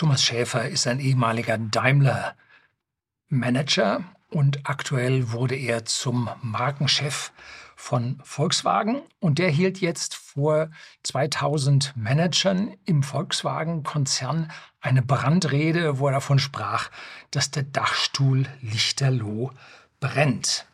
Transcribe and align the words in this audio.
Thomas 0.00 0.24
Schäfer 0.24 0.66
ist 0.66 0.86
ein 0.86 0.98
ehemaliger 0.98 1.58
Daimler-Manager 1.58 4.02
und 4.30 4.60
aktuell 4.64 5.30
wurde 5.30 5.56
er 5.56 5.84
zum 5.84 6.30
Markenchef 6.40 7.32
von 7.76 8.18
Volkswagen 8.24 9.02
und 9.18 9.38
der 9.38 9.50
hielt 9.50 9.82
jetzt 9.82 10.14
vor 10.14 10.70
2000 11.02 11.94
Managern 11.98 12.78
im 12.86 13.02
Volkswagen-Konzern 13.02 14.50
eine 14.80 15.02
Brandrede, 15.02 15.98
wo 15.98 16.06
er 16.06 16.12
davon 16.12 16.38
sprach, 16.38 16.88
dass 17.30 17.50
der 17.50 17.64
Dachstuhl 17.64 18.46
Lichterloh 18.62 19.52
brennt. 20.00 20.64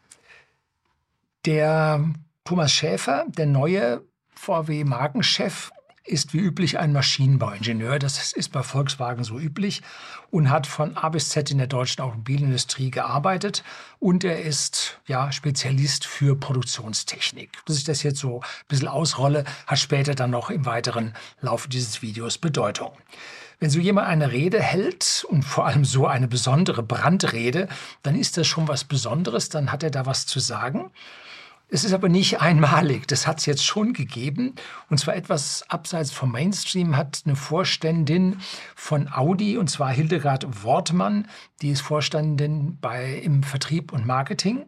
Der 1.47 2.15
Thomas 2.45 2.71
Schäfer, 2.71 3.25
der 3.27 3.47
neue 3.47 4.05
VW-Markenchef, 4.37 5.73
ist 6.07 6.33
wie 6.33 6.39
üblich 6.39 6.79
ein 6.79 6.93
Maschinenbauingenieur. 6.93 7.99
Das 7.99 8.33
ist 8.33 8.53
bei 8.53 8.63
Volkswagen 8.63 9.25
so 9.25 9.39
üblich 9.39 9.83
und 10.31 10.51
hat 10.51 10.67
von 10.67 10.97
A 10.97 11.09
bis 11.09 11.31
Z 11.31 11.51
in 11.51 11.59
der 11.59 11.67
deutschen 11.67 12.03
Automobilindustrie 12.03 12.91
gearbeitet. 12.91 13.65
Und 13.99 14.25
er 14.25 14.43
ist 14.43 14.99
ja 15.07 15.33
Spezialist 15.33 16.07
für 16.07 16.37
Produktionstechnik. 16.37 17.65
Dass 17.67 17.77
ich 17.77 17.85
das 17.85 18.03
jetzt 18.03 18.21
so 18.21 18.41
ein 18.41 18.47
bisschen 18.69 18.89
ausrolle, 18.89 19.45
hat 19.67 19.79
später 19.79 20.15
dann 20.15 20.31
noch 20.31 20.51
im 20.51 20.65
weiteren 20.65 21.15
Laufe 21.41 21.69
dieses 21.69 22.03
Videos 22.03 22.39
Bedeutung. 22.39 22.93
Wenn 23.59 23.71
so 23.71 23.79
jemand 23.79 24.07
eine 24.09 24.33
Rede 24.33 24.61
hält 24.61 25.25
und 25.29 25.43
vor 25.43 25.67
allem 25.67 25.85
so 25.87 26.07
eine 26.07 26.29
besondere 26.29 26.83
Brandrede, 26.83 27.69
dann 28.03 28.15
ist 28.15 28.37
das 28.37 28.47
schon 28.47 28.69
was 28.69 28.85
Besonderes, 28.85 29.49
dann 29.49 29.73
hat 29.73 29.83
er 29.83 29.91
da 29.91 30.05
was 30.05 30.27
zu 30.27 30.41
sagen. 30.41 30.91
Es 31.69 31.83
ist 31.83 31.93
aber 31.93 32.09
nicht 32.09 32.41
einmalig. 32.41 33.09
Das 33.09 33.27
hat 33.27 33.39
es 33.39 33.47
jetzt 33.47 33.65
schon 33.65 33.93
gegeben. 33.93 34.55
Und 34.89 34.99
zwar 34.99 35.17
etwas 35.17 35.69
abseits 35.69 36.13
vom 36.13 36.31
Mainstream 36.31 36.97
hat 36.97 37.23
eine 37.25 37.35
Vorständin 37.35 38.41
von 38.77 39.13
Audi, 39.13 39.57
und 39.57 39.69
zwar 39.69 39.91
Hildegard 39.93 40.63
Wortmann, 40.63 41.27
die 41.63 41.71
ist 41.71 41.81
Vorständin 41.81 42.79
bei, 42.81 43.15
im 43.19 43.43
Vertrieb 43.43 43.93
und 43.93 44.07
Marketing, 44.07 44.67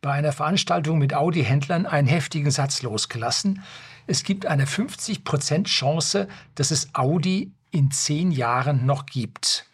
bei 0.00 0.12
einer 0.12 0.32
Veranstaltung 0.32 0.98
mit 0.98 1.12
Audi-Händlern 1.12 1.84
einen 1.84 2.08
heftigen 2.08 2.50
Satz 2.50 2.80
losgelassen. 2.80 3.62
Es 4.06 4.22
gibt 4.22 4.46
eine 4.46 4.64
50% 4.64 5.64
Chance, 5.64 6.26
dass 6.54 6.70
es 6.70 6.94
Audi 6.94 7.52
in 7.70 7.90
zehn 7.90 8.30
Jahren 8.30 8.86
noch 8.86 9.04
gibt. 9.04 9.66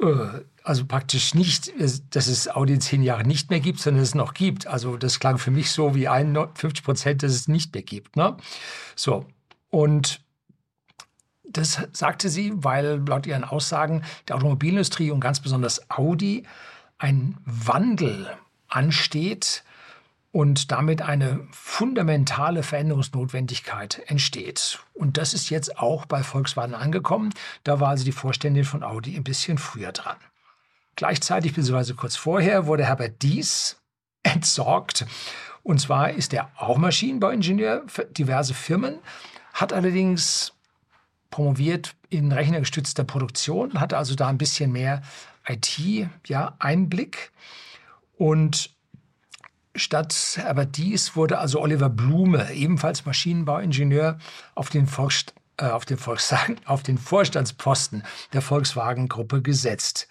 Äh, 0.00 0.40
also 0.68 0.84
praktisch 0.84 1.34
nicht, 1.34 1.72
dass 2.10 2.26
es 2.26 2.48
Audi 2.48 2.74
in 2.74 2.80
zehn 2.80 3.02
Jahren 3.02 3.26
nicht 3.26 3.50
mehr 3.50 3.60
gibt, 3.60 3.80
sondern 3.80 4.02
es 4.02 4.14
noch 4.14 4.34
gibt. 4.34 4.66
Also 4.66 4.96
das 4.96 5.18
klang 5.18 5.38
für 5.38 5.50
mich 5.50 5.70
so 5.70 5.94
wie 5.94 6.08
51 6.08 6.84
Prozent, 6.84 7.22
dass 7.22 7.32
es 7.32 7.48
nicht 7.48 7.74
mehr 7.74 7.82
gibt. 7.82 8.16
Ne? 8.16 8.36
So, 8.94 9.24
und 9.70 10.20
das 11.48 11.88
sagte 11.92 12.28
sie, 12.28 12.52
weil 12.54 13.02
laut 13.06 13.26
ihren 13.26 13.44
Aussagen 13.44 14.02
der 14.28 14.36
Automobilindustrie 14.36 15.10
und 15.10 15.20
ganz 15.20 15.40
besonders 15.40 15.90
Audi 15.90 16.44
ein 16.98 17.36
Wandel 17.44 18.28
ansteht, 18.68 19.64
und 20.30 20.70
damit 20.70 21.00
eine 21.00 21.48
fundamentale 21.50 22.62
Veränderungsnotwendigkeit 22.62 24.02
entsteht. 24.06 24.78
Und 24.94 25.16
das 25.16 25.32
ist 25.32 25.48
jetzt 25.48 25.78
auch 25.78 26.04
bei 26.04 26.22
Volkswagen 26.22 26.74
angekommen. 26.74 27.32
Da 27.64 27.80
war 27.80 27.88
also 27.88 28.04
die 28.04 28.12
Vorständin 28.12 28.64
von 28.64 28.82
Audi 28.82 29.16
ein 29.16 29.24
bisschen 29.24 29.58
früher 29.58 29.90
dran. 29.90 30.16
Gleichzeitig, 30.98 31.54
beziehungsweise 31.54 31.94
kurz 31.94 32.16
vorher, 32.16 32.66
wurde 32.66 32.84
Herbert 32.84 33.22
Dies 33.22 33.76
entsorgt. 34.24 35.06
Und 35.62 35.80
zwar 35.80 36.10
ist 36.10 36.34
er 36.34 36.50
auch 36.56 36.76
Maschinenbauingenieur 36.76 37.84
für 37.86 38.04
diverse 38.04 38.52
Firmen, 38.52 38.98
hat 39.52 39.72
allerdings 39.72 40.54
promoviert 41.30 41.94
in 42.10 42.32
rechnergestützter 42.32 43.04
Produktion, 43.04 43.78
hatte 43.78 43.96
also 43.96 44.16
da 44.16 44.26
ein 44.26 44.38
bisschen 44.38 44.72
mehr 44.72 45.02
IT-Einblick. 45.46 47.30
Ja, 47.30 48.26
und 48.26 48.70
Statt 49.76 50.40
aber 50.44 50.66
dies 50.66 51.14
wurde 51.14 51.38
also 51.38 51.60
Oliver 51.60 51.88
Blume, 51.90 52.52
ebenfalls 52.52 53.06
Maschinenbauingenieur, 53.06 54.18
auf 54.56 54.70
den, 54.70 54.88
Volks, 54.88 55.26
äh, 55.58 55.66
auf 55.66 55.84
den, 55.84 55.98
Volkswagen, 55.98 56.56
auf 56.64 56.82
den 56.82 56.98
Vorstandsposten 56.98 58.02
der 58.32 58.42
Volkswagen-Gruppe 58.42 59.42
gesetzt. 59.42 60.08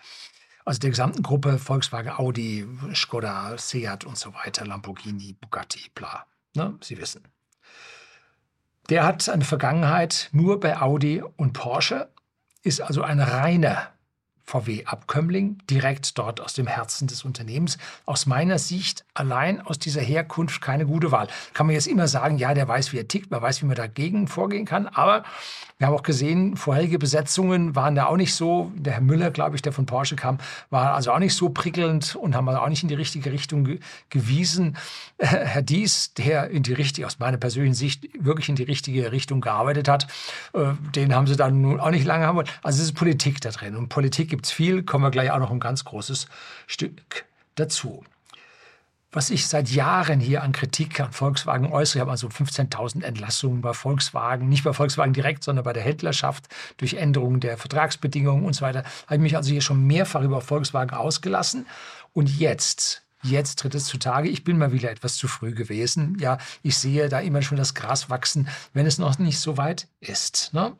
Also 0.67 0.79
der 0.79 0.89
gesamten 0.89 1.23
Gruppe 1.23 1.59
Volkswagen, 1.59 2.11
Audi, 2.11 2.67
Skoda, 2.93 3.57
Seat 3.57 4.03
und 4.03 4.17
so 4.17 4.33
weiter, 4.33 4.65
Lamborghini, 4.65 5.31
Bugatti, 5.39 5.89
bla. 5.95 6.25
Ne? 6.55 6.77
Sie 6.81 6.97
wissen. 6.97 7.23
Der 8.89 9.05
hat 9.05 9.29
eine 9.29 9.45
Vergangenheit 9.45 10.27
nur 10.33 10.59
bei 10.59 10.81
Audi 10.81 11.23
und 11.37 11.53
Porsche, 11.53 12.09
ist 12.63 12.81
also 12.81 13.01
ein 13.01 13.21
reiner 13.21 13.93
VW-Abkömmling, 14.43 15.59
direkt 15.69 16.17
dort 16.17 16.41
aus 16.41 16.53
dem 16.53 16.67
Herzen 16.67 17.07
des 17.07 17.23
Unternehmens. 17.23 17.77
Aus 18.05 18.25
meiner 18.25 18.59
Sicht 18.59 19.05
allein 19.13 19.61
aus 19.61 19.79
dieser 19.79 20.01
Herkunft 20.01 20.59
keine 20.59 20.85
gute 20.85 21.13
Wahl. 21.13 21.29
Kann 21.53 21.67
man 21.67 21.75
jetzt 21.75 21.87
immer 21.87 22.09
sagen, 22.09 22.37
ja, 22.37 22.53
der 22.53 22.67
weiß, 22.67 22.91
wie 22.91 22.97
er 22.97 23.07
tickt, 23.07 23.31
man 23.31 23.41
weiß, 23.41 23.61
wie 23.61 23.67
man 23.67 23.77
dagegen 23.77 24.27
vorgehen 24.27 24.65
kann, 24.65 24.87
aber 24.87 25.23
wir 25.77 25.87
haben 25.87 25.93
auch 25.93 26.03
gesehen, 26.03 26.57
vorherige 26.57 26.97
Besetzungen 26.97 27.75
waren 27.75 27.93
da 27.93 28.07
auch 28.07 28.17
nicht 28.17 28.33
so. 28.33 28.71
Der 28.75 28.93
Herr 28.93 29.01
Müller, 29.01 29.29
glaube 29.29 29.55
ich, 29.55 29.61
der 29.61 29.71
von 29.71 29.85
Porsche 29.85 30.15
kam, 30.15 30.39
war 30.71 30.95
also 30.95 31.11
auch 31.11 31.19
nicht 31.19 31.35
so 31.35 31.49
prickelnd 31.49 32.15
und 32.15 32.35
haben 32.35 32.49
also 32.49 32.61
auch 32.61 32.69
nicht 32.69 32.81
in 32.81 32.89
die 32.89 32.95
richtige 32.95 33.31
Richtung 33.31 33.63
ge 33.63 33.79
gewiesen. 34.09 34.75
Herr 35.19 35.61
Dies, 35.61 36.13
der 36.15 36.49
in 36.49 36.63
die 36.63 36.73
richtige, 36.73 37.05
aus 37.05 37.19
meiner 37.19 37.37
persönlichen 37.37 37.75
Sicht 37.75 38.09
wirklich 38.19 38.49
in 38.49 38.55
die 38.55 38.63
richtige 38.63 39.11
Richtung 39.11 39.39
gearbeitet 39.39 39.87
hat, 39.87 40.07
äh, 40.53 40.73
den 40.95 41.13
haben 41.13 41.27
sie 41.27 41.35
dann 41.35 41.61
nun 41.61 41.79
auch 41.79 41.91
nicht 41.91 42.05
lange 42.05 42.25
haben 42.25 42.37
wollen. 42.37 42.49
Also 42.63 42.81
es 42.81 42.89
ist 42.89 42.93
Politik 42.95 43.39
da 43.41 43.51
drin 43.51 43.75
und 43.75 43.89
Politik 43.89 44.29
gibt 44.29 44.45
es 44.45 44.51
viel, 44.51 44.81
kommen 44.81 45.03
wir 45.03 45.11
gleich 45.11 45.29
auch 45.29 45.39
noch 45.39 45.51
ein 45.51 45.59
ganz 45.59 45.85
großes 45.85 46.27
Stück 46.65 47.25
dazu 47.53 48.03
was 49.11 49.29
ich 49.29 49.47
seit 49.47 49.69
Jahren 49.69 50.19
hier 50.19 50.43
an 50.43 50.51
Kritik 50.51 50.99
an 50.99 51.13
Volkswagen 51.13 51.71
äußere. 51.71 51.99
Ich 51.99 52.01
habe 52.01 52.11
also 52.11 52.27
15.000 52.27 53.03
Entlassungen 53.03 53.61
bei 53.61 53.73
Volkswagen, 53.73 54.49
nicht 54.49 54.63
bei 54.63 54.73
Volkswagen 54.73 55.13
direkt, 55.13 55.43
sondern 55.43 55.63
bei 55.63 55.73
der 55.73 55.83
Händlerschaft 55.83 56.45
durch 56.77 56.95
Änderungen 56.95 57.39
der 57.39 57.57
Vertragsbedingungen 57.57 58.45
und 58.45 58.53
so 58.53 58.61
weiter. 58.61 58.83
Habe 59.05 59.15
ich 59.15 59.21
mich 59.21 59.35
also 59.37 59.49
hier 59.49 59.61
schon 59.61 59.85
mehrfach 59.87 60.21
über 60.21 60.41
Volkswagen 60.41 60.95
ausgelassen. 60.95 61.65
Und 62.13 62.37
jetzt, 62.37 63.03
jetzt 63.23 63.59
tritt 63.59 63.75
es 63.75 63.85
zutage. 63.85 64.27
Ich 64.27 64.43
bin 64.43 64.57
mal 64.57 64.73
wieder 64.73 64.91
etwas 64.91 65.15
zu 65.15 65.27
früh 65.27 65.53
gewesen. 65.53 66.17
Ja, 66.19 66.37
ich 66.61 66.77
sehe 66.77 67.07
da 67.07 67.19
immer 67.19 67.41
schon 67.41 67.57
das 67.57 67.75
Gras 67.75 68.09
wachsen, 68.09 68.49
wenn 68.73 68.85
es 68.85 68.97
noch 68.97 69.17
nicht 69.19 69.39
so 69.39 69.55
weit 69.57 69.87
ist. 70.01 70.53
Ne? 70.53 70.73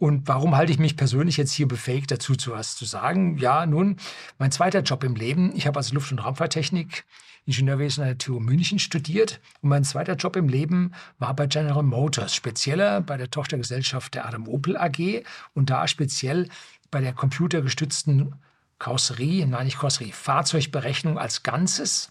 Und 0.00 0.28
warum 0.28 0.56
halte 0.56 0.72
ich 0.72 0.78
mich 0.78 0.96
persönlich 0.96 1.36
jetzt 1.36 1.52
hier 1.52 1.68
befähigt 1.68 2.10
dazu, 2.10 2.34
zu 2.34 2.52
was 2.52 2.74
zu 2.74 2.86
sagen? 2.86 3.36
Ja, 3.36 3.66
nun, 3.66 3.98
mein 4.38 4.50
zweiter 4.50 4.80
Job 4.80 5.04
im 5.04 5.14
Leben. 5.14 5.54
Ich 5.54 5.66
habe 5.66 5.78
als 5.78 5.92
Luft- 5.92 6.10
und 6.10 6.20
Raumfahrttechnik 6.20 7.04
Ingenieurwesen 7.44 8.04
an 8.04 8.08
der 8.08 8.18
TU 8.18 8.40
München 8.40 8.78
studiert 8.78 9.40
und 9.60 9.68
mein 9.68 9.84
zweiter 9.84 10.14
Job 10.14 10.36
im 10.36 10.48
Leben 10.48 10.92
war 11.18 11.36
bei 11.36 11.46
General 11.46 11.82
Motors, 11.82 12.34
spezieller 12.34 13.02
bei 13.02 13.18
der 13.18 13.30
Tochtergesellschaft 13.30 14.14
der 14.14 14.26
Adam 14.26 14.48
Opel 14.48 14.78
AG 14.78 15.22
und 15.52 15.68
da 15.68 15.86
speziell 15.86 16.48
bei 16.90 17.02
der 17.02 17.12
computergestützten 17.12 18.36
Karosserie, 18.78 19.46
nein 19.46 19.66
nicht 19.66 19.80
Karosserie, 19.80 20.12
Fahrzeugberechnung 20.12 21.18
als 21.18 21.42
Ganzes. 21.42 22.10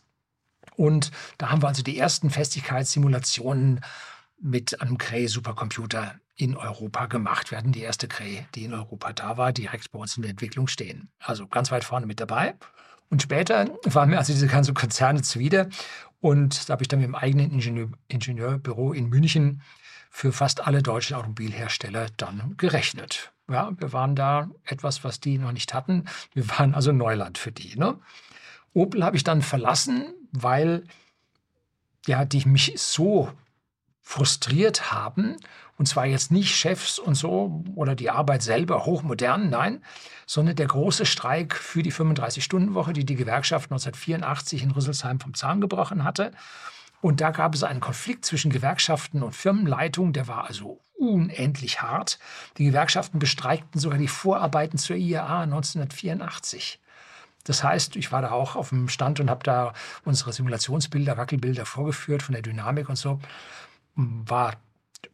Und 0.76 1.10
da 1.40 1.50
haben 1.50 1.64
wir 1.64 1.68
also 1.68 1.82
die 1.82 1.98
ersten 1.98 2.30
Festigkeitssimulationen 2.30 3.82
mit 4.40 4.80
einem 4.80 5.00
Cray-Supercomputer 5.00 6.20
in 6.40 6.56
Europa 6.56 7.08
gemacht. 7.08 7.52
Hatten 7.52 7.74
die 7.74 7.82
erste 7.82 8.08
Cray, 8.08 8.46
die 8.56 8.64
in 8.64 8.74
Europa 8.74 9.12
da 9.12 9.38
war, 9.38 9.52
direkt 9.52 9.92
bei 9.92 10.00
uns 10.00 10.16
in 10.16 10.24
der 10.24 10.32
Entwicklung 10.32 10.68
stehen. 10.68 11.10
Also 11.20 11.48
ganz 11.48 11.70
weit 11.70 11.84
vorne 11.84 12.06
mit 12.06 12.22
dabei. 12.22 12.56
Und 13.10 13.22
später 13.22 13.68
waren 13.84 14.10
mir 14.10 14.18
also 14.18 14.32
diese 14.32 14.48
ganzen 14.48 14.74
Konzerne 14.74 15.22
zuwider. 15.22 15.68
Und 16.22 16.70
da 16.70 16.74
habe 16.74 16.84
ich 16.84 16.88
dann 16.88 17.00
mit 17.00 17.08
dem 17.08 17.16
eigenen 17.16 17.52
Ingenieur, 17.52 17.90
Ingenieurbüro 18.08 18.94
in 18.94 19.10
München 19.10 19.62
für 20.10 20.32
fast 20.32 20.66
alle 20.66 20.82
deutschen 20.82 21.18
Automobilhersteller 21.18 22.08
dann 22.16 22.56
gerechnet. 22.56 23.34
Ja, 23.50 23.72
wir 23.78 23.92
waren 23.92 24.16
da 24.16 24.50
etwas, 24.64 25.04
was 25.04 25.20
die 25.20 25.38
noch 25.38 25.52
nicht 25.52 25.74
hatten. 25.74 26.06
Wir 26.34 26.48
waren 26.50 26.74
also 26.74 26.94
Neuland 26.94 27.38
für 27.38 27.52
die. 27.52 27.78
Ne? 27.78 28.00
Opel 28.74 29.04
habe 29.04 29.18
ich 29.18 29.24
dann 29.26 29.42
verlassen, 29.42 30.14
weil 30.32 30.84
ja, 32.08 32.24
die 32.24 32.48
mich 32.48 32.74
so 32.78 33.30
frustriert 34.02 34.92
haben. 34.92 35.36
Und 35.80 35.86
zwar 35.86 36.06
jetzt 36.06 36.30
nicht 36.30 36.58
Chefs 36.58 37.00
und 37.00 37.16
so 37.16 37.64
oder 37.74 37.96
die 37.96 38.10
Arbeit 38.10 38.44
selber 38.44 38.86
hochmodern, 38.86 39.50
nein, 39.50 39.82
sondern 40.26 40.58
der 40.58 40.68
große 40.68 41.06
Streik 41.06 41.56
für 41.56 41.82
die 41.84 41.94
35-Stunden-Woche, 41.94 42.92
die 42.92 43.06
die 43.06 43.16
Gewerkschaft 43.16 43.72
1984 43.72 44.62
in 44.62 44.72
Rüsselsheim 44.72 45.22
vom 45.22 45.34
Zahn 45.36 45.62
gebrochen 45.62 46.04
hatte. 46.04 46.34
Und 47.00 47.22
da 47.22 47.32
gab 47.32 47.56
es 47.56 47.64
einen 47.64 47.80
Konflikt 47.80 48.26
zwischen 48.26 48.52
Gewerkschaften 48.52 49.24
und 49.24 49.34
Firmenleitung, 49.34 50.12
der 50.12 50.28
war 50.28 50.50
also 50.50 50.82
unendlich 50.98 51.82
hart. 51.82 52.20
Die 52.58 52.66
Gewerkschaften 52.66 53.20
bestreikten 53.20 53.80
sogar 53.80 54.00
die 54.00 54.10
Vorarbeiten 54.10 54.78
zur 54.78 54.98
IAA 54.98 55.44
1984. 55.44 56.82
Das 57.46 57.64
heißt, 57.64 57.96
ich 57.96 58.12
war 58.12 58.22
da 58.22 58.32
auch 58.32 58.58
auf 58.58 58.68
dem 58.68 58.90
Stand 58.90 59.22
und 59.22 59.30
habe 59.30 59.44
da 59.46 59.72
unsere 60.04 60.34
Simulationsbilder, 60.34 61.16
Wackelbilder 61.16 61.66
vorgeführt 61.66 62.22
von 62.22 62.34
der 62.34 62.42
Dynamik 62.42 62.90
und 62.90 62.98
so 62.98 63.22
war 63.96 64.56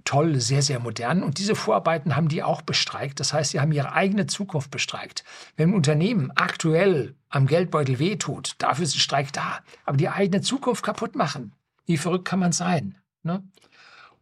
toll, 0.03 0.39
sehr, 0.39 0.61
sehr 0.61 0.79
modern. 0.79 1.23
Und 1.23 1.39
diese 1.39 1.55
Vorarbeiten 1.55 2.15
haben 2.15 2.29
die 2.29 2.43
auch 2.43 2.61
bestreikt. 2.61 3.19
Das 3.19 3.33
heißt, 3.33 3.51
sie 3.51 3.59
haben 3.59 3.71
ihre 3.71 3.93
eigene 3.93 4.27
Zukunft 4.27 4.71
bestreikt. 4.71 5.23
Wenn 5.57 5.69
ein 5.69 5.75
Unternehmen 5.75 6.31
aktuell 6.35 7.15
am 7.29 7.47
Geldbeutel 7.47 7.99
wehtut, 7.99 8.55
dafür 8.59 8.83
ist 8.83 8.95
ein 8.95 8.99
Streik 8.99 9.33
da. 9.33 9.59
Aber 9.85 9.97
die 9.97 10.09
eigene 10.09 10.41
Zukunft 10.41 10.83
kaputt 10.83 11.15
machen, 11.15 11.53
wie 11.85 11.97
verrückt 11.97 12.25
kann 12.25 12.39
man 12.39 12.51
sein? 12.51 12.97
Ne? 13.23 13.43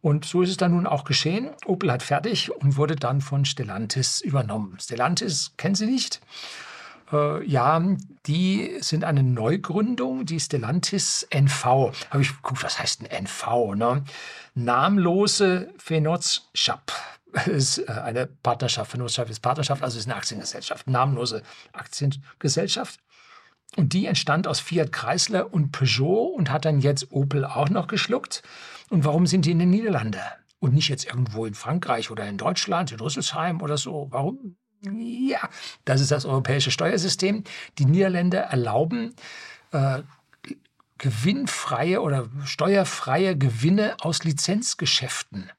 Und 0.00 0.26
so 0.26 0.42
ist 0.42 0.50
es 0.50 0.56
dann 0.56 0.72
nun 0.72 0.86
auch 0.86 1.04
geschehen. 1.04 1.50
Opel 1.64 1.90
hat 1.90 2.02
fertig 2.02 2.52
und 2.52 2.76
wurde 2.76 2.96
dann 2.96 3.20
von 3.22 3.44
Stellantis 3.46 4.20
übernommen. 4.20 4.76
Stellantis 4.78 5.54
kennen 5.56 5.74
Sie 5.74 5.86
nicht? 5.86 6.20
Äh, 7.12 7.44
ja, 7.46 7.82
die 8.26 8.78
sind 8.80 9.04
eine 9.04 9.22
Neugründung, 9.22 10.26
die 10.26 10.40
Stellantis 10.40 11.26
NV. 11.30 11.64
Habe 12.10 12.22
ich 12.22 12.34
geguckt, 12.36 12.62
was 12.62 12.78
heißt 12.78 13.02
ein 13.02 13.24
NV? 13.24 13.74
Ne? 13.74 14.04
Namenlose 14.54 15.72
Phenotschaft. 15.78 16.92
ist 17.46 17.78
äh, 17.78 17.92
eine 17.92 18.26
Partnerschaft, 18.26 18.90
Phenotschaft 18.90 19.30
ist 19.30 19.40
Partnerschaft, 19.40 19.82
also 19.82 19.98
ist 19.98 20.06
eine 20.06 20.16
Aktiengesellschaft, 20.16 20.86
namenlose 20.86 21.42
Aktiengesellschaft. 21.72 23.00
Und 23.76 23.92
die 23.92 24.06
entstand 24.06 24.46
aus 24.46 24.60
Fiat 24.60 24.92
Chrysler 24.92 25.52
und 25.52 25.72
Peugeot 25.72 26.34
und 26.36 26.50
hat 26.50 26.64
dann 26.64 26.80
jetzt 26.80 27.10
Opel 27.10 27.44
auch 27.44 27.68
noch 27.70 27.88
geschluckt. 27.88 28.42
Und 28.88 29.04
warum 29.04 29.26
sind 29.26 29.46
die 29.46 29.50
in 29.50 29.58
den 29.58 29.70
Niederlanden? 29.70 30.20
Und 30.60 30.74
nicht 30.74 30.88
jetzt 30.88 31.06
irgendwo 31.06 31.44
in 31.44 31.54
Frankreich 31.54 32.10
oder 32.10 32.26
in 32.26 32.38
Deutschland, 32.38 32.92
in 32.92 33.00
Rüsselsheim 33.00 33.60
oder 33.60 33.76
so. 33.76 34.06
Warum? 34.10 34.56
Ja, 34.92 35.48
das 35.84 36.00
ist 36.00 36.10
das 36.10 36.24
europäische 36.24 36.70
Steuersystem. 36.70 37.44
Die 37.78 37.86
Niederländer 37.86 38.40
erlauben 38.40 39.14
äh, 39.72 40.02
gewinnfreie 40.98 42.00
oder 42.00 42.28
steuerfreie 42.44 43.36
Gewinne 43.36 43.96
aus 44.00 44.24
Lizenzgeschäften 44.24 45.50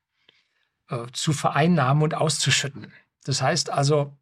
äh, 0.89 1.05
zu 1.11 1.33
vereinnahmen 1.33 2.03
und 2.03 2.15
auszuschütten. 2.15 2.93
Das 3.23 3.41
heißt 3.41 3.69
also, 3.69 4.13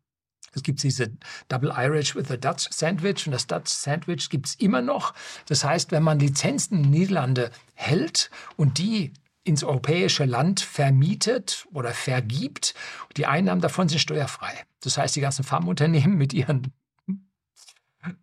es 0.54 0.64
gibt 0.64 0.82
diese 0.84 1.12
Double 1.50 1.74
Irish 1.76 2.16
with 2.16 2.30
a 2.32 2.38
Dutch 2.38 2.68
Sandwich 2.72 3.26
und 3.26 3.32
das 3.32 3.48
Dutch 3.48 3.72
Sandwich 3.72 4.30
gibt 4.30 4.48
es 4.48 4.56
immer 4.56 4.82
noch. 4.82 5.14
Das 5.48 5.64
heißt, 5.64 5.92
wenn 5.92 6.04
man 6.04 6.20
Lizenzen 6.20 6.78
in 6.78 6.84
den 6.84 6.92
Niederlande 6.92 7.52
hält 7.74 8.30
und 8.56 8.78
die 8.78 9.14
ins 9.44 9.64
europäische 9.64 10.26
Land 10.26 10.62
vermietet 10.62 11.68
oder 11.74 11.92
vergibt. 11.92 12.74
Die 13.18 13.26
Einnahmen 13.26 13.62
davon 13.62 13.90
sind 13.90 14.00
steuerfrei. 14.00 14.54
Das 14.82 14.98
heißt, 14.98 15.16
die 15.16 15.22
ganzen 15.22 15.44
Pharmaunternehmen 15.44 16.18
mit 16.18 16.34
ihren 16.34 16.74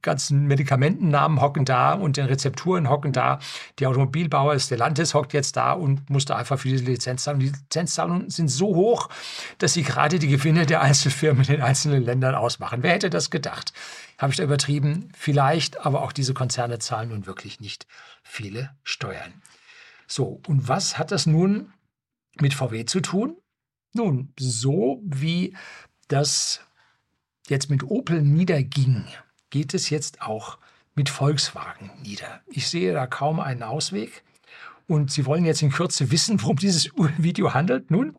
ganzen 0.02 0.46
Medikamentennamen 0.46 1.40
hocken 1.40 1.64
da 1.64 1.94
und 1.94 2.16
den 2.16 2.26
Rezepturen 2.26 2.88
hocken 2.90 3.12
da. 3.12 3.38
Die 3.78 3.86
Automobilbauer 3.86 4.58
Stellantis 4.58 5.14
hockt 5.14 5.32
jetzt 5.32 5.56
da 5.56 5.72
und 5.72 6.10
musste 6.10 6.36
einfach 6.36 6.58
für 6.58 6.68
diese 6.68 6.84
Lizenz 6.84 7.24
zahlen. 7.24 7.40
Die 7.40 7.46
Lizenzzahlungen 7.46 8.30
sind 8.30 8.48
so 8.48 8.74
hoch, 8.74 9.08
dass 9.58 9.72
sie 9.72 9.82
gerade 9.82 10.18
die 10.18 10.28
Gewinne 10.28 10.66
der 10.66 10.82
Einzelfirmen 10.82 11.44
in 11.44 11.54
den 11.54 11.62
einzelnen 11.62 12.04
Ländern 12.04 12.34
ausmachen. 12.34 12.82
Wer 12.82 12.92
hätte 12.92 13.10
das 13.10 13.30
gedacht? 13.30 13.72
Habe 14.18 14.32
ich 14.32 14.36
da 14.36 14.44
übertrieben? 14.44 15.08
Vielleicht, 15.16 15.84
aber 15.84 16.02
auch 16.02 16.12
diese 16.12 16.34
Konzerne 16.34 16.78
zahlen 16.78 17.08
nun 17.08 17.26
wirklich 17.26 17.60
nicht 17.60 17.86
viele 18.22 18.70
Steuern. 18.82 19.32
So, 20.10 20.40
und 20.48 20.66
was 20.66 20.98
hat 20.98 21.12
das 21.12 21.26
nun 21.26 21.72
mit 22.40 22.52
VW 22.52 22.84
zu 22.84 23.00
tun? 23.00 23.36
Nun, 23.92 24.32
so 24.36 25.00
wie 25.04 25.56
das 26.08 26.62
jetzt 27.46 27.70
mit 27.70 27.84
Opel 27.84 28.20
niederging, 28.22 29.04
geht 29.50 29.72
es 29.72 29.88
jetzt 29.88 30.20
auch 30.20 30.58
mit 30.96 31.10
Volkswagen 31.10 31.92
nieder. 32.02 32.40
Ich 32.48 32.68
sehe 32.68 32.92
da 32.92 33.06
kaum 33.06 33.38
einen 33.38 33.62
Ausweg. 33.62 34.24
Und 34.88 35.12
Sie 35.12 35.26
wollen 35.26 35.44
jetzt 35.44 35.62
in 35.62 35.70
Kürze 35.70 36.10
wissen, 36.10 36.42
worum 36.42 36.56
dieses 36.56 36.90
Video 37.16 37.54
handelt. 37.54 37.92
Nun, 37.92 38.18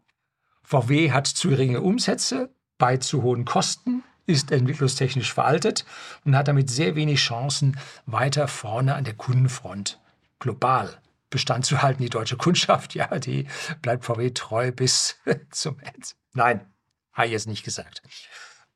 VW 0.63 1.11
hat 1.11 1.27
zu 1.27 1.49
geringe 1.49 1.81
Umsätze 1.81 2.55
bei 2.77 2.97
zu 2.97 3.21
hohen 3.21 3.43
Kosten, 3.43 4.05
ist 4.25 4.53
entwicklungstechnisch 4.53 5.33
veraltet 5.33 5.85
und 6.23 6.37
hat 6.37 6.47
damit 6.47 6.69
sehr 6.69 6.95
wenig 6.95 7.19
Chancen, 7.19 7.77
weiter 8.05 8.47
vorne 8.47 8.95
an 8.95 9.03
der 9.03 9.15
Kundenfront 9.15 9.99
global 10.39 11.01
Bestand 11.31 11.65
zu 11.65 11.81
halten. 11.81 12.03
Die 12.03 12.09
deutsche 12.09 12.37
Kundschaft, 12.37 12.93
ja, 12.93 13.17
die 13.17 13.47
bleibt 13.81 14.05
VW 14.05 14.29
treu 14.29 14.71
bis 14.71 15.17
zum 15.49 15.79
Ende. 15.79 16.07
Nein, 16.33 16.71
habe 17.13 17.25
ich 17.25 17.33
jetzt 17.33 17.47
nicht 17.47 17.63
gesagt. 17.63 18.03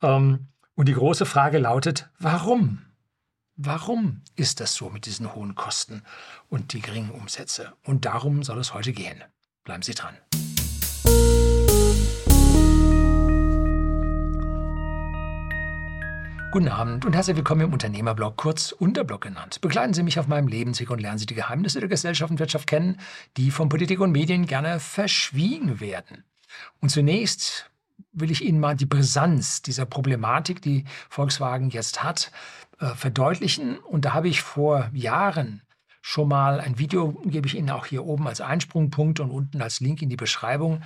Ähm, 0.02 0.48
und 0.74 0.88
die 0.88 0.94
große 0.94 1.28
Frage 1.28 1.60
lautet, 1.60 2.10
warum? 2.18 2.81
Warum 3.56 4.24
ist 4.36 4.60
das 4.60 4.74
so 4.74 4.90
mit 4.90 5.06
diesen 5.06 5.34
hohen 5.34 5.56
Kosten 5.56 6.04
und 6.50 6.74
die 6.74 6.81
geringen 6.81 7.12
Umsätze? 7.12 7.74
Und 7.84 8.04
darum 8.04 8.44
soll 8.44 8.60
es 8.60 8.74
heute 8.74 8.92
gehen. 8.92 9.24
Bleiben 9.63 9.84
Sie 9.84 9.94
dran. 9.94 10.18
Guten 16.56 16.69
Abend 16.69 17.04
und 17.04 17.12
herzlich 17.12 17.36
willkommen 17.36 17.60
im 17.60 17.74
Unternehmerblog, 17.74 18.38
kurz 18.38 18.72
Unterblog 18.72 19.19
genannt. 19.19 19.60
Begleiten 19.60 19.94
Sie 19.94 20.04
mich 20.04 20.19
auf 20.19 20.30
meinem 20.30 20.48
Lebensweg 20.48 20.90
und 20.90 21.02
lernen 21.02 21.18
Sie 21.18 21.25
die 21.25 21.36
Geheimnisse 21.36 21.81
der 21.81 21.90
Gesellschaft 21.90 22.31
und 22.31 22.40
Wirtschaft 22.40 22.66
kennen, 22.66 22.98
die 23.36 23.52
von 23.52 23.68
Politik 23.68 24.00
und 24.00 24.13
Medien 24.13 24.46
gerne 24.46 24.80
verschwiegen 24.80 25.81
werden. 25.81 26.24
Und 26.80 26.92
zunächst 26.92 27.69
will 28.13 28.31
ich 28.31 28.42
Ihnen 28.42 28.62
mal 28.62 28.74
die 28.74 28.86
Brisanz 28.86 29.63
dieser 29.63 29.86
Problematik, 29.86 30.62
die 30.62 30.86
Volkswagen 31.10 31.72
jetzt 31.72 32.04
hat, 32.04 32.31
äh, 32.80 32.86
verdeutlichen. 32.96 33.78
Und 33.80 34.06
da 34.06 34.13
habe 34.13 34.30
ich 34.30 34.42
vor 34.42 34.90
Jahren 34.94 35.62
schon 36.02 36.30
mal 36.30 36.62
ein 36.62 36.80
Video, 36.80 37.22
gebe 37.25 37.48
ich 37.48 37.56
Ihnen 37.56 37.69
auch 37.69 37.86
hier 37.86 38.06
oben 38.06 38.30
als 38.30 38.40
Einsprungpunkt 38.40 39.19
und 39.19 39.30
unten 39.30 39.62
als 39.62 39.81
Link 39.81 40.02
in 40.02 40.07
die 40.07 40.16
Beschreibung, 40.16 40.84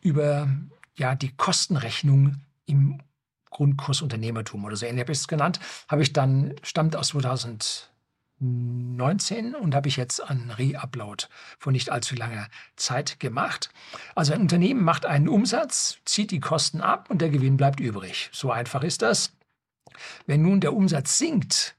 über 0.00 0.48
ja, 0.96 1.14
die 1.14 1.36
Kostenrechnung 1.36 2.36
im 2.64 3.02
Grundkurs 3.52 4.02
Unternehmertum 4.02 4.64
oder 4.64 4.74
so 4.76 4.86
ähnlich 4.86 5.02
habe 5.02 5.12
ich 5.12 5.18
es 5.18 5.28
genannt, 5.28 5.60
habe 5.88 6.02
ich 6.02 6.12
dann, 6.12 6.56
stammt 6.62 6.96
aus 6.96 7.08
2019 7.08 9.54
und 9.54 9.74
habe 9.74 9.88
ich 9.88 9.96
jetzt 9.96 10.20
einen 10.20 10.50
Re-Upload 10.50 11.26
vor 11.58 11.70
nicht 11.70 11.90
allzu 11.90 12.16
langer 12.16 12.48
Zeit 12.76 13.20
gemacht. 13.20 13.70
Also 14.14 14.32
ein 14.32 14.40
Unternehmen 14.40 14.82
macht 14.82 15.06
einen 15.06 15.28
Umsatz, 15.28 15.98
zieht 16.04 16.32
die 16.32 16.40
Kosten 16.40 16.80
ab 16.80 17.10
und 17.10 17.20
der 17.20 17.30
Gewinn 17.30 17.56
bleibt 17.56 17.78
übrig. 17.78 18.30
So 18.32 18.50
einfach 18.50 18.82
ist 18.82 19.02
das. 19.02 19.32
Wenn 20.26 20.42
nun 20.42 20.60
der 20.60 20.74
Umsatz 20.74 21.18
sinkt, 21.18 21.76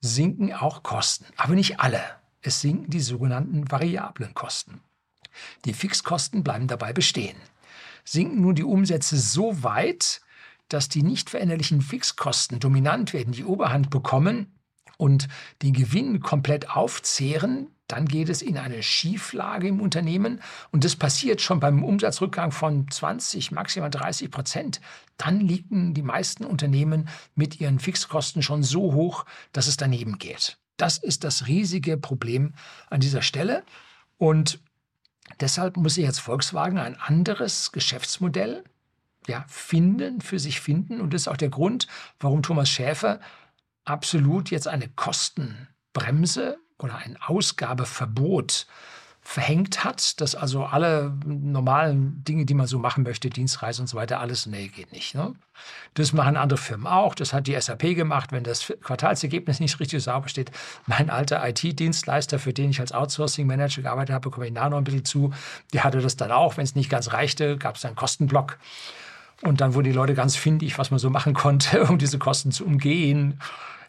sinken 0.00 0.52
auch 0.52 0.82
Kosten, 0.82 1.26
aber 1.36 1.54
nicht 1.54 1.80
alle. 1.80 2.02
Es 2.42 2.60
sinken 2.60 2.90
die 2.90 3.00
sogenannten 3.00 3.70
variablen 3.70 4.34
Kosten. 4.34 4.82
Die 5.64 5.72
Fixkosten 5.72 6.44
bleiben 6.44 6.68
dabei 6.68 6.92
bestehen. 6.92 7.36
Sinken 8.04 8.42
nun 8.42 8.54
die 8.54 8.64
Umsätze 8.64 9.16
so 9.16 9.62
weit, 9.62 10.20
dass 10.68 10.88
die 10.88 11.02
nicht 11.02 11.30
veränderlichen 11.30 11.80
Fixkosten 11.80 12.60
dominant 12.60 13.12
werden, 13.12 13.32
die 13.32 13.44
Oberhand 13.44 13.90
bekommen 13.90 14.58
und 14.96 15.28
den 15.62 15.72
Gewinn 15.72 16.20
komplett 16.20 16.70
aufzehren, 16.70 17.68
dann 17.88 18.06
geht 18.06 18.30
es 18.30 18.40
in 18.40 18.56
eine 18.56 18.82
Schieflage 18.82 19.68
im 19.68 19.80
Unternehmen 19.80 20.40
und 20.70 20.84
das 20.84 20.96
passiert 20.96 21.42
schon 21.42 21.60
beim 21.60 21.84
Umsatzrückgang 21.84 22.50
von 22.50 22.90
20, 22.90 23.52
maximal 23.52 23.90
30 23.90 24.30
Prozent. 24.30 24.80
Dann 25.18 25.40
liegen 25.40 25.92
die 25.92 26.02
meisten 26.02 26.44
Unternehmen 26.44 27.08
mit 27.34 27.60
ihren 27.60 27.78
Fixkosten 27.78 28.42
schon 28.42 28.62
so 28.62 28.94
hoch, 28.94 29.26
dass 29.52 29.66
es 29.66 29.76
daneben 29.76 30.18
geht. 30.18 30.58
Das 30.78 30.96
ist 30.98 31.24
das 31.24 31.46
riesige 31.46 31.98
Problem 31.98 32.54
an 32.88 33.00
dieser 33.00 33.22
Stelle 33.22 33.64
und 34.16 34.60
deshalb 35.40 35.76
muss 35.76 35.96
jetzt 35.96 36.20
Volkswagen 36.20 36.78
ein 36.78 36.98
anderes 36.98 37.70
Geschäftsmodell 37.70 38.64
ja, 39.26 39.44
finden, 39.48 40.20
für 40.20 40.38
sich 40.38 40.60
finden. 40.60 41.00
Und 41.00 41.14
das 41.14 41.22
ist 41.22 41.28
auch 41.28 41.36
der 41.36 41.50
Grund, 41.50 41.86
warum 42.20 42.42
Thomas 42.42 42.68
Schäfer 42.68 43.20
absolut 43.84 44.50
jetzt 44.50 44.68
eine 44.68 44.88
Kostenbremse 44.88 46.58
oder 46.78 46.96
ein 46.96 47.16
Ausgabeverbot 47.20 48.66
verhängt 49.26 49.84
hat, 49.84 50.20
dass 50.20 50.34
also 50.34 50.64
alle 50.64 51.16
normalen 51.24 52.22
Dinge, 52.24 52.44
die 52.44 52.52
man 52.52 52.66
so 52.66 52.78
machen 52.78 53.04
möchte, 53.04 53.30
Dienstreise 53.30 53.80
und 53.80 53.88
so 53.88 53.96
weiter, 53.96 54.20
alles, 54.20 54.44
nee, 54.44 54.68
geht 54.68 54.92
nicht. 54.92 55.14
Ne? 55.14 55.34
Das 55.94 56.12
machen 56.12 56.36
andere 56.36 56.58
Firmen 56.58 56.86
auch. 56.86 57.14
Das 57.14 57.32
hat 57.32 57.46
die 57.46 57.58
SAP 57.58 57.94
gemacht, 57.94 58.32
wenn 58.32 58.44
das 58.44 58.70
Quartalsergebnis 58.82 59.60
nicht 59.60 59.80
richtig 59.80 60.02
sauber 60.02 60.28
steht. 60.28 60.50
Mein 60.86 61.08
alter 61.08 61.42
IT-Dienstleister, 61.48 62.38
für 62.38 62.52
den 62.52 62.68
ich 62.68 62.80
als 62.80 62.92
Outsourcing-Manager 62.92 63.80
gearbeitet 63.80 64.14
habe, 64.14 64.30
komme 64.30 64.46
ich 64.46 64.52
nachher 64.52 64.70
noch 64.70 64.78
ein 64.78 64.84
bisschen 64.84 65.06
zu, 65.06 65.32
der 65.72 65.84
hatte 65.84 66.02
das 66.02 66.16
dann 66.16 66.30
auch. 66.30 66.58
Wenn 66.58 66.64
es 66.64 66.74
nicht 66.74 66.90
ganz 66.90 67.14
reichte, 67.14 67.56
gab 67.56 67.76
es 67.76 67.84
einen 67.86 67.96
Kostenblock. 67.96 68.58
Und 69.44 69.60
dann 69.60 69.74
wurden 69.74 69.84
die 69.84 69.92
Leute 69.92 70.14
ganz 70.14 70.36
findig, 70.36 70.78
was 70.78 70.90
man 70.90 70.98
so 70.98 71.10
machen 71.10 71.34
konnte, 71.34 71.84
um 71.88 71.98
diese 71.98 72.18
Kosten 72.18 72.50
zu 72.50 72.64
umgehen. 72.64 73.38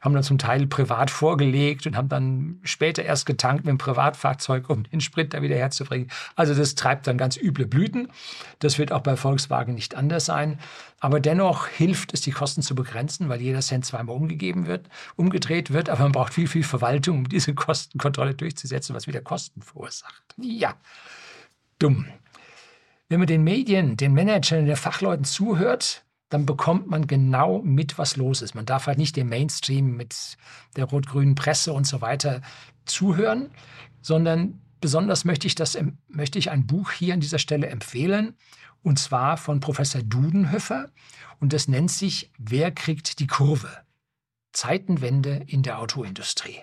Haben 0.02 0.14
dann 0.14 0.22
zum 0.22 0.38
Teil 0.38 0.68
privat 0.68 1.10
vorgelegt 1.10 1.88
und 1.88 1.98
haben 1.98 2.10
dann 2.10 2.60
später 2.64 3.02
erst 3.02 3.26
getankt 3.26 3.66
mit 3.66 3.72
dem 3.72 3.80
Privatfahrzeug, 3.80 4.70
um 4.70 4.84
den 4.84 5.02
Sprit 5.02 5.34
da 5.34 5.42
wieder 5.42 5.56
herzubringen. 5.56 6.12
Also 6.36 6.54
das 6.54 6.76
treibt 6.76 7.08
dann 7.08 7.18
ganz 7.18 7.38
üble 7.38 7.66
Blüten. 7.66 8.10
Das 8.60 8.78
wird 8.78 8.92
auch 8.92 9.00
bei 9.00 9.16
Volkswagen 9.16 9.74
nicht 9.74 9.96
anders 9.96 10.26
sein. 10.26 10.60
Aber 11.00 11.20
dennoch 11.20 11.68
hilft 11.68 12.14
es, 12.14 12.22
die 12.22 12.32
Kosten 12.32 12.62
zu 12.62 12.76
begrenzen, 12.76 13.30
weil 13.30 13.42
jeder 13.42 13.62
Cent 13.62 13.86
zweimal 13.86 14.16
umgegeben 14.16 14.68
wird, 14.68 14.90
umgedreht 15.16 15.74
wird. 15.74 15.90
Aber 15.90 16.04
man 16.04 16.12
braucht 16.12 16.34
viel, 16.34 16.48
viel 16.48 16.64
Verwaltung, 16.64 17.20
um 17.20 17.30
diese 17.30 17.54
Kostenkontrolle 17.56 18.36
durchzusetzen, 18.36 18.94
was 18.94 19.08
wieder 19.08 19.22
Kosten 19.22 19.62
verursacht. 19.64 20.36
Ja, 20.38 20.76
dumm. 21.80 22.06
Wenn 23.08 23.20
man 23.20 23.28
den 23.28 23.44
Medien, 23.44 23.98
den 23.98 24.14
Managern, 24.14 24.66
den 24.66 24.76
Fachleuten 24.76 25.26
zuhört, 25.26 26.06
dann 26.30 26.46
bekommt 26.46 26.88
man 26.88 27.06
genau 27.06 27.62
mit, 27.62 27.98
was 27.98 28.18
los 28.18 28.42
ist. 28.42 28.56
Man 28.56 28.66
darf 28.66 28.88
halt 28.88 28.98
nicht 28.98 29.16
dem 29.16 29.30
Mainstream 29.30 29.96
mit 29.96 30.38
der 30.76 30.86
rot-grünen 30.86 31.36
Presse 31.36 31.72
und 31.72 31.86
so 31.86 32.02
weiter 32.02 32.42
zuhören, 32.86 33.52
sondern 34.02 34.60
besonders 34.82 35.24
möchte 35.24 35.46
ich, 35.46 35.56
das, 35.56 35.78
möchte 36.08 36.40
ich 36.40 36.50
ein 36.50 36.66
Buch 36.66 36.92
hier 36.92 37.14
an 37.14 37.20
dieser 37.20 37.40
Stelle 37.40 37.68
empfehlen, 37.68 38.36
und 38.82 39.00
zwar 39.00 39.38
von 39.38 39.60
Professor 39.60 40.04
Dudenhöfer. 40.04 40.90
Und 41.40 41.54
das 41.54 41.68
nennt 41.68 41.92
sich 41.92 42.32
Wer 42.38 42.72
kriegt 42.72 43.20
die 43.20 43.28
Kurve? 43.28 43.70
Zeitenwende 44.54 45.44
in 45.48 45.64
der 45.64 45.80
Autoindustrie. 45.80 46.60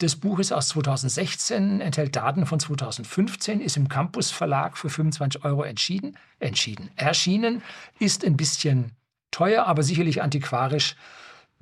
Das 0.00 0.16
Buch 0.16 0.38
ist 0.38 0.50
aus 0.50 0.68
2016, 0.68 1.82
enthält 1.82 2.16
Daten 2.16 2.46
von 2.46 2.58
2015, 2.58 3.60
ist 3.60 3.76
im 3.76 3.90
Campus 3.90 4.30
Verlag 4.30 4.78
für 4.78 4.88
25 4.88 5.44
Euro 5.44 5.62
entschieden, 5.62 6.16
entschieden. 6.38 6.88
Erschienen, 6.96 7.62
ist 7.98 8.24
ein 8.24 8.38
bisschen 8.38 8.92
teuer, 9.30 9.66
aber 9.66 9.82
sicherlich 9.82 10.22
antiquarisch 10.22 10.96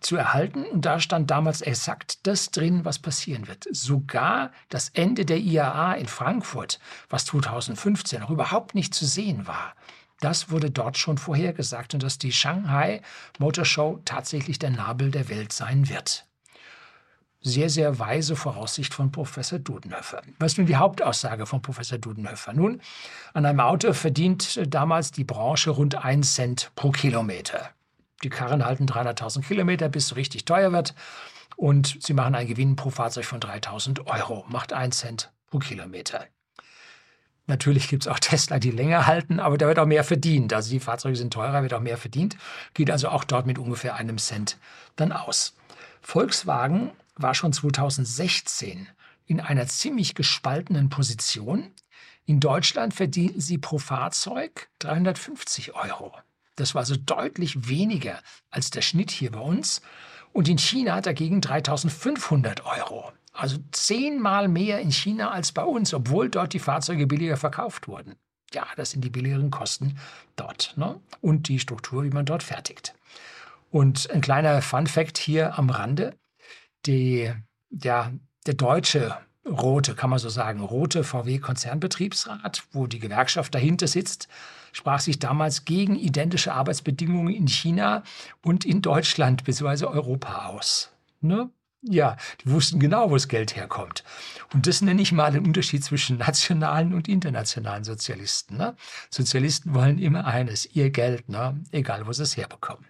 zu 0.01 0.15
erhalten. 0.15 0.63
Und 0.67 0.85
da 0.85 1.01
stand 1.01 1.33
damals 1.33 1.63
exakt 1.63 2.29
das 2.29 2.53
drin, 2.53 2.85
was 2.85 3.01
passieren 3.01 3.49
wird. 3.49 3.67
Sogar 3.73 4.53
das 4.69 4.91
Ende 4.91 5.25
der 5.25 5.39
IAA 5.39 5.95
in 5.95 6.07
Frankfurt, 6.07 6.79
was 7.11 7.25
2015 7.25 8.21
noch 8.21 8.31
überhaupt 8.31 8.77
nicht 8.77 8.95
zu 8.95 9.05
sehen 9.05 9.49
war, 9.49 9.75
das 10.21 10.49
wurde 10.49 10.71
dort 10.71 10.97
schon 10.97 11.19
vorhergesagt 11.19 11.95
und 11.95 12.05
dass 12.05 12.19
die 12.19 12.31
Shanghai 12.31 13.03
Motor 13.41 13.65
Show 13.65 14.01
tatsächlich 14.05 14.61
der 14.61 14.71
Nabel 14.71 15.11
der 15.11 15.29
Welt 15.29 15.53
sein 15.53 15.89
wird 15.89 16.28
sehr, 17.41 17.71
sehr 17.71 17.99
weise 17.99 18.37
Voraussicht 18.37 18.93
von 18.93 19.13
Professor 19.13 19.59
Dudenhöfer. 19.59 20.23
Was 20.39 20.53
ist 20.53 20.59
nun 20.59 20.67
die 20.67 20.77
Hauptaussage 20.77 21.47
von 21.47 21.63
Professor 21.63 21.99
Dudenhöfer? 21.99 22.53
Nun, 22.53 22.81
an 23.33 23.47
einem 23.47 23.61
Auto 23.61 23.93
verdient 23.93 24.61
damals 24.67 25.13
die 25.13 25.25
Branche 25.25 25.71
rund 25.71 25.95
1 25.95 26.35
Cent 26.35 26.73
pro 26.75 26.91
Kilometer. 26.91 27.71
Die 28.25 28.29
Karren 28.29 28.65
halten 28.65 28.87
300.000 28.87 29.43
Kilometer, 29.43 29.89
bis 29.89 30.07
es 30.07 30.17
richtig 30.17 30.45
teuer 30.45 30.73
wird. 30.73 30.95
Und 31.57 31.99
sie 32.01 32.15
machen 32.15 32.35
einen 32.35 32.49
Gewinn 32.49 32.77
pro 32.77 32.91
Fahrzeug 32.91 33.25
von 33.25 33.41
3.000 33.41 34.07
Euro, 34.07 34.45
macht 34.49 34.73
1 34.73 34.99
Cent 34.99 35.33
pro 35.47 35.59
Kilometer. 35.59 36.27
Natürlich 37.47 37.89
gibt 37.89 38.05
es 38.05 38.09
auch 38.09 38.19
Tesla, 38.21 38.59
die 38.59 38.71
länger 38.71 39.07
halten, 39.07 39.41
aber 39.41 39.59
da 39.59 39.69
wird 39.69 39.79
auch 39.79 39.87
mehr 39.87 40.05
verdient. 40.05 40.53
Also 40.53 40.71
die 40.71 40.81
Fahrzeuge 40.81 41.17
sind 41.17 41.33
teurer, 41.33 41.63
wird 41.63 41.75
auch 41.75 41.81
mehr 41.81 41.97
verdient. 41.97 42.37
Geht 42.75 42.91
also 42.91 43.09
auch 43.09 43.25
dort 43.25 43.47
mit 43.47 43.59
ungefähr 43.59 43.95
einem 43.95 44.19
Cent 44.19 44.59
dann 44.97 45.13
aus. 45.13 45.57
Volkswagen 46.01 46.91
war 47.19 47.35
schon 47.35 47.53
2016 47.53 48.89
in 49.27 49.41
einer 49.41 49.67
ziemlich 49.67 50.15
gespaltenen 50.15 50.89
Position. 50.89 51.73
In 52.25 52.41
Deutschland 52.41 52.95
verdienten 52.95 53.41
sie 53.41 53.59
pro 53.59 53.79
Fahrzeug 53.79 54.69
350 54.81 55.75
Euro. 55.75 56.15
Das 56.57 56.75
war 56.75 56.81
also 56.81 56.97
deutlich 56.97 57.69
weniger 57.69 58.21
als 58.51 58.71
der 58.71 58.83
Schnitt 58.83 59.11
hier 59.11 59.33
bei 59.33 59.41
uns. 59.41 59.81
Und 60.33 60.49
in 60.49 60.59
China 60.59 61.01
dagegen 61.01 61.41
3500 61.41 62.65
Euro. 62.65 63.13
Also 63.33 63.59
zehnmal 63.71 64.49
mehr 64.49 64.81
in 64.81 64.91
China 64.91 65.31
als 65.31 65.53
bei 65.53 65.63
uns, 65.63 65.95
obwohl 65.95 66.29
dort 66.29 66.53
die 66.53 66.59
Fahrzeuge 66.59 67.07
billiger 67.07 67.37
verkauft 67.37 67.87
wurden. 67.87 68.17
Ja, 68.53 68.67
das 68.77 68.91
sind 68.91 69.05
die 69.05 69.11
billigeren 69.11 69.51
Kosten 69.51 69.99
dort. 70.37 70.75
Ne? 70.77 71.01
Und 71.21 71.49
die 71.49 71.61
Struktur, 71.61 72.05
wie 72.05 72.11
man 72.11 72.27
dort 72.27 72.43
fertigt. 72.43 72.95
Und 73.71 74.11
ein 74.11 74.21
kleiner 74.21 74.63
Fun-Fact 74.63 75.19
hier 75.19 75.59
am 75.59 75.71
Rande 75.71 76.17
die, 76.87 77.33
ja, 77.71 78.13
der 78.47 78.55
deutsche 78.55 79.17
rote, 79.49 79.95
kann 79.95 80.11
man 80.11 80.19
so 80.19 80.29
sagen, 80.29 80.61
rote 80.61 81.05
VW-Konzernbetriebsrat, 81.05 82.65
wo 82.73 82.87
die 82.87 82.99
Gewerkschaft 82.99 83.55
dahinter 83.55 83.87
sitzt, 83.87 84.29
sprach 84.73 85.01
sich 85.01 85.19
damals 85.19 85.65
gegen 85.65 85.97
identische 85.97 86.53
Arbeitsbedingungen 86.53 87.35
in 87.35 87.49
China 87.49 88.03
und 88.43 88.65
in 88.65 88.83
Deutschland 88.83 89.45
bzw. 89.45 89.87
Europa 89.87 90.47
aus. 90.47 90.91
Ne? 91.21 91.51
Ja, 91.83 92.17
die 92.43 92.51
wussten 92.51 92.81
genau, 92.81 93.11
wo 93.11 93.15
das 93.15 93.29
Geld 93.29 93.55
herkommt. 93.55 94.03
Und 94.53 94.67
das 94.67 94.81
nenne 94.83 95.01
ich 95.01 95.13
mal 95.13 95.31
den 95.31 95.47
Unterschied 95.47 95.85
zwischen 95.85 96.19
nationalen 96.19 96.93
und 96.93 97.09
internationalen 97.09 97.85
Sozialisten. 97.85 98.57
Ne? 98.57 98.75
Sozialisten 99.11 99.75
wollen 99.75 99.99
immer 99.99 100.27
eines, 100.27 100.67
ihr 100.67 100.91
Geld, 100.91 101.29
ne? 101.29 101.61
egal 101.71 102.07
wo 102.07 102.13
sie 102.13 102.25
es 102.25 102.37
herbekommen. 102.37 102.85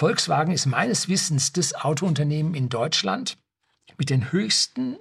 Volkswagen 0.00 0.54
ist 0.54 0.64
meines 0.64 1.08
Wissens 1.08 1.52
das 1.52 1.74
Autounternehmen 1.74 2.54
in 2.54 2.70
Deutschland 2.70 3.36
mit 3.98 4.08
den 4.08 4.32
höchsten 4.32 4.96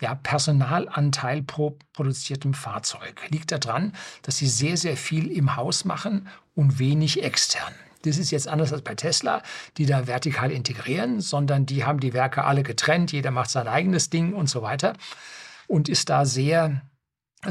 ja, 0.00 0.16
Personalanteil 0.16 1.44
pro 1.44 1.78
produziertem 1.92 2.52
Fahrzeug. 2.52 3.20
Liegt 3.28 3.52
daran, 3.52 3.92
dass 4.22 4.38
sie 4.38 4.48
sehr, 4.48 4.76
sehr 4.76 4.96
viel 4.96 5.30
im 5.30 5.54
Haus 5.54 5.84
machen 5.84 6.26
und 6.56 6.80
wenig 6.80 7.22
extern. 7.22 7.72
Das 8.02 8.18
ist 8.18 8.32
jetzt 8.32 8.48
anders 8.48 8.72
als 8.72 8.82
bei 8.82 8.96
Tesla, 8.96 9.44
die 9.76 9.86
da 9.86 10.08
vertikal 10.08 10.50
integrieren, 10.50 11.20
sondern 11.20 11.64
die 11.64 11.84
haben 11.84 12.00
die 12.00 12.12
Werke 12.12 12.42
alle 12.42 12.64
getrennt, 12.64 13.12
jeder 13.12 13.30
macht 13.30 13.50
sein 13.50 13.68
eigenes 13.68 14.10
Ding 14.10 14.32
und 14.32 14.50
so 14.50 14.60
weiter 14.60 14.94
und 15.68 15.88
ist 15.88 16.08
da 16.08 16.24
sehr 16.24 16.82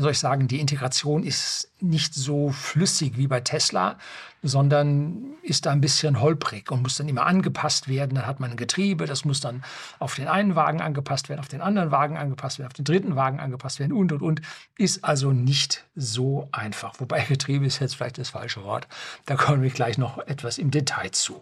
soll 0.01 0.11
ich 0.11 0.19
sagen, 0.19 0.47
die 0.47 0.59
Integration 0.59 1.23
ist 1.23 1.71
nicht 1.79 2.13
so 2.13 2.51
flüssig 2.51 3.17
wie 3.17 3.27
bei 3.27 3.41
Tesla, 3.41 3.97
sondern 4.41 5.33
ist 5.41 5.65
da 5.65 5.71
ein 5.71 5.81
bisschen 5.81 6.21
holprig 6.21 6.71
und 6.71 6.83
muss 6.83 6.97
dann 6.97 7.07
immer 7.07 7.25
angepasst 7.25 7.87
werden. 7.87 8.15
Dann 8.15 8.27
hat 8.27 8.39
man 8.39 8.51
ein 8.51 8.57
Getriebe, 8.57 9.05
das 9.05 9.25
muss 9.25 9.39
dann 9.39 9.63
auf 9.99 10.15
den 10.15 10.27
einen 10.27 10.55
Wagen 10.55 10.81
angepasst 10.81 11.29
werden, 11.29 11.39
auf 11.39 11.47
den 11.47 11.61
anderen 11.61 11.91
Wagen 11.91 12.17
angepasst 12.17 12.59
werden, 12.59 12.67
auf 12.67 12.73
den 12.73 12.85
dritten 12.85 13.15
Wagen 13.15 13.39
angepasst 13.39 13.79
werden 13.79 13.93
und, 13.93 14.11
und, 14.11 14.21
und. 14.21 14.41
Ist 14.77 15.03
also 15.03 15.31
nicht 15.31 15.85
so 15.95 16.47
einfach. 16.51 16.99
Wobei 16.99 17.21
Getriebe 17.27 17.65
ist 17.65 17.79
jetzt 17.79 17.95
vielleicht 17.95 18.17
das 18.17 18.29
falsche 18.29 18.63
Wort. 18.63 18.87
Da 19.25 19.35
kommen 19.35 19.61
wir 19.61 19.71
gleich 19.71 19.97
noch 19.97 20.19
etwas 20.19 20.57
im 20.57 20.71
Detail 20.71 21.11
zu. 21.11 21.41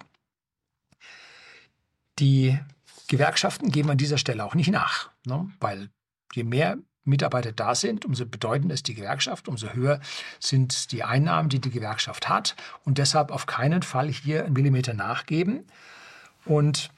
Die 2.20 2.60
Gewerkschaften 3.08 3.72
geben 3.72 3.90
an 3.90 3.98
dieser 3.98 4.18
Stelle 4.18 4.46
auch 4.46 4.56
nicht 4.56 4.72
nach, 4.72 5.10
ne? 5.26 5.50
weil 5.60 5.90
je 6.34 6.44
mehr 6.44 6.78
Mitarbeiter 7.06 7.52
da 7.52 7.76
sind, 7.76 8.06
umso 8.06 8.26
bedeutender 8.26 8.74
ist 8.74 8.88
die 8.88 8.94
Gewerkschaft, 8.94 9.48
umso 9.48 9.70
höher 9.70 10.00
sind 10.40 10.92
die 10.92 11.04
Einnahmen, 11.04 11.50
die 11.50 11.60
die 11.60 11.72
Gewerkschaft 11.72 12.30
hat. 12.30 12.56
Und 12.86 12.98
deshalb 12.98 13.32
auf 13.32 13.46
keinen 13.46 13.84
Fall 13.84 14.10
hier 14.10 14.46
einen 14.46 14.54
Millimeter 14.54 14.94
nachgeben. 14.94 15.66
Und 16.46 16.90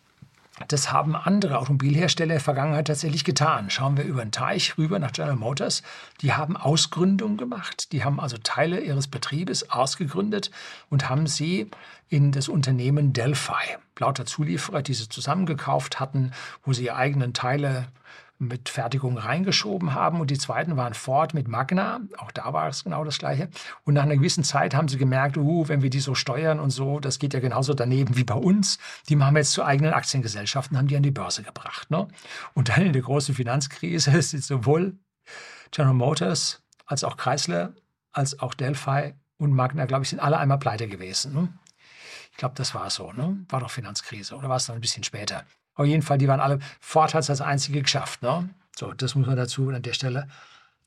das 0.69 0.93
haben 0.93 1.17
andere 1.17 1.59
Automobilhersteller 1.59 2.33
in 2.33 2.37
der 2.37 2.39
Vergangenheit 2.39 2.87
tatsächlich 2.87 3.25
getan. 3.25 3.69
Schauen 3.69 3.97
wir 3.97 4.05
über 4.05 4.23
den 4.23 4.31
Teich 4.31 4.77
rüber 4.77 4.99
nach 4.99 5.11
General 5.11 5.35
Motors. 5.35 5.83
Die 6.21 6.33
haben 6.33 6.55
Ausgründungen 6.55 7.35
gemacht. 7.35 7.91
Die 7.91 8.05
haben 8.05 8.21
also 8.21 8.37
Teile 8.37 8.79
ihres 8.79 9.07
Betriebes 9.07 9.69
ausgegründet 9.69 10.51
und 10.89 11.09
haben 11.09 11.27
sie 11.27 11.69
in 12.07 12.31
das 12.31 12.47
Unternehmen 12.47 13.11
Delphi, 13.11 13.75
lauter 13.99 14.25
Zulieferer, 14.25 14.81
die 14.81 14.93
sie 14.93 15.09
zusammengekauft 15.09 15.99
hatten, 15.99 16.31
wo 16.63 16.71
sie 16.71 16.85
ihre 16.85 16.95
eigenen 16.95 17.33
Teile 17.33 17.89
mit 18.37 18.69
Fertigung 18.69 19.17
reingeschoben 19.17 19.93
haben 19.93 20.19
und 20.19 20.29
die 20.29 20.37
zweiten 20.37 20.75
waren 20.75 20.93
Ford 20.93 21.33
mit 21.33 21.47
Magna, 21.47 22.01
auch 22.17 22.31
da 22.31 22.51
war 22.51 22.67
es 22.67 22.83
genau 22.83 23.03
das 23.03 23.17
gleiche. 23.17 23.49
Und 23.83 23.93
nach 23.93 24.03
einer 24.03 24.17
gewissen 24.17 24.43
Zeit 24.43 24.75
haben 24.75 24.87
sie 24.87 24.97
gemerkt, 24.97 25.37
uh, 25.37 25.67
wenn 25.67 25.81
wir 25.81 25.89
die 25.89 26.01
so 26.01 26.15
steuern 26.15 26.59
und 26.59 26.69
so, 26.69 26.99
das 26.99 27.19
geht 27.19 27.33
ja 27.33 27.39
genauso 27.39 27.73
daneben 27.73 28.17
wie 28.17 28.25
bei 28.25 28.35
uns. 28.35 28.77
Die 29.07 29.15
machen 29.15 29.35
wir 29.35 29.39
jetzt 29.39 29.53
zu 29.53 29.63
eigenen 29.63 29.93
Aktiengesellschaften, 29.93 30.77
haben 30.77 30.87
die 30.87 30.97
an 30.97 31.03
die 31.03 31.11
Börse 31.11 31.43
gebracht. 31.43 31.89
Ne? 31.91 32.07
Und 32.53 32.69
dann 32.69 32.81
in 32.81 32.93
der 32.93 33.01
großen 33.01 33.33
Finanzkrise 33.33 34.11
sind 34.21 34.43
sowohl 34.43 34.97
General 35.71 35.95
Motors 35.95 36.61
als 36.85 37.03
auch 37.03 37.17
Chrysler 37.17 37.73
als 38.15 38.39
auch 38.39 38.53
Delphi 38.53 39.13
und 39.37 39.51
Magna, 39.51 39.85
glaube 39.85 40.03
ich, 40.03 40.09
sind 40.09 40.19
alle 40.19 40.37
einmal 40.37 40.57
pleite 40.57 40.87
gewesen. 40.87 41.33
Ne? 41.33 41.49
Ich 42.31 42.37
glaube, 42.37 42.55
das 42.55 42.73
war 42.73 42.89
so. 42.89 43.11
Ne? 43.11 43.45
War 43.49 43.59
doch 43.59 43.71
Finanzkrise 43.71 44.35
oder 44.35 44.49
war 44.49 44.57
es 44.57 44.65
dann 44.65 44.75
ein 44.75 44.81
bisschen 44.81 45.03
später? 45.03 45.45
Auf 45.75 45.85
jeden 45.85 46.01
Fall, 46.01 46.17
die 46.17 46.27
waren 46.27 46.39
alle, 46.39 46.59
Ford 46.79 47.13
hat 47.13 47.23
es 47.23 47.29
als 47.29 47.41
einzige 47.41 47.81
geschafft. 47.81 48.21
Ne? 48.21 48.49
So, 48.75 48.93
das 48.93 49.15
muss 49.15 49.27
man 49.27 49.35
dazu 49.35 49.69
an 49.69 49.81
der 49.81 49.93
Stelle 49.93 50.27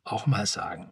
auch 0.05 0.27
mal 0.27 0.47
sagen. 0.47 0.91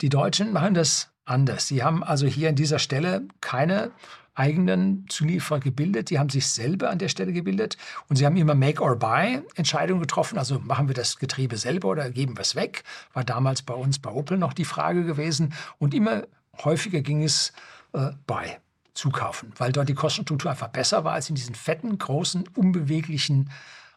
Die 0.00 0.08
Deutschen 0.08 0.52
machen 0.52 0.74
das 0.74 1.10
anders. 1.24 1.68
Sie 1.68 1.82
haben 1.82 2.02
also 2.02 2.26
hier 2.26 2.48
an 2.48 2.56
dieser 2.56 2.78
Stelle 2.78 3.22
keine 3.40 3.90
eigenen 4.34 5.06
Zulieferer 5.08 5.60
gebildet. 5.60 6.10
Die 6.10 6.18
haben 6.18 6.30
sich 6.30 6.46
selber 6.46 6.90
an 6.90 6.98
der 6.98 7.08
Stelle 7.08 7.32
gebildet 7.32 7.76
und 8.08 8.16
sie 8.16 8.24
haben 8.24 8.36
immer 8.36 8.54
Make-or-Buy-Entscheidungen 8.54 10.00
getroffen. 10.00 10.38
Also 10.38 10.58
machen 10.60 10.88
wir 10.88 10.94
das 10.94 11.18
Getriebe 11.18 11.56
selber 11.56 11.88
oder 11.88 12.10
geben 12.10 12.36
wir 12.36 12.42
es 12.42 12.56
weg? 12.56 12.82
War 13.12 13.24
damals 13.24 13.62
bei 13.62 13.74
uns 13.74 13.98
bei 13.98 14.10
Opel 14.10 14.38
noch 14.38 14.54
die 14.54 14.64
Frage 14.64 15.04
gewesen. 15.04 15.52
Und 15.78 15.94
immer 15.94 16.22
häufiger 16.64 17.00
ging 17.02 17.22
es 17.22 17.52
äh, 17.92 18.10
bei 18.26 18.58
zukaufen, 18.94 19.52
weil 19.56 19.72
dort 19.72 19.88
die 19.88 19.94
Kostenstruktur 19.94 20.50
einfach 20.50 20.68
besser 20.68 21.04
war 21.04 21.12
als 21.12 21.28
in 21.28 21.34
diesen 21.34 21.54
fetten, 21.54 21.96
großen, 21.98 22.48
unbeweglichen, 22.54 23.50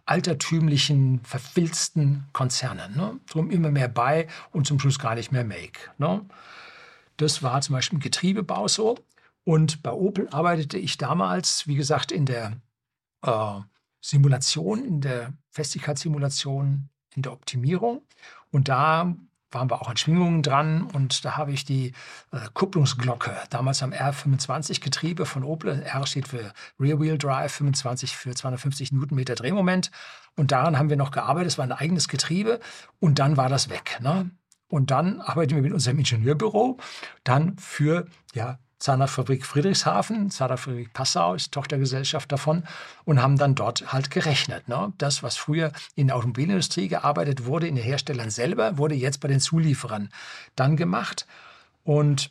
altertümlichen, 0.05 1.21
verfilzten 1.23 2.25
Konzernen. 2.31 2.95
Ne? 2.95 3.19
Drum 3.29 3.49
immer 3.49 3.71
mehr 3.71 3.87
bei 3.87 4.27
und 4.51 4.67
zum 4.67 4.79
Schluss 4.79 4.99
gar 4.99 5.15
nicht 5.15 5.31
mehr 5.31 5.43
Make. 5.43 5.79
Ne? 5.97 6.25
Das 7.17 7.43
war 7.43 7.61
zum 7.61 7.73
Beispiel 7.73 7.97
im 7.97 8.03
Getriebebau 8.03 8.67
so. 8.67 8.97
Und 9.43 9.83
bei 9.83 9.91
Opel 9.91 10.27
arbeitete 10.29 10.77
ich 10.77 10.97
damals, 10.97 11.67
wie 11.67 11.75
gesagt, 11.75 12.11
in 12.11 12.25
der 12.25 12.53
äh, 13.21 13.59
Simulation, 14.01 14.83
in 14.83 15.01
der 15.01 15.33
Festigkeitssimulation, 15.49 16.89
in 17.15 17.21
der 17.21 17.33
Optimierung. 17.33 18.01
Und 18.51 18.69
da 18.69 19.15
waren 19.55 19.69
wir 19.71 19.81
auch 19.81 19.88
an 19.88 19.97
Schwingungen 19.97 20.43
dran 20.43 20.83
und 20.83 21.25
da 21.25 21.38
habe 21.38 21.51
ich 21.51 21.65
die 21.65 21.93
äh, 22.31 22.39
Kupplungsglocke, 22.53 23.35
damals 23.50 23.81
am 23.81 23.91
R25-Getriebe 23.91 25.25
von 25.25 25.43
Opel. 25.43 25.81
R 25.81 26.05
steht 26.05 26.27
für 26.27 26.53
Rear 26.79 27.00
Wheel 27.00 27.17
Drive, 27.17 27.53
25 27.53 28.15
für 28.15 28.35
250 28.35 28.91
Newtonmeter 28.91 29.33
Drehmoment. 29.33 29.89
Und 30.35 30.51
daran 30.51 30.77
haben 30.77 30.89
wir 30.89 30.97
noch 30.97 31.12
gearbeitet. 31.12 31.53
Es 31.53 31.57
war 31.57 31.65
ein 31.65 31.71
eigenes 31.71 32.07
Getriebe 32.07 32.59
und 33.00 33.17
dann 33.17 33.38
war 33.38 33.50
das 33.50 33.69
weg. 33.69 33.97
Ne? 34.01 34.29
Und 34.67 34.91
dann 34.91 35.21
arbeiten 35.21 35.55
wir 35.55 35.62
mit 35.62 35.74
unserem 35.74 36.00
Ingenieurbüro 36.00 36.77
dann 37.24 37.57
für 37.57 38.05
ja, 38.33 38.59
Zahnradfabrik 38.85 39.47
Friedrichshafen, 39.47 40.29
Zahnradfabrik 40.29 40.93
Passau 40.93 41.33
ist 41.33 41.51
Tochtergesellschaft 41.51 42.31
davon 42.31 42.63
und 43.03 43.19
haben 43.19 43.35
dann 43.35 43.55
dort 43.55 43.91
halt 43.91 44.11
gerechnet. 44.11 44.67
Ne? 44.67 44.93
Das, 44.99 45.23
was 45.23 45.37
früher 45.37 45.71
in 45.95 46.07
der 46.07 46.15
Automobilindustrie 46.17 46.87
gearbeitet 46.87 47.45
wurde, 47.45 47.67
in 47.67 47.75
den 47.75 47.83
Herstellern 47.83 48.29
selber, 48.29 48.77
wurde 48.77 48.93
jetzt 48.93 49.21
bei 49.21 49.27
den 49.27 49.39
Zulieferern 49.39 50.09
dann 50.55 50.77
gemacht. 50.77 51.25
Und 51.83 52.29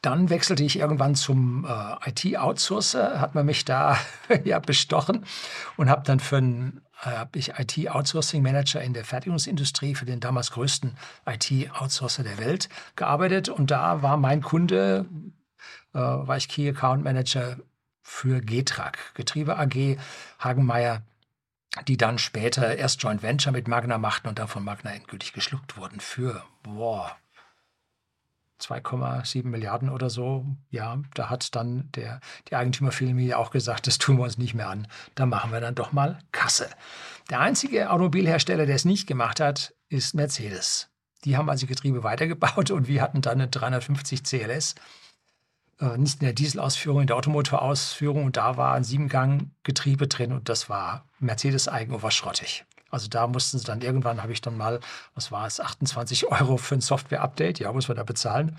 dann 0.00 0.30
wechselte 0.30 0.64
ich 0.64 0.78
irgendwann 0.78 1.14
zum 1.14 1.66
äh, 1.66 2.08
IT-Outsourcer, 2.08 3.20
hat 3.20 3.34
man 3.34 3.44
mich 3.44 3.66
da 3.66 3.98
ja 4.44 4.60
bestochen 4.60 5.26
und 5.76 5.90
habe 5.90 6.04
dann 6.06 6.20
für 6.20 6.38
einen 6.38 6.80
habe 6.96 7.38
ich 7.38 7.58
IT-Outsourcing-Manager 7.58 8.80
in 8.80 8.94
der 8.94 9.04
Fertigungsindustrie 9.04 9.94
für 9.94 10.06
den 10.06 10.20
damals 10.20 10.50
größten 10.50 10.96
IT-Outsourcer 11.26 12.22
der 12.22 12.38
Welt 12.38 12.68
gearbeitet. 12.96 13.48
Und 13.48 13.70
da 13.70 14.02
war 14.02 14.16
mein 14.16 14.42
Kunde, 14.42 15.06
äh, 15.94 15.98
war 15.98 16.36
ich 16.36 16.48
Key 16.48 16.68
Account 16.68 17.04
Manager 17.04 17.58
für 18.02 18.40
Getrag, 18.40 19.14
Getriebe 19.14 19.58
AG, 19.58 19.98
Hagenmeier, 20.38 21.02
die 21.86 21.96
dann 21.96 22.18
später 22.18 22.76
erst 22.76 23.02
Joint 23.02 23.22
Venture 23.22 23.52
mit 23.52 23.68
Magna 23.68 23.98
machten 23.98 24.28
und 24.28 24.38
dann 24.38 24.48
von 24.48 24.64
Magna 24.64 24.92
endgültig 24.92 25.32
geschluckt 25.32 25.76
wurden 25.76 26.00
für, 26.00 26.42
boah, 26.62 27.16
2,7 28.60 29.46
Milliarden 29.46 29.88
oder 29.88 30.10
so. 30.10 30.46
Ja, 30.70 30.98
da 31.14 31.30
hat 31.30 31.54
dann 31.54 31.90
der, 31.94 32.20
die 32.48 32.56
Eigentümerfamilie 32.56 33.36
auch 33.36 33.50
gesagt, 33.50 33.86
das 33.86 33.98
tun 33.98 34.18
wir 34.18 34.24
uns 34.24 34.38
nicht 34.38 34.54
mehr 34.54 34.68
an. 34.68 34.86
Da 35.14 35.26
machen 35.26 35.52
wir 35.52 35.60
dann 35.60 35.74
doch 35.74 35.92
mal 35.92 36.18
Kasse. 36.32 36.68
Der 37.30 37.40
einzige 37.40 37.90
Automobilhersteller, 37.90 38.66
der 38.66 38.76
es 38.76 38.84
nicht 38.84 39.06
gemacht 39.06 39.40
hat, 39.40 39.74
ist 39.88 40.14
Mercedes. 40.14 40.88
Die 41.24 41.36
haben 41.36 41.50
also 41.50 41.66
Getriebe 41.66 42.04
weitergebaut 42.04 42.70
und 42.70 42.88
wir 42.88 43.02
hatten 43.02 43.20
dann 43.20 43.40
eine 43.40 43.48
350 43.48 44.22
CLS. 44.22 44.74
Äh, 45.80 45.98
nicht 45.98 46.20
in 46.20 46.26
der 46.26 46.32
Dieselausführung, 46.32 47.02
in 47.02 47.06
der 47.06 47.16
Automotorausführung. 47.16 48.24
Und 48.24 48.36
da 48.36 48.56
war 48.56 48.74
ein 48.74 48.84
Siebengang-Getriebe 48.84 50.08
drin 50.08 50.32
und 50.32 50.48
das 50.48 50.68
war 50.68 51.08
Mercedes-eigen 51.18 51.94
und 51.94 52.12
schrottig. 52.12 52.64
Also 52.96 53.08
da 53.08 53.26
mussten 53.26 53.58
sie 53.58 53.66
dann 53.66 53.82
irgendwann, 53.82 54.22
habe 54.22 54.32
ich 54.32 54.40
dann 54.40 54.56
mal, 54.56 54.80
was 55.14 55.30
war 55.30 55.46
es, 55.46 55.60
28 55.60 56.28
Euro 56.28 56.56
für 56.56 56.76
ein 56.76 56.80
Software-Update, 56.80 57.58
ja, 57.58 57.70
muss 57.70 57.88
man 57.88 57.96
da 57.98 58.04
bezahlen, 58.04 58.56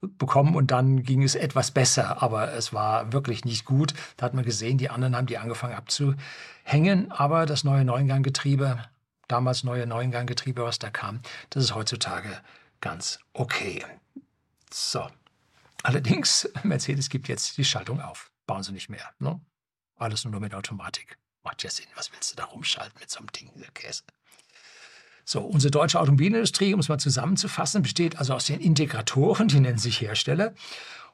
bekommen 0.00 0.54
und 0.54 0.70
dann 0.70 1.02
ging 1.02 1.24
es 1.24 1.34
etwas 1.34 1.72
besser, 1.72 2.22
aber 2.22 2.52
es 2.52 2.72
war 2.72 3.12
wirklich 3.12 3.44
nicht 3.44 3.64
gut. 3.64 3.92
Da 4.16 4.26
hat 4.26 4.34
man 4.34 4.44
gesehen, 4.44 4.78
die 4.78 4.88
anderen 4.88 5.16
haben 5.16 5.26
die 5.26 5.36
angefangen 5.36 5.74
abzuhängen, 5.74 7.10
aber 7.10 7.44
das 7.44 7.64
neue 7.64 7.84
Neunganggetriebe, 7.84 8.84
damals 9.26 9.64
neue 9.64 9.88
Neunganggetriebe, 9.88 10.62
was 10.62 10.78
da 10.78 10.88
kam, 10.88 11.18
das 11.50 11.64
ist 11.64 11.74
heutzutage 11.74 12.30
ganz 12.80 13.18
okay. 13.32 13.84
So. 14.72 15.08
Allerdings, 15.82 16.48
Mercedes 16.62 17.08
gibt 17.08 17.26
jetzt 17.26 17.58
die 17.58 17.64
Schaltung 17.64 18.00
auf. 18.00 18.30
Bauen 18.46 18.62
sie 18.62 18.70
nicht 18.70 18.88
mehr. 18.88 19.10
Ne? 19.18 19.40
Alles 19.96 20.24
nur 20.24 20.38
mit 20.38 20.54
Automatik. 20.54 21.18
Macht 21.42 21.62
ja 21.62 21.70
Sinn. 21.70 21.86
Was 21.94 22.12
willst 22.12 22.32
du 22.32 22.36
da 22.36 22.44
rumschalten 22.44 22.98
mit 23.00 23.10
so 23.10 23.18
einem 23.18 23.32
Ding, 23.32 23.50
der 23.56 23.70
Käse? 23.70 24.02
So, 25.24 25.40
unsere 25.40 25.70
deutsche 25.70 26.00
Automobilindustrie, 26.00 26.74
um 26.74 26.80
es 26.80 26.88
mal 26.88 26.98
zusammenzufassen, 26.98 27.82
besteht 27.82 28.18
also 28.18 28.34
aus 28.34 28.46
den 28.46 28.60
Integratoren, 28.60 29.48
die 29.48 29.60
nennen 29.60 29.78
sich 29.78 30.00
Hersteller, 30.00 30.52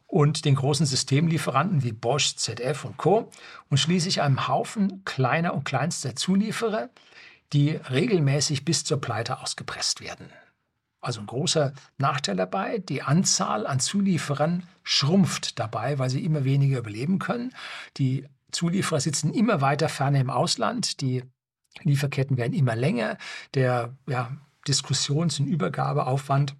und 0.06 0.46
den 0.46 0.54
großen 0.54 0.86
Systemlieferanten 0.86 1.82
wie 1.82 1.92
Bosch, 1.92 2.34
ZF 2.34 2.86
und 2.86 2.96
Co. 2.96 3.30
und 3.68 3.76
schließlich 3.76 4.22
einem 4.22 4.48
Haufen 4.48 5.04
kleiner 5.04 5.52
und 5.52 5.64
kleinster 5.64 6.16
Zulieferer, 6.16 6.88
die 7.52 7.70
regelmäßig 7.70 8.64
bis 8.64 8.84
zur 8.84 9.00
Pleite 9.00 9.40
ausgepresst 9.40 10.00
werden. 10.00 10.30
Also 11.00 11.20
ein 11.20 11.26
großer 11.26 11.74
Nachteil 11.98 12.36
dabei, 12.36 12.78
die 12.78 13.02
Anzahl 13.02 13.66
an 13.66 13.80
Zulieferern 13.80 14.66
schrumpft 14.82 15.58
dabei, 15.58 15.98
weil 15.98 16.10
sie 16.10 16.24
immer 16.24 16.44
weniger 16.44 16.78
überleben 16.78 17.18
können. 17.18 17.54
Die 17.98 18.26
Zulieferer 18.52 19.00
sitzen 19.00 19.32
immer 19.32 19.60
weiter 19.60 19.88
ferne 19.88 20.20
im 20.20 20.30
Ausland, 20.30 21.00
die 21.00 21.22
Lieferketten 21.82 22.36
werden 22.36 22.54
immer 22.54 22.76
länger, 22.76 23.18
der 23.54 23.96
ja, 24.06 24.36
Diskussions- 24.66 25.38
und 25.40 25.46
Übergabeaufwand 25.46 26.56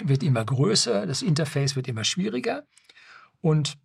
wird 0.00 0.22
immer 0.22 0.44
größer, 0.44 1.06
das 1.06 1.22
Interface 1.22 1.76
wird 1.76 1.88
immer 1.88 2.04
schwieriger. 2.04 2.66
Und 3.40 3.78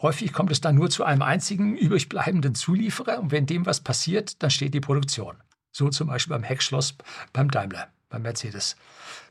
häufig 0.00 0.32
kommt 0.32 0.50
es 0.50 0.60
dann 0.60 0.76
nur 0.76 0.90
zu 0.90 1.04
einem 1.04 1.22
einzigen 1.22 1.76
übrig 1.76 2.08
bleibenden 2.08 2.54
Zulieferer. 2.54 3.20
Und 3.20 3.32
wenn 3.32 3.46
dem 3.46 3.66
was 3.66 3.80
passiert, 3.80 4.42
dann 4.42 4.50
steht 4.50 4.74
die 4.74 4.80
Produktion. 4.80 5.36
So 5.72 5.88
zum 5.88 6.08
Beispiel 6.08 6.34
beim 6.34 6.42
Heckschloss 6.42 6.96
beim 7.32 7.50
Daimler 7.50 7.92
beim 8.10 8.22
Mercedes, 8.22 8.76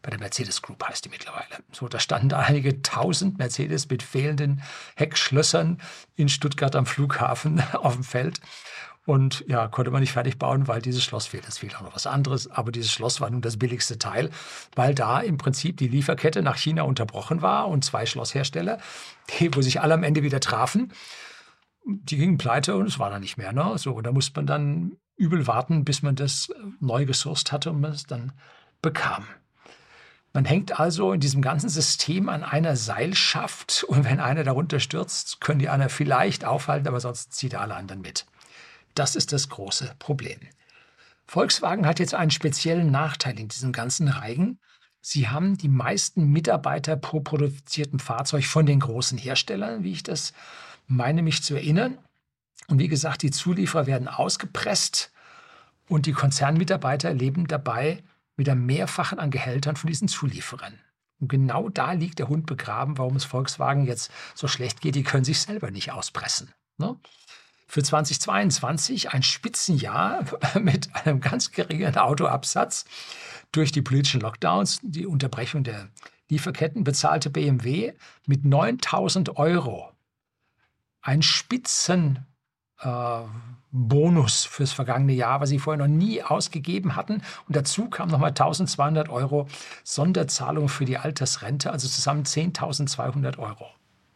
bei 0.02 0.10
der 0.10 0.20
Mercedes 0.20 0.62
Group 0.62 0.84
heißt 0.84 1.06
die 1.06 1.10
mittlerweile. 1.10 1.64
So, 1.72 1.88
da 1.88 2.00
standen 2.00 2.34
einige 2.34 2.82
tausend 2.82 3.38
Mercedes 3.38 3.90
mit 3.90 4.02
fehlenden 4.02 4.64
Heckschlössern 4.96 5.80
in 6.16 6.30
Stuttgart 6.30 6.76
am 6.76 6.86
Flughafen 6.86 7.62
auf 7.74 7.94
dem 7.94 8.04
Feld. 8.04 8.40
Und 9.06 9.44
ja, 9.48 9.68
konnte 9.68 9.92
man 9.92 10.02
nicht 10.02 10.12
fertig 10.12 10.38
bauen, 10.38 10.68
weil 10.68 10.82
dieses 10.82 11.04
Schloss 11.04 11.26
fehlt. 11.26 11.48
Es 11.48 11.58
fehlt 11.58 11.76
auch 11.76 11.82
noch 11.82 11.96
was 11.96 12.06
anderes, 12.06 12.50
aber 12.50 12.72
dieses 12.72 12.92
Schloss 12.92 13.20
war 13.20 13.30
nun 13.30 13.42
das 13.42 13.58
billigste 13.58 13.98
Teil, 13.98 14.30
weil 14.76 14.94
da 14.94 15.20
im 15.20 15.38
Prinzip 15.38 15.78
die 15.78 15.88
Lieferkette 15.88 16.42
nach 16.42 16.58
China 16.58 16.84
unterbrochen 16.84 17.42
war 17.42 17.68
und 17.70 17.84
zwei 17.84 18.06
Schlosshersteller, 18.06 18.78
die, 19.40 19.54
wo 19.56 19.62
sich 19.62 19.82
alle 19.82 19.96
am 19.96 20.04
Ende 20.04 20.22
wieder 20.22 20.40
trafen, 20.40 20.94
die 21.86 22.18
gingen 22.18 22.38
pleite 22.38 22.76
und 22.76 22.86
es 22.86 23.00
war 23.00 23.10
dann 23.10 23.22
nicht 23.22 23.38
mehr. 23.38 23.52
Ne? 23.52 23.78
So, 23.78 23.94
und 23.94 24.06
da 24.06 24.12
musste 24.12 24.34
man 24.36 24.46
dann 24.46 24.98
übel 25.18 25.48
warten, 25.48 25.84
bis 25.86 26.02
man 26.02 26.16
das 26.16 26.50
neu 26.80 27.06
gesourced 27.06 27.52
hatte 27.52 27.72
und 27.72 27.82
man 27.82 27.92
es 27.92 28.04
dann 28.04 28.32
bekam. 28.82 29.26
Man 30.34 30.46
hängt 30.46 30.80
also 30.80 31.12
in 31.12 31.20
diesem 31.20 31.42
ganzen 31.42 31.70
System 31.70 32.30
an 32.30 32.44
einer 32.44 32.76
Seilschaft 32.76 33.84
und 33.88 34.06
wenn 34.06 34.20
einer 34.20 34.44
darunter 34.44 34.80
stürzt, 34.80 35.42
können 35.42 35.60
die 35.60 35.70
anderen 35.70 35.90
vielleicht 35.90 36.46
aufhalten, 36.46 36.88
aber 36.88 37.00
sonst 37.00 37.34
zieht 37.34 37.56
alle 37.56 37.76
anderen 37.76 38.02
mit. 38.02 38.26
Das 38.96 39.16
ist 39.16 39.34
das 39.34 39.50
große 39.50 39.96
Problem. 40.00 40.40
Volkswagen 41.26 41.86
hat 41.86 42.00
jetzt 42.00 42.16
einen 42.16 42.32
speziellen 42.32 42.92
Nachteil 42.92 43.40
in 43.40 43.48
diesem 43.48 43.72
ganzen 43.72 44.08
Reigen. 44.08 44.60
Sie 45.00 45.30
haben 45.30 45.58
die 45.58 45.70
meisten 45.70 46.32
Mitarbeiter 46.32 46.96
pro 46.96 47.20
produziertem 47.22 48.00
Fahrzeug 48.00 48.46
von 48.46 48.66
den 48.66 48.80
großen 48.80 49.18
Herstellern, 49.18 49.84
wie 49.84 49.92
ich 49.92 50.04
das 50.04 50.34
meine 50.88 51.22
mich 51.22 51.44
zu 51.44 51.56
erinnern. 51.56 52.00
Und 52.68 52.80
wie 52.80 52.88
gesagt, 52.88 53.22
die 53.22 53.32
Zulieferer 53.32 53.86
werden 53.86 54.08
ausgepresst 54.08 55.12
und 55.88 56.06
die 56.06 56.14
Konzernmitarbeiter 56.14 57.14
leben 57.14 57.48
dabei 57.48 58.04
mit 58.40 58.48
einem 58.48 58.66
Mehrfachen 58.66 59.20
an 59.20 59.32
Gehältern 59.32 59.76
von 59.76 59.90
diesen 59.90 60.08
Zulieferern. 60.08 60.80
Und 61.20 61.28
genau 61.28 61.68
da 61.68 61.92
liegt 61.92 62.20
der 62.20 62.30
Hund 62.30 62.46
begraben, 62.46 62.98
warum 62.98 63.18
es 63.18 63.26
Volkswagen 63.26 63.86
jetzt 63.86 64.10
so 64.34 64.48
schlecht 64.48 64.80
geht. 64.80 64.96
Die 64.96 65.04
können 65.04 65.26
sich 65.26 65.42
selber 65.42 65.72
nicht 65.72 65.92
auspressen. 65.92 66.54
Ne? 66.78 66.98
Für 67.68 67.84
2022 67.84 69.12
ein 69.12 69.24
Spitzenjahr 69.24 70.24
mit 70.62 70.90
einem 70.96 71.20
ganz 71.20 71.52
geringen 71.52 71.98
Autoabsatz 71.98 72.86
durch 73.52 73.74
die 73.74 73.82
politischen 73.82 74.22
Lockdowns, 74.22 74.80
die 74.84 75.06
Unterbrechung 75.06 75.66
der 75.66 75.90
Lieferketten, 76.30 76.86
bezahlte 76.86 77.30
BMW 77.30 77.92
mit 78.26 78.46
9000 78.46 79.36
Euro 79.36 79.92
ein 81.02 81.22
Spitzen 81.24 82.26
äh, 82.80 83.20
Bonus 83.72 84.46
fürs 84.46 84.72
vergangene 84.72 85.14
Jahr, 85.14 85.42
was 85.42 85.50
sie 85.50 85.60
vorher 85.60 85.86
noch 85.86 85.94
nie 85.94 86.24
ausgegeben 86.24 86.96
hatten. 86.96 87.22
Und 87.48 87.56
dazu 87.56 87.90
kam 87.90 88.10
nochmal 88.10 88.30
1200 88.30 89.10
Euro 89.10 89.48
Sonderzahlung 89.84 90.70
für 90.70 90.86
die 90.86 90.98
Altersrente, 90.98 91.72
also 91.72 91.88
zusammen 91.88 92.24
10.200 92.24 93.38
Euro. 93.38 93.68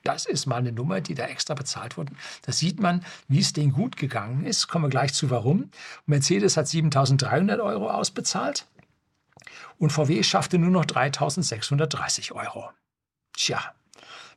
Das 0.04 0.26
ist 0.26 0.48
mal 0.48 0.58
eine 0.58 0.74
Nummer, 0.74 1.00
die 1.00 1.14
da 1.14 1.26
extra 1.26 1.54
bezahlt 1.54 1.98
wurde. 1.98 2.14
Da 2.42 2.52
sieht 2.52 2.80
man, 2.80 3.06
wie 3.30 3.40
es 3.40 3.54
denen 3.54 3.72
gut 3.72 3.96
gegangen 3.96 4.46
ist. 4.46 4.68
Kommen 4.68 4.86
wir 4.86 4.90
gleich 4.90 5.14
zu 5.14 5.30
warum. 5.30 5.70
Mercedes 6.06 6.58
hat 6.58 6.66
7.300 6.66 7.64
Euro 7.64 7.90
ausbezahlt 7.90 8.68
und 9.78 9.92
VW 9.92 10.24
schaffte 10.24 10.58
nur 10.58 10.72
noch 10.72 10.86
3.630 10.86 12.34
Euro. 12.34 12.70
Tja, 13.34 13.74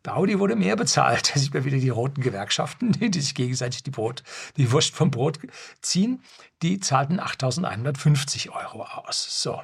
bei 0.07 0.13
Audi 0.13 0.39
wurde 0.39 0.55
mehr 0.55 0.77
bezahlt. 0.77 1.31
Da 1.35 1.41
sieht 1.41 1.53
man 1.53 1.65
wieder 1.65 1.79
die 1.79 1.89
roten 1.89 2.23
Gewerkschaften, 2.23 2.93
die 2.93 3.21
sich 3.21 3.35
gegenseitig 3.35 3.83
die, 3.83 3.91
Brot, 3.91 4.23
die 4.57 4.71
Wurst 4.71 4.95
vom 4.95 5.11
Brot 5.11 5.41
ziehen. 5.83 6.23
Die 6.63 6.79
zahlten 6.79 7.21
8.150 7.21 8.51
Euro 8.51 8.85
aus. 8.85 9.43
So. 9.43 9.61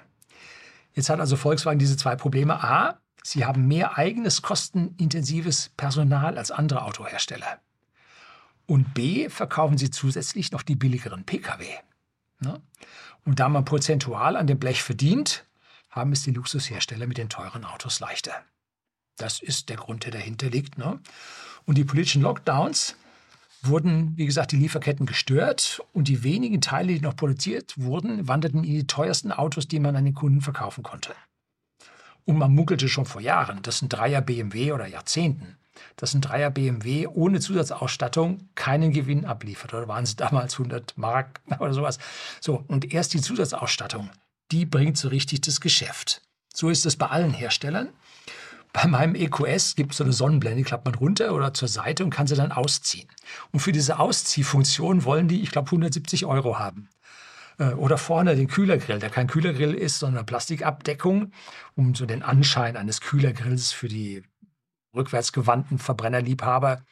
Jetzt 0.95 1.11
hat 1.11 1.21
also 1.21 1.37
Volkswagen 1.37 1.79
diese 1.79 1.97
zwei 1.97 2.17
Probleme. 2.17 2.63
A, 2.63 2.99
sie 3.23 3.45
haben 3.45 3.69
mehr 3.69 3.97
eigenes 3.97 4.43
kostenintensives 4.43 5.71
Personal 5.77 6.37
als 6.37 6.51
andere 6.51 6.83
Autohersteller. 6.83 7.61
Und 8.67 8.95
B, 8.95 9.29
verkaufen 9.29 9.79
sie 9.79 9.91
zusätzlich 9.91 10.51
noch 10.51 10.63
die 10.63 10.77
billigeren 10.77 11.25
Pkw. 11.25 11.67
Ne? 12.41 12.61
Und 13.25 13.39
da 13.39 13.49
man 13.49 13.65
prozentual 13.65 14.37
an 14.37 14.49
dem 14.49 14.59
Blech 14.59 14.83
verdient, 14.83 15.47
haben 15.89 16.11
es 16.11 16.25
die 16.25 16.33
Luxushersteller 16.33 17.07
mit 17.07 17.19
den 17.19 17.29
teuren 17.29 17.65
Autos 17.65 18.01
leichter. 18.01 18.33
Das 19.17 19.41
ist 19.41 19.69
der 19.69 19.77
Grund, 19.77 20.05
der 20.05 20.13
dahinter 20.13 20.51
liegt. 20.51 20.79
Ne? 20.79 21.01
Und 21.67 21.79
die 21.79 21.85
politischen 21.85 22.23
Lockdowns 22.23 22.97
wurden, 23.63 24.17
wie 24.17 24.27
gesagt, 24.27 24.53
die 24.53 24.57
Lieferketten 24.57 25.07
gestört 25.07 25.83
und 25.93 26.09
die 26.09 26.23
wenigen 26.25 26.61
Teile, 26.61 26.95
die 26.95 27.01
noch 27.01 27.17
produziert 27.17 27.75
wurden, 27.77 28.27
wanderten 28.27 28.65
in 28.65 28.75
die 28.75 28.87
teuersten 28.87 29.33
Autos, 29.33 29.69
die 29.69 29.79
man 29.79 29.97
an 29.97 30.05
den 30.05 30.15
Kunden 30.15 30.41
verkaufen 30.41 30.83
konnte. 30.83 31.15
Und 32.25 32.39
man 32.39 32.55
munkelte 32.55 32.89
schon 32.89 33.07
vor 33.07 33.21
Jahren, 33.21 33.63
dass 33.63 33.83
ein 33.83 33.89
Dreier 33.89 34.21
BMW 34.21 34.73
oder 34.73 34.87
Jahrzehnten, 34.87 35.57
dass 35.97 36.15
ein 36.15 36.21
Dreier 36.21 36.51
BMW 36.51 37.07
ohne 37.07 37.41
Zusatzausstattung 37.41 38.49
keinen 38.55 38.93
Gewinn 38.93 39.25
abliefert. 39.25 39.75
Oder 39.75 39.89
waren 39.89 40.05
es 40.05 40.17
damals 40.17 40.55
100 40.55 40.97
Mark 40.97 41.41
oder 41.59 41.73
sowas? 41.73 41.99
So, 42.41 42.65
und 42.69 42.93
erst 42.93 43.15
die 43.15 43.21
Zusatzausstattung, 43.21 44.11
die 44.51 44.67
bringt 44.67 44.99
so 44.99 45.09
richtig 45.09 45.41
das 45.43 45.61
Geschäft. 45.61 46.23
So 46.55 46.69
ist 46.69 46.87
es 46.87 46.97
bei 46.97 47.07
allen 47.07 47.33
Herstellern. 47.33 47.89
Bei 48.73 48.87
meinem 48.87 49.15
EQS 49.15 49.75
gibt 49.77 49.93
es 49.93 49.99
so 49.99 50.05
eine 50.05 50.15
Sonnenblende, 50.15 50.59
die 50.59 50.65
klappt 50.65 50.87
man 50.87 50.95
runter 50.95 51.35
oder 51.35 51.53
zur 51.53 51.69
Seite 51.69 52.05
und 52.05 52.11
kann 52.11 52.27
sie 52.27 52.37
dann 52.37 52.53
ausziehen. 52.53 53.09
Und 53.51 53.61
für 53.61 53.73
diese 53.73 53.99
Ausziehfunktion 53.99 55.05
wollen 55.05 55.29
die, 55.29 55.43
ich 55.43 55.51
glaube, 55.51 55.67
170 55.67 56.25
Euro 56.25 56.59
haben. 56.59 56.89
Äh, 57.59 57.73
oder 57.75 57.99
vorne 57.99 58.35
den 58.35 58.49
Kühlergrill, 58.49 58.99
der 58.99 59.11
kein 59.11 59.27
Kühlergrill 59.27 59.75
ist, 59.75 59.99
sondern 59.99 60.19
eine 60.19 60.25
Plastikabdeckung, 60.25 61.33
um 61.75 61.95
so 61.95 62.07
den 62.07 62.23
Anschein 62.23 62.77
eines 62.77 63.01
Kühlergrills 63.01 63.73
für 63.73 63.89
die 63.89 64.23
rückwärtsgewandten 64.95 65.79
Verbrennerliebhaber 65.79 66.83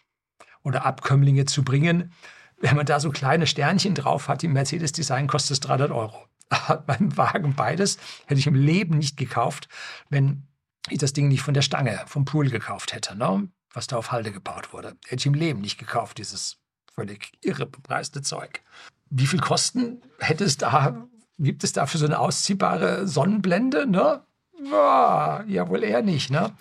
oder 0.62 0.84
Abkömmlinge 0.84 1.46
zu 1.46 1.62
bringen. 1.62 2.12
Wenn 2.58 2.76
man 2.76 2.86
da 2.86 3.00
so 3.00 3.10
kleine 3.10 3.46
Sternchen 3.46 3.94
drauf 3.94 4.28
hat, 4.28 4.44
im 4.44 4.52
Mercedes-Design 4.52 5.26
kostet 5.26 5.52
es 5.52 5.60
300 5.60 5.90
Euro. 5.90 6.26
Hat 6.52 6.86
mein 6.88 7.16
Wagen 7.16 7.54
beides, 7.54 7.98
hätte 8.26 8.38
ich 8.38 8.46
im 8.46 8.54
Leben 8.54 8.98
nicht 8.98 9.16
gekauft, 9.16 9.68
wenn 10.10 10.46
ich 10.88 10.98
das 10.98 11.12
Ding 11.12 11.28
nicht 11.28 11.42
von 11.42 11.54
der 11.54 11.62
Stange, 11.62 12.00
vom 12.06 12.24
Pool 12.24 12.48
gekauft 12.50 12.92
hätte, 12.92 13.16
ne? 13.16 13.48
was 13.72 13.86
da 13.86 13.96
auf 13.96 14.12
Halde 14.12 14.32
gebaut 14.32 14.72
wurde. 14.72 14.96
Hätte 15.06 15.20
ich 15.20 15.26
im 15.26 15.34
Leben 15.34 15.60
nicht 15.60 15.78
gekauft, 15.78 16.18
dieses 16.18 16.58
völlig 16.94 17.32
irre 17.40 17.66
bepreiste 17.66 18.22
Zeug. 18.22 18.62
Wie 19.10 19.26
viel 19.26 19.40
Kosten 19.40 20.02
hätte 20.18 20.44
es 20.44 20.56
da, 20.56 21.06
gibt 21.38 21.64
es 21.64 21.72
da 21.72 21.86
für 21.86 21.98
so 21.98 22.06
eine 22.06 22.18
ausziehbare 22.18 23.06
Sonnenblende? 23.06 23.86
Ne? 23.86 24.24
Ja, 24.64 25.44
ja, 25.46 25.68
wohl 25.68 25.84
eher 25.84 26.02
nicht. 26.02 26.30
Ne? 26.30 26.56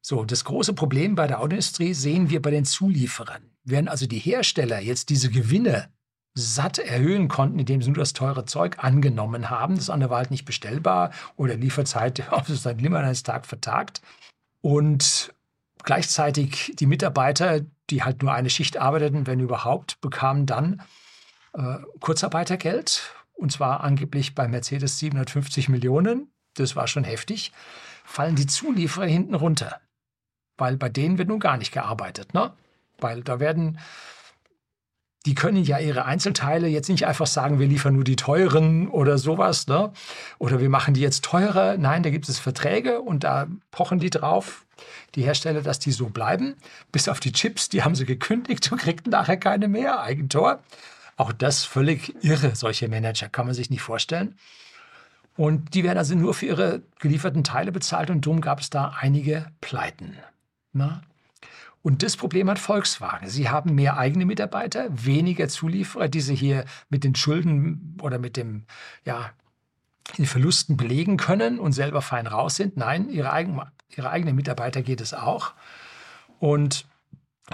So, 0.00 0.24
das 0.24 0.44
große 0.44 0.74
Problem 0.74 1.14
bei 1.14 1.26
der 1.26 1.40
Autoindustrie 1.40 1.94
sehen 1.94 2.30
wir 2.30 2.40
bei 2.40 2.50
den 2.50 2.64
Zulieferern. 2.64 3.50
Während 3.64 3.88
also 3.88 4.06
die 4.06 4.18
Hersteller 4.18 4.78
jetzt 4.80 5.08
diese 5.10 5.30
Gewinne 5.30 5.92
satt 6.38 6.78
erhöhen 6.78 7.28
konnten, 7.28 7.58
indem 7.58 7.80
sie 7.80 7.88
nur 7.88 7.98
das 7.98 8.12
teure 8.12 8.44
Zeug 8.44 8.84
angenommen 8.84 9.48
haben. 9.48 9.76
Das 9.76 9.88
andere 9.88 10.10
war 10.10 10.18
halt 10.18 10.30
nicht 10.30 10.44
bestellbar 10.44 11.10
oder 11.36 11.56
Lieferzeit 11.56 12.28
auf 12.30 12.46
seinen 12.46 12.78
Limmerneitstag 12.78 13.46
vertagt. 13.46 14.02
Und 14.60 15.34
gleichzeitig 15.82 16.74
die 16.78 16.86
Mitarbeiter, 16.86 17.60
die 17.88 18.02
halt 18.02 18.22
nur 18.22 18.34
eine 18.34 18.50
Schicht 18.50 18.76
arbeiteten, 18.76 19.26
wenn 19.26 19.40
überhaupt, 19.40 19.98
bekamen 20.02 20.44
dann 20.44 20.82
äh, 21.54 21.78
Kurzarbeitergeld. 22.00 23.14
Und 23.32 23.52
zwar 23.52 23.80
angeblich 23.80 24.34
bei 24.34 24.46
Mercedes 24.46 24.98
750 24.98 25.70
Millionen. 25.70 26.30
Das 26.54 26.76
war 26.76 26.86
schon 26.86 27.04
heftig. 27.04 27.52
Fallen 28.04 28.36
die 28.36 28.46
Zulieferer 28.46 29.06
hinten 29.06 29.34
runter. 29.34 29.80
Weil 30.58 30.76
bei 30.76 30.90
denen 30.90 31.16
wird 31.16 31.28
nun 31.28 31.40
gar 31.40 31.56
nicht 31.56 31.72
gearbeitet. 31.72 32.34
Ne? 32.34 32.52
Weil 32.98 33.22
da 33.22 33.40
werden 33.40 33.78
die 35.26 35.34
können 35.34 35.64
ja 35.64 35.78
ihre 35.78 36.04
Einzelteile 36.04 36.68
jetzt 36.68 36.88
nicht 36.88 37.06
einfach 37.06 37.26
sagen, 37.26 37.58
wir 37.58 37.66
liefern 37.66 37.94
nur 37.94 38.04
die 38.04 38.14
teuren 38.14 38.88
oder 38.88 39.18
sowas, 39.18 39.66
ne? 39.66 39.92
Oder 40.38 40.60
wir 40.60 40.70
machen 40.70 40.94
die 40.94 41.00
jetzt 41.00 41.24
teurer. 41.24 41.76
Nein, 41.76 42.04
da 42.04 42.10
gibt 42.10 42.28
es 42.28 42.38
Verträge 42.38 43.00
und 43.00 43.24
da 43.24 43.48
pochen 43.72 43.98
die 43.98 44.10
drauf, 44.10 44.64
die 45.16 45.22
Hersteller, 45.22 45.62
dass 45.62 45.80
die 45.80 45.90
so 45.90 46.08
bleiben. 46.08 46.54
Bis 46.92 47.08
auf 47.08 47.18
die 47.18 47.32
Chips, 47.32 47.68
die 47.68 47.82
haben 47.82 47.96
sie 47.96 48.06
gekündigt 48.06 48.70
und 48.70 48.78
kriegten 48.78 49.10
nachher 49.10 49.36
keine 49.36 49.66
mehr. 49.66 50.00
Eigentor. 50.00 50.60
Auch 51.16 51.32
das 51.32 51.64
völlig 51.64 52.14
irre, 52.22 52.54
solche 52.54 52.88
Manager, 52.88 53.28
kann 53.28 53.46
man 53.46 53.54
sich 53.54 53.68
nicht 53.68 53.82
vorstellen. 53.82 54.36
Und 55.36 55.74
die 55.74 55.82
werden 55.82 55.98
also 55.98 56.14
nur 56.14 56.34
für 56.34 56.46
ihre 56.46 56.82
gelieferten 57.00 57.42
Teile 57.42 57.72
bezahlt 57.72 58.10
und 58.10 58.24
darum 58.24 58.40
gab 58.40 58.60
es 58.60 58.70
da 58.70 58.94
einige 59.00 59.46
Pleiten. 59.60 60.16
Na, 60.72 61.02
und 61.86 62.02
das 62.02 62.16
Problem 62.16 62.50
hat 62.50 62.58
Volkswagen. 62.58 63.28
Sie 63.28 63.48
haben 63.48 63.76
mehr 63.76 63.96
eigene 63.96 64.26
Mitarbeiter, 64.26 64.88
weniger 64.90 65.46
Zulieferer, 65.46 66.08
die 66.08 66.20
sie 66.20 66.34
hier 66.34 66.64
mit 66.88 67.04
den 67.04 67.14
Schulden 67.14 67.96
oder 68.02 68.18
mit 68.18 68.36
dem, 68.36 68.64
ja, 69.04 69.30
den 70.18 70.26
Verlusten 70.26 70.76
belegen 70.76 71.16
können 71.16 71.60
und 71.60 71.74
selber 71.74 72.02
fein 72.02 72.26
raus 72.26 72.56
sind. 72.56 72.76
Nein, 72.76 73.08
ihre, 73.08 73.32
eigen, 73.32 73.60
ihre 73.88 74.10
eigenen 74.10 74.34
Mitarbeiter 74.34 74.82
geht 74.82 75.00
es 75.00 75.14
auch. 75.14 75.54
Und 76.40 76.88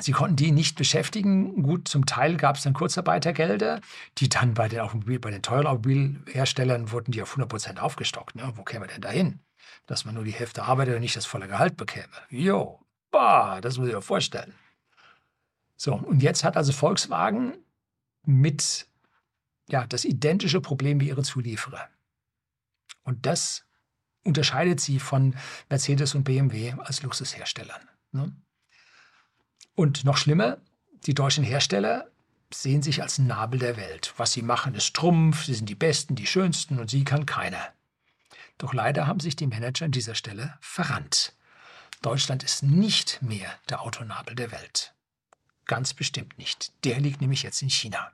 Sie 0.00 0.12
konnten 0.12 0.36
die 0.36 0.50
nicht 0.50 0.78
beschäftigen. 0.78 1.62
Gut, 1.62 1.86
zum 1.86 2.06
Teil 2.06 2.38
gab 2.38 2.56
es 2.56 2.62
dann 2.62 2.72
Kurzarbeitergelder, 2.72 3.82
die 4.16 4.30
dann 4.30 4.54
bei 4.54 4.66
den, 4.66 4.80
Automobil, 4.80 5.18
bei 5.18 5.30
den 5.30 5.42
teuren 5.42 5.66
Automobilherstellern 5.66 6.90
wurden 6.90 7.12
die 7.12 7.20
auf 7.20 7.32
100 7.32 7.50
Prozent 7.50 7.82
aufgestockt. 7.82 8.34
Ne? 8.34 8.50
Wo 8.54 8.62
käme 8.62 8.86
denn 8.86 9.02
da 9.02 9.10
hin? 9.10 9.40
Dass 9.84 10.06
man 10.06 10.14
nur 10.14 10.24
die 10.24 10.30
Hälfte 10.30 10.62
arbeitet 10.62 10.94
und 10.94 11.02
nicht 11.02 11.16
das 11.16 11.26
volle 11.26 11.48
Gehalt 11.48 11.76
bekäme. 11.76 12.08
Jo, 12.30 12.82
Boah, 13.12 13.61
das 13.61 13.79
muss 13.79 13.88
ich 13.88 13.94
mir 13.94 14.03
vorstellen. 14.03 14.55
So, 15.77 15.94
und 15.94 16.22
jetzt 16.22 16.42
hat 16.42 16.57
also 16.57 16.72
Volkswagen 16.72 17.59
mit 18.25 18.88
ja, 19.68 19.87
das 19.87 20.05
identische 20.05 20.61
Problem 20.61 21.01
wie 21.01 21.09
ihre 21.09 21.22
Zulieferer. 21.22 21.88
Und 23.05 23.27
das 23.27 23.64
unterscheidet 24.25 24.81
sie 24.81 24.98
von 24.98 25.37
Mercedes 25.68 26.14
und 26.14 26.25
BMW 26.25 26.75
als 26.79 27.03
Luxusherstellern. 27.03 27.83
Ne? 28.12 28.35
Und 29.75 30.05
noch 30.05 30.16
schlimmer, 30.16 30.59
die 31.07 31.14
deutschen 31.14 31.44
Hersteller 31.44 32.11
sehen 32.53 32.83
sich 32.83 33.03
als 33.03 33.18
Nabel 33.18 33.59
der 33.59 33.77
Welt. 33.77 34.14
Was 34.16 34.33
sie 34.33 34.42
machen, 34.42 34.75
ist 34.75 34.94
Trumpf, 34.94 35.44
sie 35.44 35.55
sind 35.55 35.68
die 35.68 35.75
Besten, 35.75 36.14
die 36.14 36.27
Schönsten 36.27 36.79
und 36.79 36.90
sie 36.90 37.05
kann 37.05 37.27
keiner. 37.27 37.72
Doch 38.59 38.72
leider 38.72 39.07
haben 39.07 39.20
sich 39.20 39.37
die 39.37 39.46
Manager 39.46 39.87
an 39.87 39.90
dieser 39.90 40.14
Stelle 40.14 40.57
verrannt. 40.61 41.35
Deutschland 42.02 42.42
ist 42.42 42.64
nicht 42.64 43.22
mehr 43.22 43.58
der 43.68 43.82
Autonabel 43.82 44.34
der 44.34 44.50
Welt. 44.50 44.92
Ganz 45.66 45.94
bestimmt 45.94 46.36
nicht. 46.36 46.72
Der 46.84 46.98
liegt 47.00 47.20
nämlich 47.20 47.44
jetzt 47.44 47.62
in 47.62 47.70
China. 47.70 48.10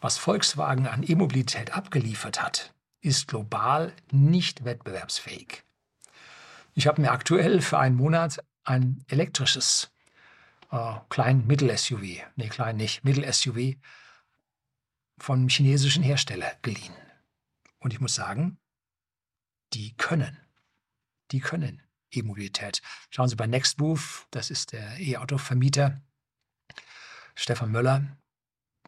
Was 0.00 0.16
Volkswagen 0.16 0.86
an 0.86 1.02
E-Mobilität 1.06 1.72
abgeliefert 1.72 2.40
hat, 2.40 2.72
ist 3.00 3.28
global 3.28 3.92
nicht 4.12 4.64
wettbewerbsfähig. 4.64 5.64
Ich 6.74 6.86
habe 6.86 7.02
mir 7.02 7.10
aktuell 7.10 7.60
für 7.60 7.78
einen 7.78 7.96
Monat 7.96 8.42
ein 8.64 9.04
elektrisches 9.08 9.90
äh, 10.70 10.94
Klein-Mittel-SUV, 11.08 12.22
nee, 12.36 12.48
klein 12.48 12.76
nicht, 12.76 13.04
Mittel-SUV 13.04 13.76
vom 15.18 15.48
chinesischen 15.48 16.04
Hersteller 16.04 16.52
geliehen. 16.62 16.94
Und 17.80 17.92
ich 17.92 18.00
muss 18.00 18.14
sagen, 18.14 18.58
die 19.72 19.94
können. 19.96 20.38
Die 21.32 21.40
können. 21.40 21.82
E-Mobilität. 22.12 22.82
Schauen 23.10 23.28
Sie 23.28 23.36
bei 23.36 23.46
Nextmove, 23.46 24.26
das 24.30 24.50
ist 24.50 24.72
der 24.72 24.98
E-Auto-Vermieter, 24.98 26.00
Stefan 27.34 27.70
Möller. 27.70 28.04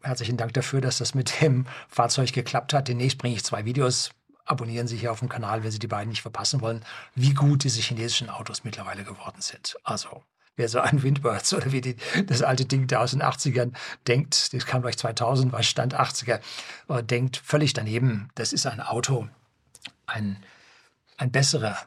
Herzlichen 0.03 0.37
Dank 0.37 0.53
dafür, 0.55 0.81
dass 0.81 0.99
das 0.99 1.15
mit 1.15 1.41
dem 1.41 1.67
Fahrzeug 1.89 2.33
geklappt 2.33 2.75
hat. 2.75 2.89
Demnächst 2.89 3.19
bringe 3.19 3.37
ich 3.37 3.45
zwei 3.45 3.65
Videos. 3.65 4.11
Abonnieren 4.45 4.89
Sie 4.89 4.97
hier 4.97 5.13
auf 5.13 5.21
dem 5.21 5.29
Kanal, 5.29 5.63
wenn 5.63 5.71
Sie 5.71 5.79
die 5.79 5.87
beiden 5.87 6.11
nicht 6.11 6.23
verpassen 6.23 6.61
wollen, 6.61 6.85
wie 7.15 7.33
gut 7.33 7.63
diese 7.63 7.81
chinesischen 7.81 8.29
Autos 8.29 8.65
mittlerweile 8.65 9.05
geworden 9.05 9.41
sind. 9.41 9.77
Also, 9.85 10.25
wer 10.57 10.69
so 10.69 10.81
an 10.81 11.03
Windbirds 11.03 11.55
oder 11.55 11.71
wie 11.71 11.81
die, 11.81 11.97
das 12.27 12.43
alte 12.43 12.67
Ding 12.67 12.89
da 12.89 13.01
aus 13.01 13.13
den 13.13 13.23
80ern 13.23 13.73
denkt, 14.09 14.53
das 14.53 14.67
kam 14.67 14.83
gleich 14.83 14.99
2000, 14.99 15.53
war 15.53 15.63
Stand 15.63 15.95
80er, 15.95 16.41
äh, 16.89 17.03
denkt 17.05 17.37
völlig 17.37 17.73
daneben. 17.73 18.31
Das 18.35 18.53
ist 18.53 18.67
ein 18.67 18.81
Auto, 18.81 19.29
ein, 20.07 20.43
ein 21.17 21.31
besserer 21.31 21.79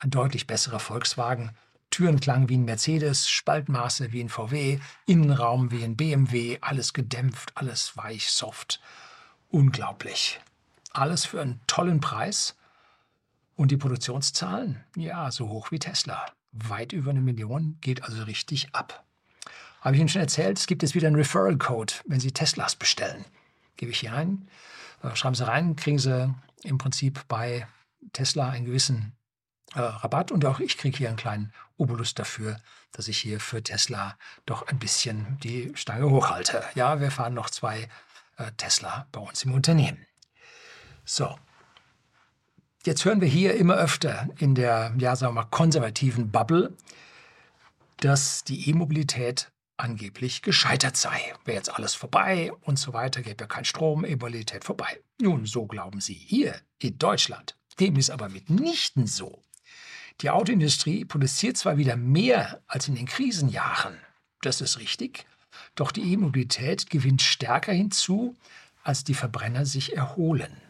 ein 0.00 0.10
deutlich 0.10 0.46
besserer 0.46 0.80
Volkswagen. 0.80 1.52
Türenklang 1.90 2.48
wie 2.48 2.56
ein 2.56 2.64
Mercedes, 2.64 3.28
Spaltmaße 3.28 4.12
wie 4.12 4.22
ein 4.22 4.28
VW, 4.28 4.78
Innenraum 5.06 5.70
wie 5.70 5.84
ein 5.84 5.96
BMW, 5.96 6.58
alles 6.60 6.92
gedämpft, 6.92 7.52
alles 7.56 7.96
weich, 7.96 8.30
soft. 8.30 8.80
Unglaublich. 9.48 10.40
Alles 10.92 11.24
für 11.24 11.40
einen 11.40 11.60
tollen 11.66 12.00
Preis. 12.00 12.56
Und 13.56 13.70
die 13.70 13.76
Produktionszahlen? 13.76 14.82
Ja, 14.96 15.30
so 15.30 15.48
hoch 15.48 15.70
wie 15.70 15.78
Tesla. 15.78 16.26
Weit 16.52 16.92
über 16.92 17.10
eine 17.10 17.20
Million 17.20 17.76
geht 17.80 18.04
also 18.04 18.22
richtig 18.22 18.74
ab. 18.74 19.04
Habe 19.80 19.96
ich 19.96 20.00
Ihnen 20.00 20.08
schon 20.08 20.22
erzählt, 20.22 20.58
es 20.58 20.66
gibt 20.66 20.82
jetzt 20.82 20.94
wieder 20.94 21.08
einen 21.08 21.16
Referral 21.16 21.58
Code, 21.58 21.92
wenn 22.06 22.20
Sie 22.20 22.32
Teslas 22.32 22.76
bestellen. 22.76 23.24
Gebe 23.76 23.92
ich 23.92 24.00
hier 24.00 24.12
ein, 24.12 24.48
äh, 25.02 25.14
schreiben 25.14 25.34
Sie 25.34 25.46
rein, 25.46 25.76
kriegen 25.76 25.98
Sie 25.98 26.34
im 26.62 26.78
Prinzip 26.78 27.26
bei 27.28 27.66
Tesla 28.12 28.50
einen 28.50 28.66
gewissen 28.66 29.12
äh, 29.74 29.80
Rabatt 29.80 30.32
und 30.32 30.44
auch 30.44 30.60
ich 30.60 30.76
kriege 30.78 30.96
hier 30.98 31.08
einen 31.08 31.16
kleinen 31.16 31.52
Obolus 31.76 32.14
dafür, 32.14 32.58
dass 32.92 33.08
ich 33.08 33.18
hier 33.18 33.40
für 33.40 33.62
Tesla 33.62 34.16
doch 34.46 34.66
ein 34.66 34.78
bisschen 34.78 35.38
die 35.42 35.72
Stange 35.74 36.10
hochhalte. 36.10 36.62
Ja, 36.74 37.00
wir 37.00 37.10
fahren 37.10 37.34
noch 37.34 37.50
zwei 37.50 37.88
äh, 38.36 38.50
Tesla 38.56 39.06
bei 39.12 39.20
uns 39.20 39.44
im 39.44 39.54
Unternehmen. 39.54 40.06
So. 41.04 41.38
Jetzt 42.84 43.04
hören 43.04 43.20
wir 43.20 43.28
hier 43.28 43.54
immer 43.54 43.74
öfter 43.74 44.28
in 44.38 44.54
der, 44.54 44.94
ja, 44.96 45.14
sagen 45.14 45.34
wir 45.34 45.42
mal, 45.42 45.50
konservativen 45.50 46.30
Bubble, 46.30 46.74
dass 47.98 48.42
die 48.42 48.70
E-Mobilität 48.70 49.52
angeblich 49.76 50.42
gescheitert 50.42 50.96
sei. 50.96 51.34
Wäre 51.44 51.58
jetzt 51.58 51.74
alles 51.74 51.94
vorbei 51.94 52.52
und 52.62 52.78
so 52.78 52.92
weiter, 52.92 53.22
gäbe 53.22 53.44
ja 53.44 53.46
kein 53.46 53.64
Strom, 53.64 54.04
E-Mobilität 54.04 54.64
vorbei. 54.64 55.00
Nun, 55.20 55.44
so 55.46 55.66
glauben 55.66 56.00
Sie 56.00 56.14
hier 56.14 56.54
in 56.78 56.98
Deutschland. 56.98 57.56
Dem 57.78 57.96
ist 57.96 58.10
aber 58.10 58.28
mitnichten 58.28 59.06
so. 59.06 59.42
Die 60.20 60.30
Autoindustrie 60.30 61.04
produziert 61.04 61.56
zwar 61.56 61.78
wieder 61.78 61.96
mehr 61.96 62.60
als 62.66 62.88
in 62.88 62.94
den 62.94 63.06
Krisenjahren, 63.06 63.96
das 64.42 64.60
ist 64.60 64.78
richtig, 64.78 65.26
doch 65.74 65.92
die 65.92 66.12
E-Mobilität 66.12 66.90
gewinnt 66.90 67.22
stärker 67.22 67.72
hinzu, 67.72 68.36
als 68.82 69.04
die 69.04 69.14
Verbrenner 69.14 69.64
sich 69.64 69.96
erholen. 69.96 70.60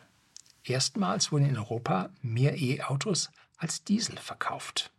Erstmals 0.62 1.32
wurden 1.32 1.48
in 1.48 1.58
Europa 1.58 2.10
mehr 2.22 2.60
E-Autos 2.60 3.30
als 3.56 3.82
Diesel 3.82 4.16
verkauft. 4.18 4.92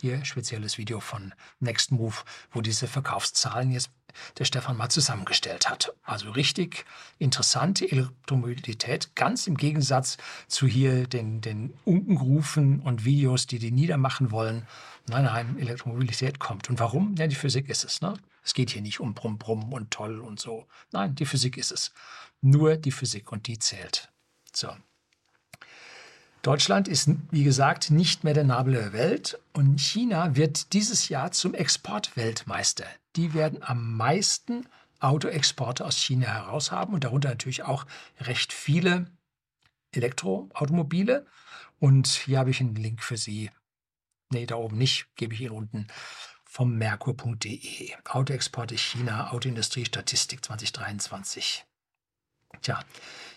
Hier 0.00 0.24
spezielles 0.24 0.78
Video 0.78 0.98
von 0.98 1.34
Next 1.58 1.92
Move, 1.92 2.16
wo 2.52 2.62
diese 2.62 2.86
Verkaufszahlen 2.86 3.70
jetzt 3.70 3.90
der 4.38 4.46
Stefan 4.46 4.78
mal 4.78 4.88
zusammengestellt 4.88 5.68
hat. 5.68 5.94
Also 6.02 6.30
richtig 6.30 6.86
interessante 7.18 7.90
Elektromobilität, 7.90 9.14
ganz 9.14 9.46
im 9.46 9.56
Gegensatz 9.56 10.16
zu 10.48 10.66
hier 10.66 11.06
den, 11.06 11.42
den 11.42 11.74
Unkenrufen 11.84 12.80
und 12.80 13.04
Videos, 13.04 13.46
die 13.46 13.58
die 13.58 13.72
niedermachen 13.72 14.30
wollen. 14.30 14.66
Nein, 15.06 15.24
nein, 15.24 15.58
Elektromobilität 15.58 16.38
kommt. 16.38 16.70
Und 16.70 16.80
warum? 16.80 17.14
Ja, 17.16 17.26
die 17.26 17.36
Physik 17.36 17.68
ist 17.68 17.84
es. 17.84 18.00
Ne? 18.00 18.14
Es 18.42 18.54
geht 18.54 18.70
hier 18.70 18.82
nicht 18.82 19.00
um 19.00 19.12
Brumm, 19.14 19.38
Brumm 19.38 19.72
und 19.72 19.90
toll 19.90 20.20
und 20.20 20.40
so. 20.40 20.66
Nein, 20.92 21.14
die 21.14 21.26
Physik 21.26 21.56
ist 21.58 21.72
es. 21.72 21.92
Nur 22.40 22.76
die 22.76 22.92
Physik 22.92 23.32
und 23.32 23.46
die 23.46 23.58
zählt. 23.58 24.10
So. 24.54 24.70
Deutschland 26.42 26.88
ist, 26.88 27.10
wie 27.30 27.44
gesagt, 27.44 27.90
nicht 27.90 28.24
mehr 28.24 28.32
der 28.32 28.44
Nabel 28.44 28.74
der 28.74 28.92
Welt 28.94 29.38
und 29.52 29.78
China 29.78 30.36
wird 30.36 30.72
dieses 30.72 31.10
Jahr 31.10 31.32
zum 31.32 31.52
Exportweltmeister. 31.52 32.86
Die 33.16 33.34
werden 33.34 33.62
am 33.62 33.96
meisten 33.96 34.66
Autoexporte 35.00 35.84
aus 35.84 35.98
China 35.98 36.28
heraus 36.28 36.72
haben 36.72 36.94
und 36.94 37.04
darunter 37.04 37.28
natürlich 37.28 37.64
auch 37.64 37.84
recht 38.20 38.54
viele 38.54 39.10
Elektroautomobile. 39.92 41.26
Und 41.78 42.06
hier 42.06 42.38
habe 42.38 42.50
ich 42.50 42.60
einen 42.60 42.74
Link 42.74 43.02
für 43.02 43.16
Sie. 43.16 43.50
Nee, 44.30 44.46
da 44.46 44.54
oben 44.54 44.78
nicht, 44.78 45.14
gebe 45.16 45.34
ich 45.34 45.42
Ihnen 45.42 45.50
unten 45.50 45.86
vom 46.44 46.76
merkur.de. 46.76 47.92
Autoexporte 48.04 48.76
China, 48.76 49.30
Autoindustrie 49.32 49.84
Statistik 49.84 50.44
2023. 50.44 51.66
Tja, 52.62 52.80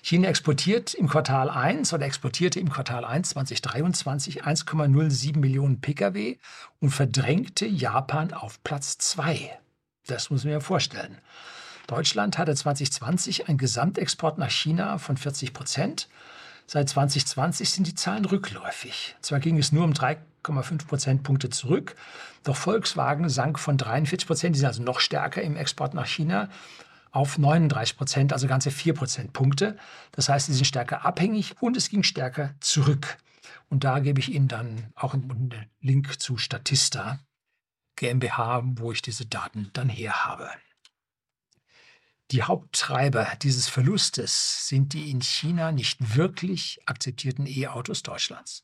China 0.01 0.27
exportiert 0.27 0.93
im 0.93 1.07
Quartal 1.07 1.49
1 1.49 1.93
oder 1.93 2.05
exportierte 2.05 2.59
im 2.59 2.69
Quartal 2.69 3.05
1 3.05 3.29
2023 3.29 4.43
1,07 4.43 5.37
Millionen 5.37 5.79
Pkw 5.79 6.37
und 6.81 6.89
verdrängte 6.89 7.65
Japan 7.65 8.33
auf 8.33 8.61
Platz 8.63 8.97
2. 8.97 9.57
Das 10.07 10.29
muss 10.29 10.43
man 10.43 10.53
ja 10.53 10.59
vorstellen. 10.59 11.17
Deutschland 11.87 12.37
hatte 12.37 12.53
2020 12.53 13.47
einen 13.47 13.57
Gesamtexport 13.57 14.37
nach 14.37 14.49
China 14.49 14.97
von 14.97 15.15
40 15.15 15.53
Prozent. 15.53 16.09
Seit 16.65 16.89
2020 16.89 17.69
sind 17.69 17.87
die 17.87 17.95
Zahlen 17.95 18.25
rückläufig. 18.25 19.15
Zwar 19.21 19.39
ging 19.39 19.57
es 19.57 19.71
nur 19.71 19.85
um 19.85 19.93
3,5 19.93 20.85
Prozentpunkte 20.85 21.49
zurück, 21.49 21.95
doch 22.43 22.57
Volkswagen 22.57 23.29
sank 23.29 23.59
von 23.59 23.77
43 23.77 24.27
Prozent, 24.27 24.55
die 24.55 24.59
sind 24.59 24.67
also 24.67 24.83
noch 24.83 24.99
stärker 24.99 25.41
im 25.41 25.55
Export 25.55 25.93
nach 25.93 26.07
China, 26.07 26.49
auf 27.13 27.37
39 27.37 27.95
Prozent, 27.95 28.33
also 28.33 28.47
ganze 28.47 28.71
4 28.71 28.95
Prozentpunkte. 28.95 29.77
Das 30.11 30.29
heißt, 30.29 30.47
sie 30.47 30.53
sind 30.53 30.65
stärker 30.65 31.05
abhängig 31.05 31.61
und 31.61 31.77
es 31.77 31.89
ging 31.89 32.03
stärker 32.03 32.55
zurück. 32.59 33.17
Und 33.69 33.83
da 33.83 33.99
gebe 33.99 34.19
ich 34.19 34.33
Ihnen 34.33 34.47
dann 34.47 34.91
auch 34.95 35.13
einen 35.13 35.53
Link 35.79 36.19
zu 36.19 36.37
Statista 36.37 37.19
GmbH, 37.95 38.63
wo 38.65 38.91
ich 38.91 39.03
diese 39.03 39.27
Daten 39.27 39.69
dann 39.73 39.89
her 39.89 40.25
habe. 40.25 40.49
Die 42.31 42.41
Haupttreiber 42.41 43.27
dieses 43.43 43.69
Verlustes 43.69 44.67
sind 44.67 44.93
die 44.93 45.11
in 45.11 45.21
China 45.21 45.71
nicht 45.71 46.15
wirklich 46.15 46.79
akzeptierten 46.87 47.45
E-Autos 47.45 48.01
Deutschlands. 48.01 48.63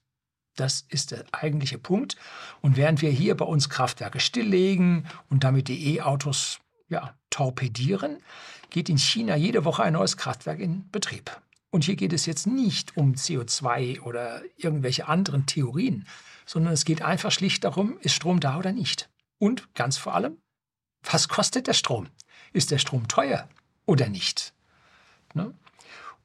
Das 0.55 0.85
ist 0.89 1.11
der 1.11 1.25
eigentliche 1.31 1.77
Punkt. 1.77 2.15
Und 2.61 2.77
während 2.77 3.03
wir 3.03 3.11
hier 3.11 3.37
bei 3.37 3.45
uns 3.45 3.69
Kraftwerke 3.69 4.19
stilllegen 4.19 5.07
und 5.29 5.43
damit 5.43 5.67
die 5.67 5.95
E-Autos 5.95 6.59
ja, 6.87 7.18
torpedieren, 7.29 8.17
geht 8.69 8.89
in 8.89 8.97
China 8.97 9.35
jede 9.35 9.65
Woche 9.65 9.83
ein 9.83 9.93
neues 9.93 10.17
Kraftwerk 10.17 10.59
in 10.59 10.89
Betrieb. 10.91 11.41
Und 11.71 11.83
hier 11.83 11.95
geht 11.95 12.13
es 12.13 12.25
jetzt 12.25 12.47
nicht 12.47 12.97
um 12.97 13.13
CO2 13.13 14.01
oder 14.01 14.41
irgendwelche 14.57 15.07
anderen 15.07 15.45
Theorien, 15.45 16.07
sondern 16.45 16.73
es 16.73 16.85
geht 16.85 17.01
einfach 17.01 17.31
schlicht 17.31 17.63
darum, 17.63 17.99
ist 18.01 18.15
Strom 18.15 18.39
da 18.39 18.57
oder 18.57 18.71
nicht. 18.71 19.09
Und 19.37 19.73
ganz 19.75 19.97
vor 19.97 20.15
allem, 20.15 20.37
was 21.03 21.27
kostet 21.27 21.67
der 21.67 21.73
Strom? 21.73 22.07
Ist 22.53 22.71
der 22.71 22.79
Strom 22.79 23.07
teuer 23.07 23.47
oder 23.85 24.09
nicht? 24.09 24.53
Ne? 25.33 25.53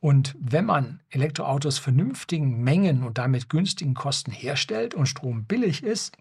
Und 0.00 0.34
wenn 0.38 0.64
man 0.64 1.00
Elektroautos 1.10 1.78
vernünftigen 1.78 2.62
Mengen 2.62 3.04
und 3.04 3.18
damit 3.18 3.48
günstigen 3.48 3.94
Kosten 3.94 4.32
herstellt 4.32 4.94
und 4.94 5.06
Strom 5.06 5.44
billig 5.44 5.82
ist, 5.82 6.16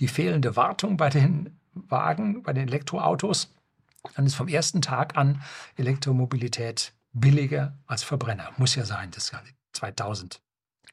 die 0.00 0.08
fehlende 0.08 0.56
Wartung 0.56 0.96
bei 0.96 1.08
den 1.08 1.58
Wagen, 1.74 2.42
bei 2.42 2.52
den 2.52 2.68
Elektroautos, 2.68 3.53
dann 4.14 4.26
ist 4.26 4.34
vom 4.34 4.48
ersten 4.48 4.82
Tag 4.82 5.16
an 5.16 5.42
Elektromobilität 5.76 6.92
billiger 7.12 7.78
als 7.86 8.02
Verbrenner. 8.02 8.50
Muss 8.56 8.74
ja 8.74 8.84
sein, 8.84 9.10
das 9.10 9.32
2000 9.72 10.40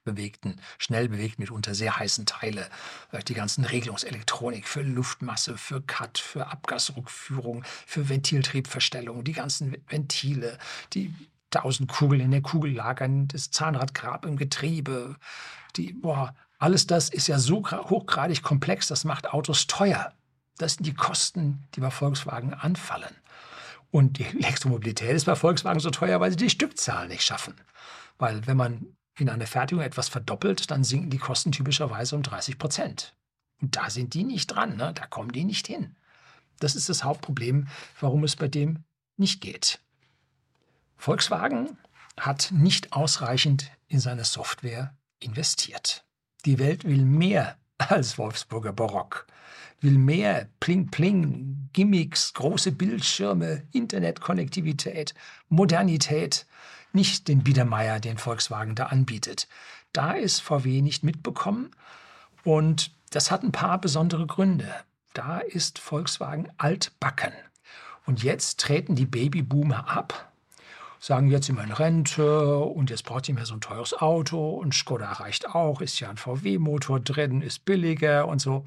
bewegten, 0.03 0.59
schnell 0.77 1.09
bewegt 1.09 1.39
mitunter 1.39 1.75
sehr 1.75 1.97
heißen 1.97 2.25
Teile, 2.25 2.67
äh, 3.11 3.23
die 3.23 3.33
ganzen 3.33 3.65
Regelungselektronik 3.65 4.67
für 4.67 4.81
Luftmasse, 4.81 5.57
für 5.57 5.81
Cut, 5.81 6.17
für 6.17 6.47
Abgasrückführung, 6.47 7.63
für 7.85 8.09
Ventiltriebverstellung, 8.09 9.23
die 9.23 9.33
ganzen 9.33 9.77
Ventile, 9.87 10.57
die 10.93 11.13
tausend 11.51 11.89
Kugeln 11.89 12.21
in 12.21 12.31
der 12.31 12.41
Kugel 12.41 12.73
lagern, 12.73 13.27
das 13.27 13.51
Zahnradgrab 13.51 14.25
im 14.25 14.37
Getriebe, 14.37 15.17
die, 15.75 15.93
boah, 15.93 16.33
alles 16.57 16.87
das 16.87 17.09
ist 17.09 17.27
ja 17.27 17.39
so 17.39 17.63
hochgradig 17.69 18.41
komplex, 18.41 18.87
das 18.87 19.03
macht 19.03 19.33
Autos 19.33 19.67
teuer. 19.67 20.13
Das 20.57 20.75
sind 20.75 20.85
die 20.85 20.93
Kosten, 20.93 21.67
die 21.75 21.79
bei 21.79 21.91
Volkswagen 21.91 22.53
anfallen. 22.53 23.15
Und 23.91 24.19
die 24.19 24.25
Elektromobilität 24.25 25.11
ist 25.11 25.25
bei 25.25 25.35
Volkswagen 25.35 25.79
so 25.79 25.89
teuer, 25.89 26.19
weil 26.19 26.31
sie 26.31 26.37
die 26.37 26.49
Stückzahl 26.49 27.07
nicht 27.07 27.23
schaffen. 27.23 27.55
Weil 28.17 28.45
wenn 28.47 28.57
man 28.57 28.95
in 29.17 29.29
einer 29.29 29.47
Fertigung 29.47 29.83
etwas 29.83 30.07
verdoppelt, 30.07 30.71
dann 30.71 30.83
sinken 30.83 31.09
die 31.09 31.17
Kosten 31.17 31.51
typischerweise 31.51 32.15
um 32.15 32.23
30 32.23 32.57
Prozent. 32.57 33.13
Und 33.61 33.75
da 33.75 33.89
sind 33.89 34.13
die 34.13 34.23
nicht 34.23 34.47
dran, 34.47 34.77
ne? 34.77 34.93
da 34.93 35.05
kommen 35.05 35.31
die 35.31 35.43
nicht 35.43 35.67
hin. 35.67 35.95
Das 36.59 36.75
ist 36.75 36.89
das 36.89 37.03
Hauptproblem, 37.03 37.67
warum 37.99 38.23
es 38.23 38.35
bei 38.35 38.47
dem 38.47 38.83
nicht 39.17 39.41
geht. 39.41 39.79
Volkswagen 40.97 41.77
hat 42.19 42.51
nicht 42.51 42.93
ausreichend 42.93 43.71
in 43.87 43.99
seine 43.99 44.25
Software 44.25 44.95
investiert. 45.19 46.05
Die 46.45 46.59
Welt 46.59 46.83
will 46.85 47.03
mehr 47.03 47.57
als 47.77 48.17
Wolfsburger 48.17 48.73
Barock 48.73 49.27
will 49.81 49.97
mehr 49.97 50.47
Pling 50.59 50.89
Pling, 50.89 51.69
Gimmicks, 51.73 52.33
große 52.33 52.71
Bildschirme, 52.71 53.63
Internetkonnektivität, 53.71 55.13
Modernität, 55.49 56.45
nicht 56.93 57.27
den 57.27 57.43
Biedermeier, 57.43 57.99
den 57.99 58.17
Volkswagen 58.17 58.75
da 58.75 58.85
anbietet. 58.87 59.47
Da 59.93 60.13
ist 60.13 60.41
VW 60.41 60.81
nicht 60.81 61.03
mitbekommen 61.03 61.71
und 62.43 62.91
das 63.09 63.31
hat 63.31 63.43
ein 63.43 63.51
paar 63.51 63.79
besondere 63.79 64.25
Gründe. 64.27 64.73
Da 65.13 65.39
ist 65.39 65.79
Volkswagen 65.79 66.49
altbacken. 66.57 67.33
Und 68.05 68.23
jetzt 68.23 68.59
treten 68.59 68.95
die 68.95 69.05
Babyboomer 69.05 69.89
ab, 69.89 70.31
sagen 70.99 71.29
jetzt 71.29 71.49
immer 71.49 71.63
in 71.63 71.71
Rente 71.71 72.57
und 72.57 72.89
jetzt 72.89 73.03
braucht 73.03 73.27
ihr 73.27 73.35
mehr 73.35 73.45
so 73.45 73.53
ein 73.53 73.61
teures 73.61 73.93
Auto 73.93 74.51
und 74.51 74.73
Skoda 74.73 75.11
reicht 75.13 75.47
auch, 75.53 75.81
ist 75.81 75.99
ja 75.99 76.09
ein 76.09 76.17
VW-Motor 76.17 76.99
drin, 76.99 77.41
ist 77.41 77.65
billiger 77.65 78.27
und 78.27 78.39
so. 78.39 78.63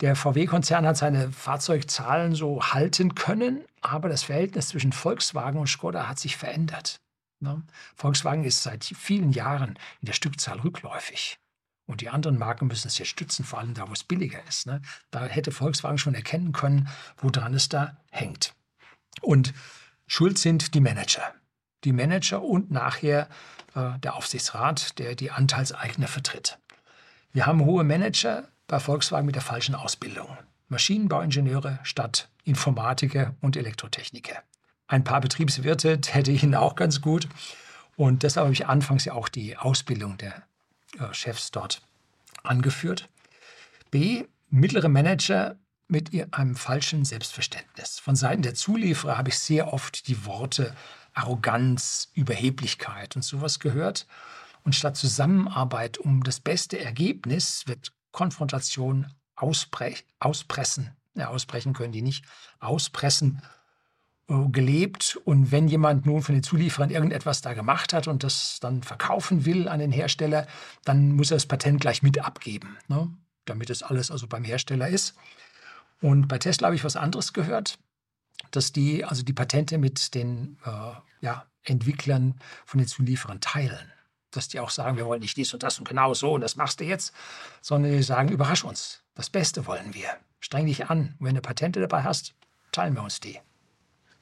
Der 0.00 0.14
VW-Konzern 0.14 0.86
hat 0.86 0.96
seine 0.96 1.32
Fahrzeugzahlen 1.32 2.34
so 2.34 2.62
halten 2.62 3.16
können, 3.16 3.64
aber 3.80 4.08
das 4.08 4.22
Verhältnis 4.22 4.68
zwischen 4.68 4.92
Volkswagen 4.92 5.58
und 5.58 5.66
Skoda 5.66 6.06
hat 6.06 6.20
sich 6.20 6.36
verändert. 6.36 7.00
Ne? 7.40 7.62
Volkswagen 7.96 8.44
ist 8.44 8.62
seit 8.62 8.84
vielen 8.84 9.32
Jahren 9.32 9.78
in 10.00 10.06
der 10.06 10.12
Stückzahl 10.12 10.60
rückläufig. 10.60 11.38
Und 11.86 12.00
die 12.00 12.10
anderen 12.10 12.38
Marken 12.38 12.66
müssen 12.66 12.86
es 12.88 12.98
jetzt 12.98 13.08
stützen, 13.08 13.44
vor 13.44 13.58
allem 13.58 13.74
da, 13.74 13.88
wo 13.88 13.92
es 13.92 14.04
billiger 14.04 14.46
ist. 14.46 14.66
Ne? 14.66 14.82
Da 15.10 15.24
hätte 15.24 15.50
Volkswagen 15.50 15.98
schon 15.98 16.14
erkennen 16.14 16.52
können, 16.52 16.88
woran 17.16 17.54
es 17.54 17.68
da 17.68 17.96
hängt. 18.10 18.54
Und 19.20 19.54
schuld 20.06 20.38
sind 20.38 20.74
die 20.74 20.80
Manager. 20.80 21.34
Die 21.84 21.92
Manager 21.92 22.42
und 22.42 22.70
nachher 22.70 23.28
äh, 23.74 23.98
der 24.00 24.14
Aufsichtsrat, 24.14 24.98
der 24.98 25.14
die 25.14 25.30
Anteilseigner 25.30 26.08
vertritt. 26.08 26.58
Wir 27.32 27.46
haben 27.46 27.64
hohe 27.64 27.84
Manager, 27.84 28.48
bei 28.68 28.78
Volkswagen 28.78 29.26
mit 29.26 29.34
der 29.34 29.42
falschen 29.42 29.74
Ausbildung. 29.74 30.28
Maschinenbauingenieure 30.68 31.80
statt 31.82 32.28
Informatiker 32.44 33.34
und 33.40 33.56
Elektrotechniker. 33.56 34.42
Ein 34.86 35.02
paar 35.02 35.20
Betriebswirte 35.20 36.00
täte 36.00 36.30
Ihnen 36.30 36.54
auch 36.54 36.76
ganz 36.76 37.00
gut. 37.00 37.28
Und 37.96 38.22
deshalb 38.22 38.44
habe 38.44 38.52
ich 38.52 38.66
anfangs 38.66 39.04
ja 39.04 39.14
auch 39.14 39.28
die 39.28 39.56
Ausbildung 39.56 40.18
der 40.18 40.44
äh, 41.00 41.12
Chefs 41.12 41.50
dort 41.50 41.82
angeführt. 42.44 43.08
B. 43.90 44.24
Mittlere 44.50 44.88
Manager 44.88 45.56
mit 45.88 46.10
einem 46.34 46.54
falschen 46.54 47.04
Selbstverständnis. 47.04 47.98
Von 47.98 48.16
Seiten 48.16 48.42
der 48.42 48.54
Zulieferer 48.54 49.18
habe 49.18 49.30
ich 49.30 49.38
sehr 49.38 49.72
oft 49.72 50.06
die 50.06 50.26
Worte 50.26 50.74
Arroganz, 51.14 52.10
Überheblichkeit 52.14 53.16
und 53.16 53.22
sowas 53.22 53.58
gehört. 53.58 54.06
Und 54.64 54.74
statt 54.74 54.96
Zusammenarbeit 54.96 55.98
um 55.98 56.22
das 56.22 56.40
beste 56.40 56.78
Ergebnis 56.78 57.64
wird 57.66 57.92
Konfrontation 58.12 59.06
ausbrech, 59.36 60.04
auspressen, 60.18 60.96
ja, 61.14 61.28
ausbrechen 61.28 61.72
können 61.72 61.92
die 61.92 62.02
nicht, 62.02 62.24
auspressen 62.60 63.42
äh, 64.28 64.48
gelebt. 64.48 65.18
Und 65.24 65.52
wenn 65.52 65.68
jemand 65.68 66.06
nun 66.06 66.22
von 66.22 66.34
den 66.34 66.42
Zulieferern 66.42 66.90
irgendetwas 66.90 67.40
da 67.40 67.54
gemacht 67.54 67.92
hat 67.92 68.08
und 68.08 68.24
das 68.24 68.58
dann 68.60 68.82
verkaufen 68.82 69.44
will 69.44 69.68
an 69.68 69.80
den 69.80 69.92
Hersteller, 69.92 70.46
dann 70.84 71.12
muss 71.12 71.30
er 71.30 71.36
das 71.36 71.46
Patent 71.46 71.80
gleich 71.80 72.02
mit 72.02 72.18
abgeben, 72.18 72.76
ne? 72.88 73.10
damit 73.44 73.70
es 73.70 73.82
alles 73.82 74.10
also 74.10 74.26
beim 74.26 74.44
Hersteller 74.44 74.88
ist. 74.88 75.14
Und 76.00 76.28
bei 76.28 76.38
Tesla 76.38 76.66
habe 76.66 76.76
ich 76.76 76.84
was 76.84 76.96
anderes 76.96 77.32
gehört, 77.32 77.78
dass 78.50 78.72
die 78.72 79.04
also 79.04 79.22
die 79.22 79.32
Patente 79.32 79.78
mit 79.78 80.14
den 80.14 80.58
äh, 80.64 80.70
ja, 81.20 81.46
Entwicklern 81.64 82.38
von 82.66 82.78
den 82.78 82.86
Zulieferern 82.86 83.40
teilen. 83.40 83.92
Dass 84.30 84.48
die 84.48 84.60
auch 84.60 84.70
sagen, 84.70 84.96
wir 84.96 85.06
wollen 85.06 85.20
nicht 85.20 85.36
dies 85.36 85.54
und 85.54 85.62
das 85.62 85.78
und 85.78 85.88
genau 85.88 86.12
so 86.14 86.34
und 86.34 86.42
das 86.42 86.56
machst 86.56 86.80
du 86.80 86.84
jetzt, 86.84 87.14
sondern 87.62 87.92
die 87.92 88.02
sagen, 88.02 88.28
überrasch 88.28 88.64
uns. 88.64 89.02
Das 89.14 89.30
Beste 89.30 89.66
wollen 89.66 89.94
wir. 89.94 90.10
Streng 90.40 90.66
dich 90.66 90.90
an. 90.90 91.16
Und 91.18 91.26
wenn 91.26 91.34
du 91.34 91.40
Patente 91.40 91.80
dabei 91.80 92.04
hast, 92.04 92.34
teilen 92.72 92.94
wir 92.94 93.02
uns 93.02 93.20
die. 93.20 93.40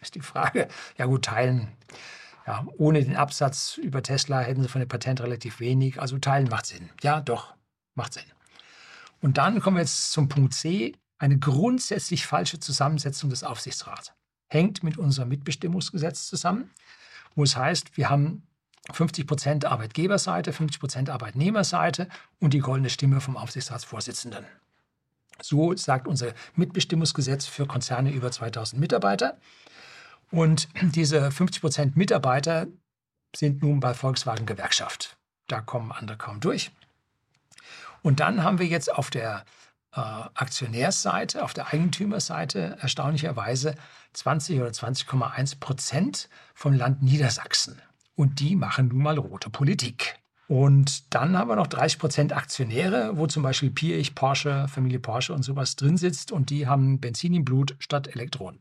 Ist 0.01 0.14
die 0.14 0.21
Frage. 0.21 0.69
Ja 0.97 1.07
gut, 1.07 1.25
teilen. 1.25 1.77
Ja, 2.47 2.64
ohne 2.77 3.03
den 3.03 3.16
Absatz 3.16 3.77
über 3.77 4.03
Tesla 4.03 4.40
hätten 4.40 4.62
sie 4.62 4.69
von 4.69 4.81
dem 4.81 4.88
Patent 4.88 5.21
relativ 5.21 5.59
wenig. 5.59 6.01
Also 6.01 6.19
teilen 6.19 6.49
macht 6.49 6.66
Sinn. 6.66 6.90
Ja, 7.03 7.21
doch, 7.21 7.55
macht 7.95 8.14
Sinn. 8.14 8.25
Und 9.21 9.38
dann 9.38 9.61
kommen 9.61 9.77
wir 9.77 9.83
jetzt 9.83 10.12
zum 10.12 10.29
Punkt 10.29 10.55
C 10.55 10.95
eine 11.19 11.38
grundsätzlich 11.38 12.27
falsche 12.27 12.61
Zusammensetzung 12.61 13.31
des 13.31 13.42
Aufsichtsrats. 13.42 14.12
Hängt 14.49 14.85
mit 14.85 14.97
unserem 14.97 15.29
Mitbestimmungsgesetz 15.29 16.29
zusammen, 16.29 16.71
wo 17.35 17.42
es 17.42 17.57
heißt, 17.57 17.97
wir 17.97 18.11
haben 18.11 18.47
50 18.92 19.27
Prozent 19.27 19.64
Arbeitgeberseite, 19.64 20.53
50 20.53 20.81
Prozent 20.81 21.11
Arbeitnehmerseite 21.11 22.09
und 22.38 22.55
die 22.55 22.61
goldene 22.61 22.90
Stimme 22.90 23.20
vom 23.20 23.37
Aufsichtsratsvorsitzenden. 23.37 24.44
So 25.42 25.77
sagt 25.77 26.09
unser 26.09 26.33
Mitbestimmungsgesetz 26.55 27.46
für 27.46 27.66
Konzerne 27.66 28.11
über 28.11 28.31
2000 28.31 28.81
Mitarbeiter. 28.81 29.37
Und 30.31 30.68
diese 30.81 31.31
50 31.31 31.61
Prozent 31.61 31.96
Mitarbeiter 31.96 32.66
sind 33.35 33.62
nun 33.62 33.81
bei 33.81 33.94
Volkswagen 33.94 34.46
Gewerkschaft. 34.46 35.16
Da 35.46 35.61
kommen 35.61 35.92
andere 35.92 36.16
kaum 36.16 36.40
durch. 36.40 36.70
Und 38.03 38.20
dann 38.20 38.42
haben 38.42 38.59
wir 38.59 38.66
jetzt 38.66 38.92
auf 38.92 39.11
der 39.11 39.44
äh, 39.92 40.01
Aktionärsseite, 40.01 41.42
auf 41.42 41.55
der 41.55 41.72
Eigentümerseite 41.72 42.79
erstaunlicherweise 42.81 43.75
20 44.12 44.61
oder 44.61 44.70
20,1 44.70 45.61
Prozent 45.61 46.29
vom 46.55 46.72
Land 46.72 47.03
Niedersachsen. 47.03 47.81
Und 48.16 48.40
die 48.40 48.57
machen 48.57 48.88
nun 48.88 49.02
mal 49.02 49.18
rote 49.18 49.50
Politik. 49.50 50.18
Und 50.48 51.14
dann 51.14 51.38
haben 51.38 51.48
wir 51.48 51.57
noch 51.57 51.68
30 51.68 51.98
Prozent 51.98 52.33
Aktionäre, 52.33 53.16
wo 53.16 53.26
zum 53.26 53.42
Beispiel 53.42 53.70
Piech, 53.70 54.14
Porsche, 54.14 54.66
Familie 54.68 54.98
Porsche 54.98 55.33
und 55.33 55.42
sowas 55.42 55.76
drin 55.76 55.96
sitzt 55.96 56.33
und 56.33 56.50
die 56.50 56.66
haben 56.66 57.00
Benzin 57.00 57.35
im 57.35 57.44
Blut 57.44 57.76
statt 57.79 58.09
Elektronen. 58.09 58.61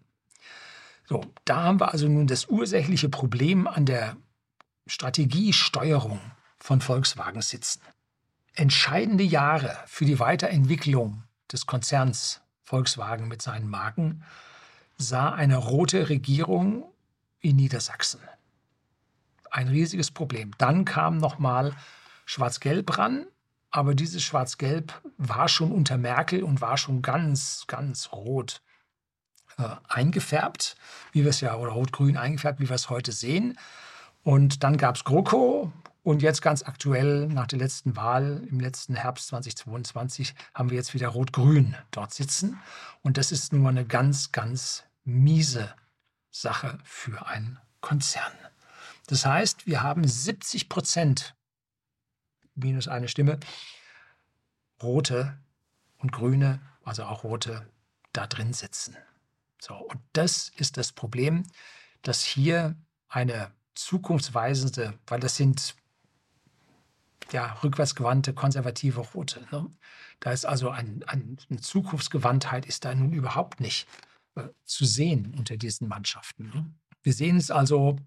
So, 1.07 1.21
da 1.45 1.63
haben 1.63 1.79
wir 1.79 1.91
also 1.91 2.07
nun 2.07 2.27
das 2.27 2.45
ursächliche 2.47 3.09
Problem 3.09 3.67
an 3.67 3.85
der 3.85 4.17
Strategiesteuerung 4.87 6.19
von 6.59 6.81
Volkswagen 6.81 7.41
sitzen 7.41 7.81
entscheidende 8.55 9.23
Jahre 9.23 9.77
für 9.85 10.05
die 10.05 10.19
Weiterentwicklung 10.19 11.23
des 11.51 11.65
Konzerns 11.65 12.41
Volkswagen 12.63 13.27
mit 13.27 13.41
seinen 13.41 13.69
Marken 13.69 14.23
sah 14.97 15.31
eine 15.31 15.57
rote 15.57 16.09
Regierung 16.09 16.85
in 17.41 17.57
Niedersachsen. 17.57 18.21
Ein 19.51 19.67
riesiges 19.67 20.11
Problem. 20.11 20.51
Dann 20.57 20.85
kam 20.85 21.17
nochmal 21.17 21.73
Schwarz-Gelb 22.25 22.97
ran, 22.97 23.27
aber 23.71 23.95
dieses 23.95 24.23
Schwarz-Gelb 24.23 25.01
war 25.17 25.47
schon 25.47 25.71
unter 25.71 25.97
Merkel 25.97 26.43
und 26.43 26.61
war 26.61 26.77
schon 26.77 27.01
ganz, 27.01 27.65
ganz 27.67 28.11
rot 28.11 28.61
äh, 29.57 29.69
eingefärbt, 29.87 30.75
wie 31.11 31.23
wir 31.23 31.29
es 31.29 31.41
ja, 31.41 31.55
oder 31.55 31.71
rot-grün 31.71 32.17
eingefärbt, 32.17 32.59
wie 32.59 32.69
wir 32.69 32.75
es 32.75 32.89
heute 32.89 33.11
sehen. 33.11 33.57
Und 34.23 34.63
dann 34.63 34.77
gab 34.77 34.95
es 34.95 35.03
GroKo, 35.03 35.71
und 36.05 36.21
jetzt 36.21 36.43
ganz 36.43 36.61
aktuell, 36.61 37.25
nach 37.25 37.47
der 37.47 37.57
letzten 37.57 37.95
Wahl 37.95 38.43
im 38.51 38.59
letzten 38.59 38.93
Herbst 38.93 39.25
2022, 39.29 40.35
haben 40.53 40.69
wir 40.69 40.77
jetzt 40.77 40.93
wieder 40.93 41.07
Rot-Grün 41.07 41.75
dort 41.89 42.13
sitzen. 42.13 42.59
Und 43.01 43.17
das 43.17 43.31
ist 43.31 43.53
mal 43.53 43.69
eine 43.69 43.85
ganz, 43.85 44.31
ganz 44.31 44.83
miese 45.03 45.73
Sache 46.29 46.77
für 46.83 47.25
einen 47.25 47.57
Konzern. 47.81 48.31
Das 49.07 49.25
heißt, 49.25 49.67
wir 49.67 49.83
haben 49.83 50.07
70 50.07 50.69
Prozent, 50.69 51.35
minus 52.55 52.87
eine 52.87 53.07
Stimme, 53.07 53.39
rote 54.81 55.37
und 55.97 56.11
grüne, 56.11 56.61
also 56.83 57.03
auch 57.05 57.23
rote, 57.23 57.69
da 58.13 58.27
drin 58.27 58.53
sitzen. 58.53 58.95
So, 59.61 59.75
und 59.75 59.99
das 60.13 60.49
ist 60.49 60.77
das 60.77 60.91
Problem, 60.91 61.43
dass 62.01 62.23
hier 62.23 62.75
eine 63.07 63.51
zukunftsweisende, 63.73 64.97
weil 65.07 65.19
das 65.19 65.35
sind 65.35 65.75
ja, 67.31 67.53
rückwärtsgewandte, 67.63 68.33
konservative 68.33 69.01
Rote. 69.01 69.47
Ne? 69.51 69.69
Da 70.19 70.31
ist 70.31 70.45
also 70.45 70.69
ein, 70.69 71.03
ein, 71.07 71.37
eine 71.49 71.59
Zukunftsgewandtheit 71.59 72.65
ist 72.65 72.85
da 72.85 72.93
nun 72.93 73.13
überhaupt 73.13 73.59
nicht 73.59 73.87
äh, 74.35 74.49
zu 74.63 74.85
sehen 74.85 75.33
unter 75.37 75.57
diesen 75.57 75.87
Mannschaften. 75.87 76.49
Ne? 76.49 76.73
Wir 77.01 77.13
sehen 77.13 77.37
es 77.37 77.51
also 77.51 77.97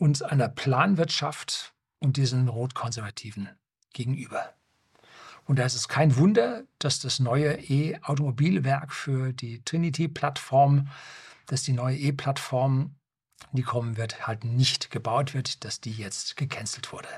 uns 0.00 0.22
einer 0.22 0.48
Planwirtschaft 0.48 1.74
und 2.00 2.16
diesen 2.16 2.48
Rotkonservativen 2.48 3.48
gegenüber. 3.92 4.54
Und 5.44 5.58
da 5.58 5.64
ist 5.64 5.74
es 5.74 5.88
kein 5.88 6.16
Wunder, 6.16 6.64
dass 6.78 7.00
das 7.00 7.20
neue 7.20 7.52
E-Automobilwerk 7.54 8.92
für 8.92 9.32
die 9.32 9.62
Trinity-Plattform, 9.64 10.88
dass 11.46 11.62
die 11.62 11.72
neue 11.72 11.96
E-Plattform, 11.96 12.96
die 13.52 13.62
kommen 13.62 13.96
wird, 13.96 14.26
halt 14.26 14.44
nicht 14.44 14.90
gebaut 14.90 15.34
wird, 15.34 15.64
dass 15.64 15.80
die 15.80 15.92
jetzt 15.92 16.36
gecancelt 16.36 16.92
wurde 16.92 17.08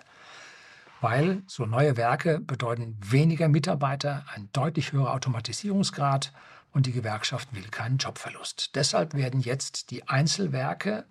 weil 1.03 1.42
so 1.49 1.66
neue 1.66 1.97
Werke 1.97 2.38
bedeuten 2.38 2.97
weniger 3.01 3.49
Mitarbeiter, 3.49 4.25
ein 4.35 4.49
deutlich 4.53 4.92
höherer 4.92 5.12
Automatisierungsgrad 5.12 6.33
und 6.71 6.87
die 6.87 6.92
Gewerkschaft 6.92 7.53
will 7.55 7.68
keinen 7.71 7.99
Jobverlust. 7.99 8.77
Deshalb 8.77 9.14
werden 9.14 9.40
jetzt 9.40 9.90
die 9.90 10.09
Einzelwerke 10.09 11.05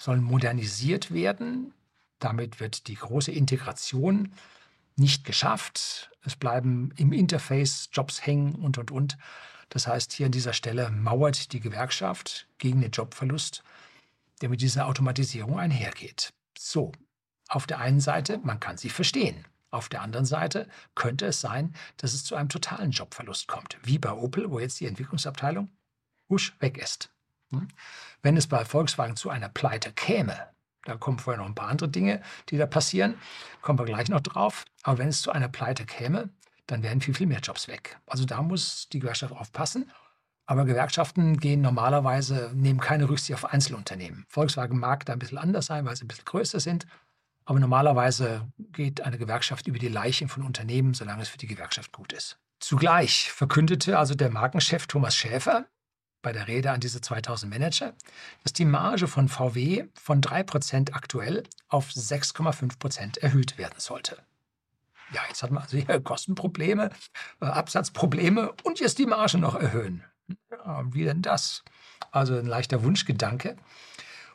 sollen 0.00 0.22
modernisiert 0.22 1.12
werden. 1.12 1.74
Damit 2.18 2.58
wird 2.58 2.88
die 2.88 2.94
große 2.94 3.30
Integration 3.30 4.32
nicht 4.96 5.24
geschafft. 5.24 6.10
Es 6.24 6.36
bleiben 6.36 6.90
im 6.96 7.12
Interface 7.12 7.90
Jobs 7.92 8.26
hängen 8.26 8.54
und, 8.54 8.78
und, 8.78 8.90
und. 8.90 9.18
Das 9.68 9.86
heißt, 9.86 10.12
hier 10.12 10.26
an 10.26 10.32
dieser 10.32 10.52
Stelle 10.52 10.90
mauert 10.90 11.52
die 11.52 11.60
Gewerkschaft 11.60 12.48
gegen 12.58 12.80
den 12.80 12.90
Jobverlust, 12.90 13.62
der 14.40 14.48
mit 14.48 14.62
dieser 14.62 14.86
Automatisierung 14.86 15.58
einhergeht. 15.58 16.32
So, 16.58 16.92
auf 17.48 17.66
der 17.66 17.78
einen 17.78 18.00
Seite, 18.00 18.38
man 18.42 18.58
kann 18.58 18.78
sie 18.78 18.90
verstehen. 18.90 19.44
Auf 19.70 19.88
der 19.88 20.02
anderen 20.02 20.26
Seite 20.26 20.66
könnte 20.94 21.26
es 21.26 21.40
sein, 21.40 21.74
dass 21.98 22.14
es 22.14 22.24
zu 22.24 22.34
einem 22.34 22.48
totalen 22.48 22.90
Jobverlust 22.90 23.46
kommt, 23.48 23.78
wie 23.82 23.98
bei 23.98 24.12
Opel, 24.12 24.50
wo 24.50 24.58
jetzt 24.58 24.80
die 24.80 24.86
Entwicklungsabteilung 24.86 25.70
husch 26.28 26.56
weg 26.58 26.78
ist. 26.78 27.10
Hm? 27.50 27.68
Wenn 28.22 28.36
es 28.36 28.46
bei 28.46 28.64
Volkswagen 28.64 29.16
zu 29.16 29.30
einer 29.30 29.48
Pleite 29.48 29.92
käme, 29.92 30.48
da 30.84 30.96
kommen 30.96 31.18
vorher 31.18 31.40
noch 31.40 31.48
ein 31.48 31.54
paar 31.54 31.68
andere 31.68 31.88
Dinge, 31.88 32.22
die 32.48 32.56
da 32.56 32.66
passieren, 32.66 33.14
kommen 33.60 33.78
wir 33.78 33.84
gleich 33.84 34.08
noch 34.08 34.20
drauf. 34.20 34.64
Aber 34.82 34.98
wenn 34.98 35.08
es 35.08 35.22
zu 35.22 35.30
einer 35.30 35.48
Pleite 35.48 35.84
käme, 35.84 36.30
dann 36.66 36.82
wären 36.82 37.00
viel, 37.00 37.14
viel 37.14 37.26
mehr 37.26 37.40
Jobs 37.40 37.68
weg. 37.68 37.98
Also 38.06 38.24
da 38.24 38.42
muss 38.42 38.88
die 38.88 39.00
Gewerkschaft 39.00 39.34
aufpassen. 39.34 39.90
Aber 40.46 40.64
Gewerkschaften 40.64 41.36
gehen 41.36 41.60
normalerweise, 41.60 42.50
nehmen 42.54 42.80
keine 42.80 43.08
Rücksicht 43.08 43.34
auf 43.34 43.44
Einzelunternehmen. 43.44 44.26
Volkswagen 44.28 44.78
mag 44.78 45.06
da 45.06 45.12
ein 45.12 45.18
bisschen 45.18 45.38
anders 45.38 45.66
sein, 45.66 45.84
weil 45.84 45.94
sie 45.94 46.04
ein 46.04 46.08
bisschen 46.08 46.24
größer 46.24 46.60
sind. 46.60 46.86
Aber 47.44 47.60
normalerweise 47.60 48.48
geht 48.72 49.00
eine 49.00 49.18
Gewerkschaft 49.18 49.66
über 49.66 49.78
die 49.78 49.88
Leichen 49.88 50.28
von 50.28 50.42
Unternehmen, 50.42 50.94
solange 50.94 51.22
es 51.22 51.28
für 51.28 51.38
die 51.38 51.46
Gewerkschaft 51.46 51.92
gut 51.92 52.12
ist. 52.12 52.38
Zugleich 52.58 53.30
verkündete 53.30 53.98
also 53.98 54.14
der 54.14 54.30
Markenchef 54.30 54.86
Thomas 54.86 55.16
Schäfer 55.16 55.66
bei 56.22 56.32
der 56.32 56.48
Rede 56.48 56.70
an 56.70 56.80
diese 56.80 57.00
2000 57.00 57.50
Manager, 57.52 57.94
dass 58.42 58.52
die 58.52 58.64
Marge 58.64 59.08
von 59.08 59.28
VW 59.28 59.84
von 59.94 60.20
3% 60.20 60.92
aktuell 60.92 61.44
auf 61.68 61.90
6,5% 61.90 63.18
erhöht 63.20 63.58
werden 63.58 63.78
sollte. 63.78 64.18
Ja, 65.12 65.22
jetzt 65.28 65.42
hat 65.42 65.50
man 65.50 65.62
also 65.62 65.76
hier 65.76 66.00
Kostenprobleme, 66.00 66.90
äh, 67.40 67.46
Absatzprobleme 67.46 68.52
und 68.62 68.80
jetzt 68.80 68.98
die 68.98 69.06
Marge 69.06 69.38
noch 69.38 69.54
erhöhen. 69.54 70.04
Ja, 70.50 70.84
wie 70.92 71.04
denn 71.04 71.22
das? 71.22 71.64
Also 72.12 72.36
ein 72.36 72.46
leichter 72.46 72.84
Wunschgedanke. 72.84 73.56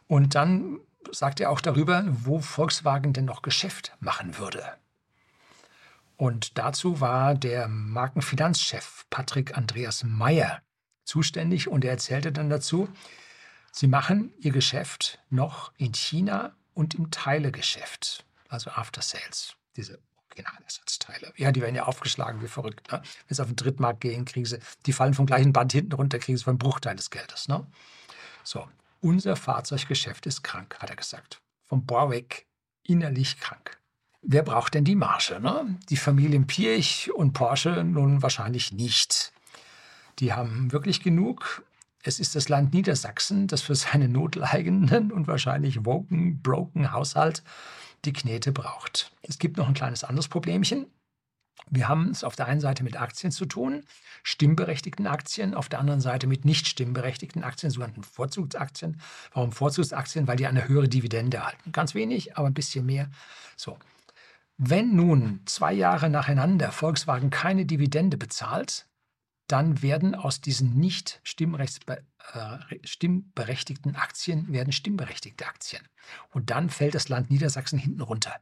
Und 0.07 0.35
dann 0.35 0.79
sagt 1.11 1.39
er 1.39 1.49
auch 1.49 1.61
darüber, 1.61 2.03
wo 2.07 2.39
Volkswagen 2.39 3.13
denn 3.13 3.25
noch 3.25 3.41
Geschäft 3.41 3.95
machen 3.99 4.37
würde. 4.37 4.63
Und 6.17 6.57
dazu 6.57 7.01
war 7.01 7.35
der 7.35 7.67
Markenfinanzchef 7.67 9.05
Patrick 9.09 9.57
Andreas 9.57 10.03
Meyer 10.03 10.61
zuständig 11.05 11.67
und 11.67 11.85
er 11.85 11.91
erzählte 11.91 12.31
dann 12.31 12.49
dazu, 12.49 12.89
sie 13.71 13.87
machen 13.87 14.33
ihr 14.39 14.51
Geschäft 14.51 15.19
noch 15.29 15.71
in 15.77 15.93
China 15.93 16.55
und 16.73 16.93
im 16.95 17.11
Teilegeschäft, 17.11 18.25
also 18.49 18.71
After 18.71 19.01
Sales, 19.01 19.55
diese 19.77 19.99
Originalersatzteile. 20.29 21.33
Ja, 21.37 21.51
die 21.51 21.61
werden 21.61 21.75
ja 21.75 21.83
aufgeschlagen 21.83 22.41
wie 22.41 22.47
verrückt. 22.47 22.91
Ne? 22.91 23.01
Wenn 23.27 23.35
sie 23.35 23.41
auf 23.41 23.47
den 23.47 23.55
Drittmarkt 23.55 24.01
gehen, 24.01 24.25
kriegen 24.25 24.45
sie, 24.45 24.59
die 24.85 24.93
fallen 24.93 25.13
vom 25.13 25.25
gleichen 25.25 25.53
Band 25.53 25.71
hinten 25.71 25.93
runter, 25.93 26.19
kriegen 26.19 26.37
sie 26.37 26.43
für 26.43 26.49
einen 26.49 26.59
Bruchteil 26.59 26.95
des 26.95 27.09
Geldes. 27.09 27.47
Ne? 27.47 27.65
So, 28.43 28.67
unser 28.99 29.35
Fahrzeuggeschäft 29.35 30.25
ist 30.25 30.43
krank, 30.43 30.77
hat 30.79 30.89
er 30.89 30.95
gesagt. 30.95 31.41
Vom 31.63 31.87
weg 31.87 32.45
innerlich 32.83 33.39
krank. 33.39 33.79
Wer 34.21 34.43
braucht 34.43 34.73
denn 34.73 34.83
die 34.83 34.95
Marge? 34.95 35.39
Ne? 35.39 35.77
Die 35.89 35.97
Familien 35.97 36.47
Pirch 36.47 37.11
und 37.13 37.33
Porsche 37.33 37.83
nun 37.83 38.21
wahrscheinlich 38.21 38.71
nicht. 38.71 39.31
Die 40.19 40.33
haben 40.33 40.71
wirklich 40.71 41.01
genug. 41.01 41.63
Es 42.03 42.19
ist 42.19 42.35
das 42.35 42.49
Land 42.49 42.73
Niedersachsen, 42.73 43.47
das 43.47 43.61
für 43.61 43.75
seinen 43.75 44.11
notleidenden 44.11 45.11
und 45.11 45.27
wahrscheinlich 45.27 45.85
woken, 45.85 46.41
broken 46.41 46.91
Haushalt 46.91 47.43
die 48.05 48.13
Knete 48.13 48.51
braucht. 48.51 49.11
Es 49.23 49.39
gibt 49.39 49.57
noch 49.57 49.67
ein 49.67 49.73
kleines 49.73 50.03
anderes 50.03 50.27
Problemchen. 50.27 50.85
Wir 51.69 51.87
haben 51.87 52.11
es 52.11 52.23
auf 52.23 52.35
der 52.35 52.45
einen 52.45 52.61
Seite 52.61 52.83
mit 52.83 52.99
Aktien 52.99 53.31
zu 53.31 53.45
tun, 53.45 53.83
stimmberechtigten 54.23 55.07
Aktien, 55.07 55.55
auf 55.55 55.67
der 55.67 55.79
anderen 55.79 56.01
Seite 56.01 56.27
mit 56.27 56.45
nicht 56.45 56.67
stimmberechtigten 56.67 57.43
Aktien, 57.43 57.71
sogenannten 57.71 58.03
Vorzugsaktien. 58.03 59.01
Warum 59.33 59.51
Vorzugsaktien? 59.51 60.27
Weil 60.27 60.37
die 60.37 60.47
eine 60.47 60.67
höhere 60.67 60.87
Dividende 60.87 61.37
erhalten. 61.37 61.71
Ganz 61.71 61.95
wenig, 61.95 62.37
aber 62.37 62.47
ein 62.47 62.53
bisschen 62.53 62.85
mehr. 62.85 63.09
So. 63.55 63.79
Wenn 64.57 64.95
nun 64.95 65.41
zwei 65.45 65.73
Jahre 65.73 66.09
nacheinander 66.09 66.71
Volkswagen 66.71 67.29
keine 67.29 67.65
Dividende 67.65 68.17
bezahlt, 68.17 68.85
dann 69.47 69.81
werden 69.81 70.15
aus 70.15 70.41
diesen 70.41 70.75
nicht 70.75 71.21
äh, 71.23 72.57
stimmberechtigten 72.83 73.95
Aktien 73.95 74.51
werden 74.51 74.71
stimmberechtigte 74.71 75.45
Aktien. 75.45 75.87
Und 76.31 76.49
dann 76.49 76.69
fällt 76.69 76.95
das 76.95 77.09
Land 77.09 77.29
Niedersachsen 77.29 77.77
hinten 77.77 78.01
runter. 78.01 78.35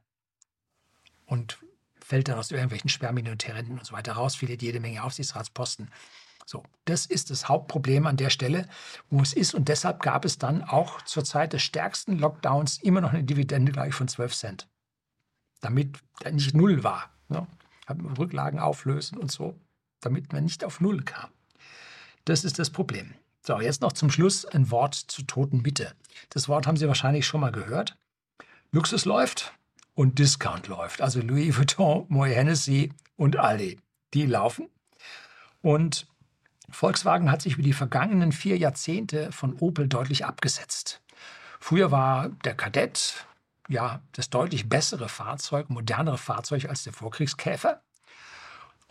Und 1.26 1.58
fällt 2.00 2.28
dann 2.28 2.38
aus 2.38 2.50
irgendwelchen 2.50 2.90
Sperrminutierenden 2.90 3.78
und 3.78 3.84
so 3.84 3.94
weiter 3.94 4.12
raus, 4.12 4.34
verliert 4.34 4.62
jede 4.62 4.80
Menge 4.80 5.02
Aufsichtsratsposten. 5.02 5.90
So, 6.46 6.62
das 6.84 7.06
ist 7.06 7.30
das 7.30 7.48
Hauptproblem 7.48 8.06
an 8.06 8.18
der 8.18 8.28
Stelle, 8.28 8.68
wo 9.08 9.20
es 9.22 9.32
ist. 9.32 9.54
Und 9.54 9.68
deshalb 9.68 10.02
gab 10.02 10.24
es 10.26 10.38
dann 10.38 10.62
auch 10.62 11.00
zur 11.02 11.24
Zeit 11.24 11.54
des 11.54 11.62
stärksten 11.62 12.18
Lockdowns 12.18 12.78
immer 12.82 13.00
noch 13.00 13.12
eine 13.12 13.24
Dividende 13.24 13.72
gleich 13.72 13.94
von 13.94 14.08
12 14.08 14.34
Cent. 14.34 14.68
Damit 15.60 15.98
nicht 16.30 16.54
null 16.54 16.84
war. 16.84 17.10
Ne? 17.28 17.46
Rücklagen 18.18 18.58
auflösen 18.58 19.16
und 19.16 19.32
so, 19.32 19.58
damit 20.04 20.32
man 20.32 20.44
nicht 20.44 20.64
auf 20.64 20.80
Null 20.80 21.02
kam. 21.02 21.30
Das 22.24 22.44
ist 22.44 22.58
das 22.58 22.70
Problem. 22.70 23.14
So, 23.42 23.60
jetzt 23.60 23.82
noch 23.82 23.92
zum 23.92 24.10
Schluss 24.10 24.46
ein 24.46 24.70
Wort 24.70 24.94
zur 24.94 25.26
toten 25.26 25.62
Mitte. 25.62 25.94
Das 26.30 26.48
Wort 26.48 26.66
haben 26.66 26.76
Sie 26.76 26.88
wahrscheinlich 26.88 27.26
schon 27.26 27.40
mal 27.40 27.52
gehört. 27.52 27.96
Luxus 28.72 29.04
läuft, 29.04 29.52
und 29.94 30.18
Discount 30.18 30.68
läuft. 30.68 31.00
Also 31.00 31.20
Louis 31.20 31.56
Vuitton, 31.56 32.06
Moët 32.08 32.34
Hennessy 32.34 32.92
und 33.16 33.36
Aldi, 33.36 33.78
die 34.12 34.26
laufen. 34.26 34.68
Und 35.62 36.06
Volkswagen 36.68 37.30
hat 37.30 37.42
sich 37.42 37.54
über 37.54 37.62
die 37.62 37.72
vergangenen 37.72 38.32
vier 38.32 38.58
Jahrzehnte 38.58 39.32
von 39.32 39.54
Opel 39.60 39.88
deutlich 39.88 40.24
abgesetzt. 40.24 41.00
Früher 41.60 41.90
war 41.90 42.28
der 42.44 42.54
Kadett 42.54 43.26
ja 43.68 44.00
das 44.12 44.28
deutlich 44.28 44.68
bessere 44.68 45.08
Fahrzeug, 45.08 45.70
modernere 45.70 46.18
Fahrzeug 46.18 46.68
als 46.68 46.82
der 46.84 46.92
Vorkriegskäfer. 46.92 47.80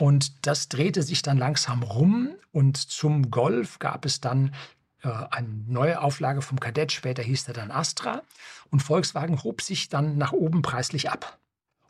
Und 0.03 0.45
das 0.45 0.67
drehte 0.67 1.01
sich 1.01 1.21
dann 1.21 1.37
langsam 1.37 1.81
rum 1.81 2.35
und 2.51 2.75
zum 2.75 3.31
Golf 3.31 3.79
gab 3.79 4.03
es 4.03 4.19
dann 4.19 4.53
äh, 5.01 5.07
eine 5.07 5.47
neue 5.47 6.01
Auflage 6.01 6.41
vom 6.41 6.59
Kadett, 6.59 6.91
später 6.91 7.23
hieß 7.23 7.47
er 7.47 7.53
dann 7.53 7.71
Astra. 7.71 8.21
Und 8.69 8.81
Volkswagen 8.81 9.41
hob 9.43 9.61
sich 9.61 9.87
dann 9.87 10.17
nach 10.17 10.33
oben 10.33 10.61
preislich 10.61 11.09
ab. 11.09 11.39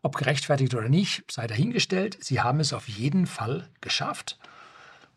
Ob 0.03 0.15
gerechtfertigt 0.15 0.75
oder 0.75 0.89
nicht, 0.89 1.23
sei 1.31 1.47
dahingestellt. 1.47 2.19
Sie 2.23 2.39
haben 2.39 2.59
es 2.59 2.71
auf 2.71 2.87
jeden 2.87 3.25
Fall 3.25 3.67
geschafft. 3.81 4.37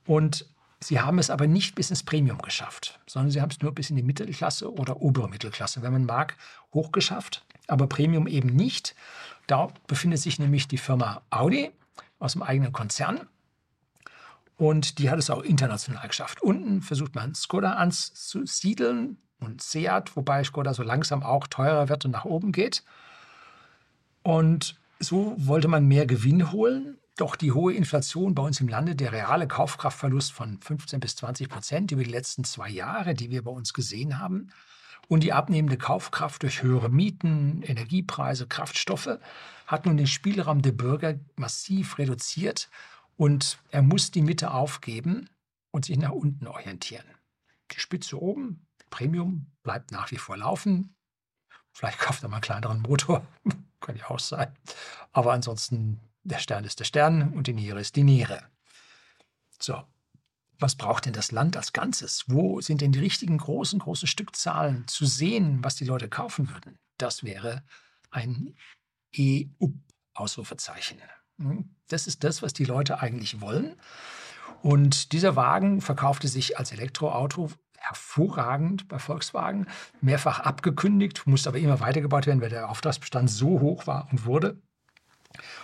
Und 0.07 0.47
sie 0.81 0.99
haben 0.99 1.19
es 1.19 1.29
aber 1.29 1.47
nicht 1.47 1.75
bis 1.75 1.91
ins 1.91 2.03
Premium 2.03 2.39
geschafft, 2.39 2.99
sondern 3.07 3.31
sie 3.31 3.43
haben 3.43 3.51
es 3.51 3.61
nur 3.61 3.75
bis 3.75 3.91
in 3.91 3.97
die 3.97 4.03
Mittelklasse 4.03 4.73
oder 4.73 5.03
obere 5.03 5.29
Mittelklasse, 5.29 5.83
wenn 5.83 5.93
man 5.93 6.07
mag, 6.07 6.39
hochgeschafft. 6.73 7.45
Aber 7.67 7.89
Premium 7.89 8.27
eben 8.27 8.57
nicht. 8.57 8.95
Da 9.47 9.69
befindet 9.87 10.21
sich 10.21 10.39
nämlich 10.39 10.67
die 10.67 10.79
Firma 10.79 11.21
Audi 11.29 11.73
aus 12.19 12.33
dem 12.33 12.43
eigenen 12.43 12.73
Konzern. 12.73 13.29
Und 14.57 14.99
die 14.99 15.11
hat 15.11 15.19
es 15.19 15.31
auch 15.31 15.43
international 15.43 16.09
geschafft. 16.09 16.41
Unten 16.41 16.81
versucht 16.81 17.15
man 17.15 17.35
Skoda 17.35 17.75
anzusiedeln 17.75 19.19
und 19.39 19.63
Seat, 19.63 20.17
wobei 20.17 20.45
Skoda 20.45 20.73
so 20.73 20.83
langsam 20.83 21.23
auch 21.23 21.47
teurer 21.47 21.89
wird 21.89 22.07
und 22.07 22.13
nach 22.13 22.25
oben 22.25 22.53
geht. 22.53 22.83
Und 24.23 24.81
so 24.99 25.35
wollte 25.37 25.69
man 25.69 25.87
mehr 25.87 26.07
Gewinn 26.07 26.53
holen. 26.53 26.99
Doch 27.17 27.37
die 27.37 27.53
hohe 27.53 27.73
Inflation 27.73 28.35
bei 28.35 28.43
uns 28.43 28.61
im 28.61 28.69
Lande, 28.69 28.95
der 28.95 29.13
reale 29.13 29.47
Kaufkraftverlust 29.47 30.33
von 30.33 30.59
15 30.61 31.01
bis 31.01 31.17
20 31.17 31.49
Prozent 31.49 31.93
über 31.93 32.03
die 32.03 32.11
letzten 32.11 32.45
zwei 32.45 32.69
Jahre, 32.69 33.15
die 33.15 33.31
wir 33.31 33.43
bei 33.43 33.51
uns 33.51 33.73
gesehen 33.73 34.19
haben, 34.19 34.49
und 35.09 35.23
die 35.23 35.33
abnehmende 35.33 35.79
Kaufkraft 35.79 36.43
durch 36.43 36.63
höhere 36.63 36.91
Mieten, 36.91 37.63
Energiepreise, 37.63 38.47
Kraftstoffe 38.47 39.19
hat 39.67 39.87
nun 39.87 39.97
den 39.97 40.07
Spielraum 40.07 40.63
der 40.63 40.73
Bürger 40.73 41.19
massiv 41.37 41.99
reduziert 41.99 42.71
und 43.17 43.59
er 43.71 43.83
muss 43.83 44.11
die 44.11 44.23
Mitte 44.23 44.53
aufgeben 44.53 45.29
und 45.71 45.85
sich 45.85 45.99
nach 45.99 46.13
unten 46.13 46.47
orientieren. 46.47 47.07
Die 47.73 47.81
Spitze 47.81 48.21
oben, 48.21 48.67
Premium, 48.91 49.47
bleibt 49.63 49.91
nach 49.91 50.11
wie 50.11 50.19
vor 50.19 50.37
laufen. 50.37 50.95
Vielleicht 51.73 51.99
kauft 51.99 52.23
er 52.23 52.29
mal 52.29 52.37
einen 52.37 52.43
kleineren 52.43 52.81
Motor, 52.83 53.27
kann 53.81 53.97
ja 53.97 54.09
auch 54.09 54.21
sein. 54.21 54.55
Aber 55.13 55.33
ansonsten, 55.33 56.01
der 56.23 56.39
Stern 56.39 56.65
ist 56.65 56.81
der 56.81 56.85
Stern 56.85 57.33
und 57.33 57.47
die 57.47 57.53
Niere 57.53 57.81
ist 57.81 57.97
die 57.97 58.05
Niere. 58.05 58.43
So, 59.61 59.83
was 60.59 60.75
braucht 60.75 61.07
denn 61.07 61.13
das 61.13 61.33
Land 61.33 61.57
als 61.57 61.73
Ganzes? 61.73 62.25
Wo 62.29 62.61
sind 62.61 62.81
denn 62.81 62.93
die 62.93 63.01
richtigen 63.01 63.39
großen, 63.39 63.79
großen 63.79 64.09
Stückzahlen 64.09 64.87
zu 64.89 65.05
sehen, 65.05 65.63
was 65.63 65.77
die 65.77 65.85
Leute 65.85 66.09
kaufen 66.09 66.49
würden? 66.51 66.79
Das 66.97 67.25
wäre 67.25 67.63
ein 68.11 68.55
EU-Ausrufezeichen. 69.19 70.99
Hm? 71.39 71.71
Das 71.89 72.07
ist 72.07 72.25
das, 72.25 72.43
was 72.43 72.53
die 72.53 72.65
Leute 72.65 73.01
eigentlich 73.01 73.41
wollen. 73.41 73.77
Und 74.63 75.13
dieser 75.13 75.37
Wagen 75.37 75.81
verkaufte 75.81 76.29
sich 76.29 76.59
als 76.59 76.73
Elektroauto 76.73 77.51
hervorragend 77.79 78.89
bei 78.89 78.99
Volkswagen, 78.99 79.67
mehrfach 80.01 80.41
abgekündigt, 80.41 81.27
musste 81.27 81.51
aber 81.51 81.59
immer 81.59 81.81
weitergebaut 81.81 82.27
werden, 82.27 82.41
weil 82.41 82.51
der 82.51 82.69
Auftragsbestand 82.69 83.31
so 83.31 83.61
hoch 83.61 83.87
war 83.87 84.09
und 84.11 84.25
wurde. 84.25 84.61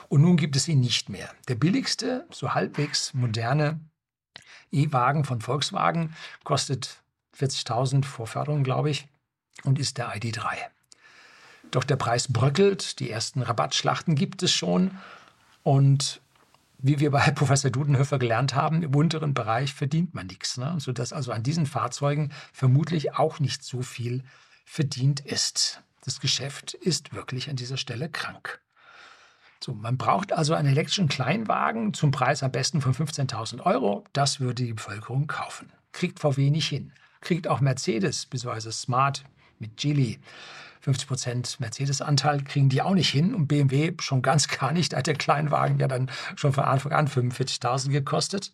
Und 0.09 0.21
nun 0.21 0.37
gibt 0.37 0.57
es 0.57 0.69
ihn 0.69 0.81
nicht 0.81 1.09
mehr. 1.09 1.31
Der 1.49 1.55
billigste, 1.55 2.27
so 2.31 2.55
halbwegs 2.55 3.15
moderne 3.15 3.81
E-Wagen 4.71 5.25
von 5.25 5.41
Volkswagen 5.41 6.15
kostet 6.45 7.03
40.000 7.37 8.05
vor 8.05 8.27
Förderung, 8.27 8.63
glaube 8.63 8.91
ich, 8.91 9.09
und 9.65 9.79
ist 9.79 9.99
der 9.99 10.15
ID3. 10.15 10.43
Doch 11.73 11.85
der 11.85 11.97
Preis 11.97 12.31
bröckelt, 12.31 13.01
die 13.01 13.11
ersten 13.11 13.43
Rabattschlachten 13.43 14.15
gibt 14.15 14.43
es 14.43 14.53
schon 14.53 14.93
und 15.63 16.21
wie 16.79 17.01
wir 17.01 17.11
bei 17.11 17.31
Professor 17.35 17.71
Dudenhöfer 17.71 18.19
gelernt 18.19 18.55
haben, 18.55 18.83
im 18.83 18.95
unteren 18.95 19.35
Bereich 19.35 19.73
verdient 19.73 20.15
man 20.15 20.27
nichts. 20.27 20.59
Ne? 20.59 20.75
Sodass 20.79 21.13
also 21.13 21.33
an 21.33 21.43
diesen 21.43 21.67
Fahrzeugen 21.67 22.31
vermutlich 22.53 23.17
auch 23.17 23.41
nicht 23.41 23.65
so 23.65 23.83
viel 23.83 24.23
verdient 24.67 25.21
ist. 25.21 25.83
Das 26.05 26.21
Geschäft 26.21 26.75
ist 26.75 27.15
wirklich 27.15 27.49
an 27.49 27.57
dieser 27.57 27.79
Stelle 27.79 28.11
krank. 28.11 28.61
So, 29.65 29.73
man 29.73 29.97
braucht 29.97 30.33
also 30.33 30.55
einen 30.55 30.69
elektrischen 30.69 31.09
Kleinwagen 31.09 31.95
zum 31.95 32.11
Preis 32.11 32.43
am 32.43 32.51
besten 32.51 32.81
von 32.81 32.93
15.000 32.93 33.61
Euro. 33.65 34.05
Das 34.13 34.41
würde 34.41 34.65
die 34.65 34.73
Bevölkerung 34.75 35.29
kaufen. 35.29 35.73
Kriegt 35.93 36.19
VW 36.19 36.51
nicht 36.51 36.69
hin. 36.69 36.93
Kriegt 37.21 37.47
auch 37.47 37.61
Mercedes 37.61 38.27
bzw. 38.27 38.73
Smart 38.73 39.25
mit 39.61 39.77
Geely 39.77 40.19
50% 40.85 41.57
Mercedes-Anteil 41.61 42.43
kriegen 42.43 42.69
die 42.69 42.83
auch 42.83 42.95
nicht 42.95 43.11
hin 43.11 43.35
und 43.35 43.47
BMW 43.47 43.93
schon 44.01 44.23
ganz 44.23 44.49
gar 44.49 44.73
nicht. 44.73 44.93
Da 44.93 44.99
hat 44.99 45.07
der 45.07 45.15
Kleinwagen 45.15 45.79
ja 45.79 45.89
dann 45.89 46.11
schon 46.37 46.53
von 46.53 46.65
Anfang 46.65 46.93
an 46.93 47.09
45.000 47.09 47.91
gekostet. 47.91 48.53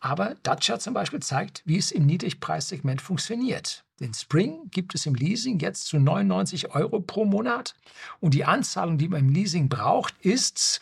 Aber 0.00 0.34
Dacia 0.42 0.80
zum 0.80 0.94
Beispiel 0.94 1.20
zeigt, 1.20 1.62
wie 1.64 1.78
es 1.78 1.92
im 1.92 2.06
Niedrigpreissegment 2.06 3.00
funktioniert. 3.00 3.84
Den 4.00 4.14
Spring 4.14 4.68
gibt 4.72 4.96
es 4.96 5.06
im 5.06 5.14
Leasing 5.14 5.60
jetzt 5.60 5.86
zu 5.86 6.00
99 6.00 6.74
Euro 6.74 6.98
pro 6.98 7.24
Monat. 7.24 7.76
Und 8.18 8.34
die 8.34 8.44
Anzahlung, 8.44 8.98
die 8.98 9.08
man 9.08 9.20
im 9.20 9.28
Leasing 9.28 9.68
braucht, 9.68 10.14
ist 10.20 10.80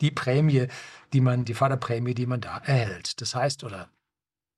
die 0.00 0.10
Prämie, 0.10 0.66
die 1.12 1.20
man, 1.20 1.44
die 1.44 1.54
Förderprämie, 1.54 2.14
die 2.14 2.26
man 2.26 2.40
da 2.40 2.58
erhält. 2.58 3.20
Das 3.20 3.36
heißt, 3.36 3.62
oder 3.62 3.88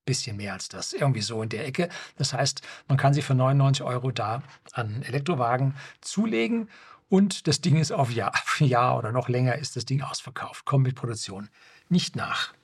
bisschen 0.05 0.37
mehr 0.37 0.53
als 0.55 0.69
das, 0.69 0.93
irgendwie 0.93 1.21
so 1.21 1.43
in 1.43 1.49
der 1.49 1.67
Ecke. 1.67 1.89
Das 2.17 2.33
heißt, 2.33 2.63
man 2.89 2.99
kann 2.99 3.15
sich 3.15 3.25
für 3.25 3.35
99 3.35 3.83
Euro 3.85 4.11
da 4.11 4.43
einen 4.73 5.03
Elektrowagen 5.03 5.75
zulegen 6.01 6.69
Und 7.09 7.49
das 7.49 7.61
Ding 7.61 7.77
ist 7.77 7.93
auf 7.93 8.11
Jahr, 8.11 8.33
Jahr 8.61 8.97
oder 8.97 9.13
noch 9.13 9.29
länger 9.29 9.57
ist 9.57 9.77
das 9.77 9.85
Ding 9.85 10.03
ausverkauft. 10.03 10.65
Kommt 10.65 10.85
mit 10.85 10.95
Produktion 10.95 11.49
nicht 11.89 12.17
nach. 12.17 12.55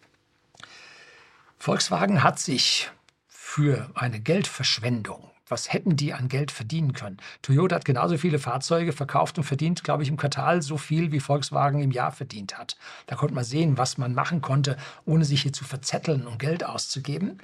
Volkswagen 1.58 2.22
hat 2.22 2.38
sich 2.38 2.90
für 3.26 3.90
eine 3.94 4.20
Geldverschwendung 4.20 5.30
was 5.48 5.72
hätten 5.72 5.96
die 5.96 6.12
an 6.12 6.28
Geld 6.28 6.50
verdienen 6.50 6.92
können? 6.92 7.18
Toyota 7.42 7.76
hat 7.76 7.84
genauso 7.84 8.18
viele 8.18 8.38
Fahrzeuge 8.38 8.92
verkauft 8.92 9.38
und 9.38 9.44
verdient, 9.44 9.84
glaube 9.84 10.02
ich, 10.02 10.08
im 10.08 10.16
Quartal 10.16 10.62
so 10.62 10.76
viel, 10.76 11.12
wie 11.12 11.20
Volkswagen 11.20 11.80
im 11.82 11.92
Jahr 11.92 12.12
verdient 12.12 12.58
hat. 12.58 12.76
Da 13.06 13.16
konnte 13.16 13.34
man 13.34 13.44
sehen, 13.44 13.78
was 13.78 13.98
man 13.98 14.14
machen 14.14 14.40
konnte, 14.40 14.76
ohne 15.04 15.24
sich 15.24 15.42
hier 15.42 15.52
zu 15.52 15.64
verzetteln 15.64 16.26
und 16.26 16.38
Geld 16.38 16.64
auszugeben. 16.64 17.38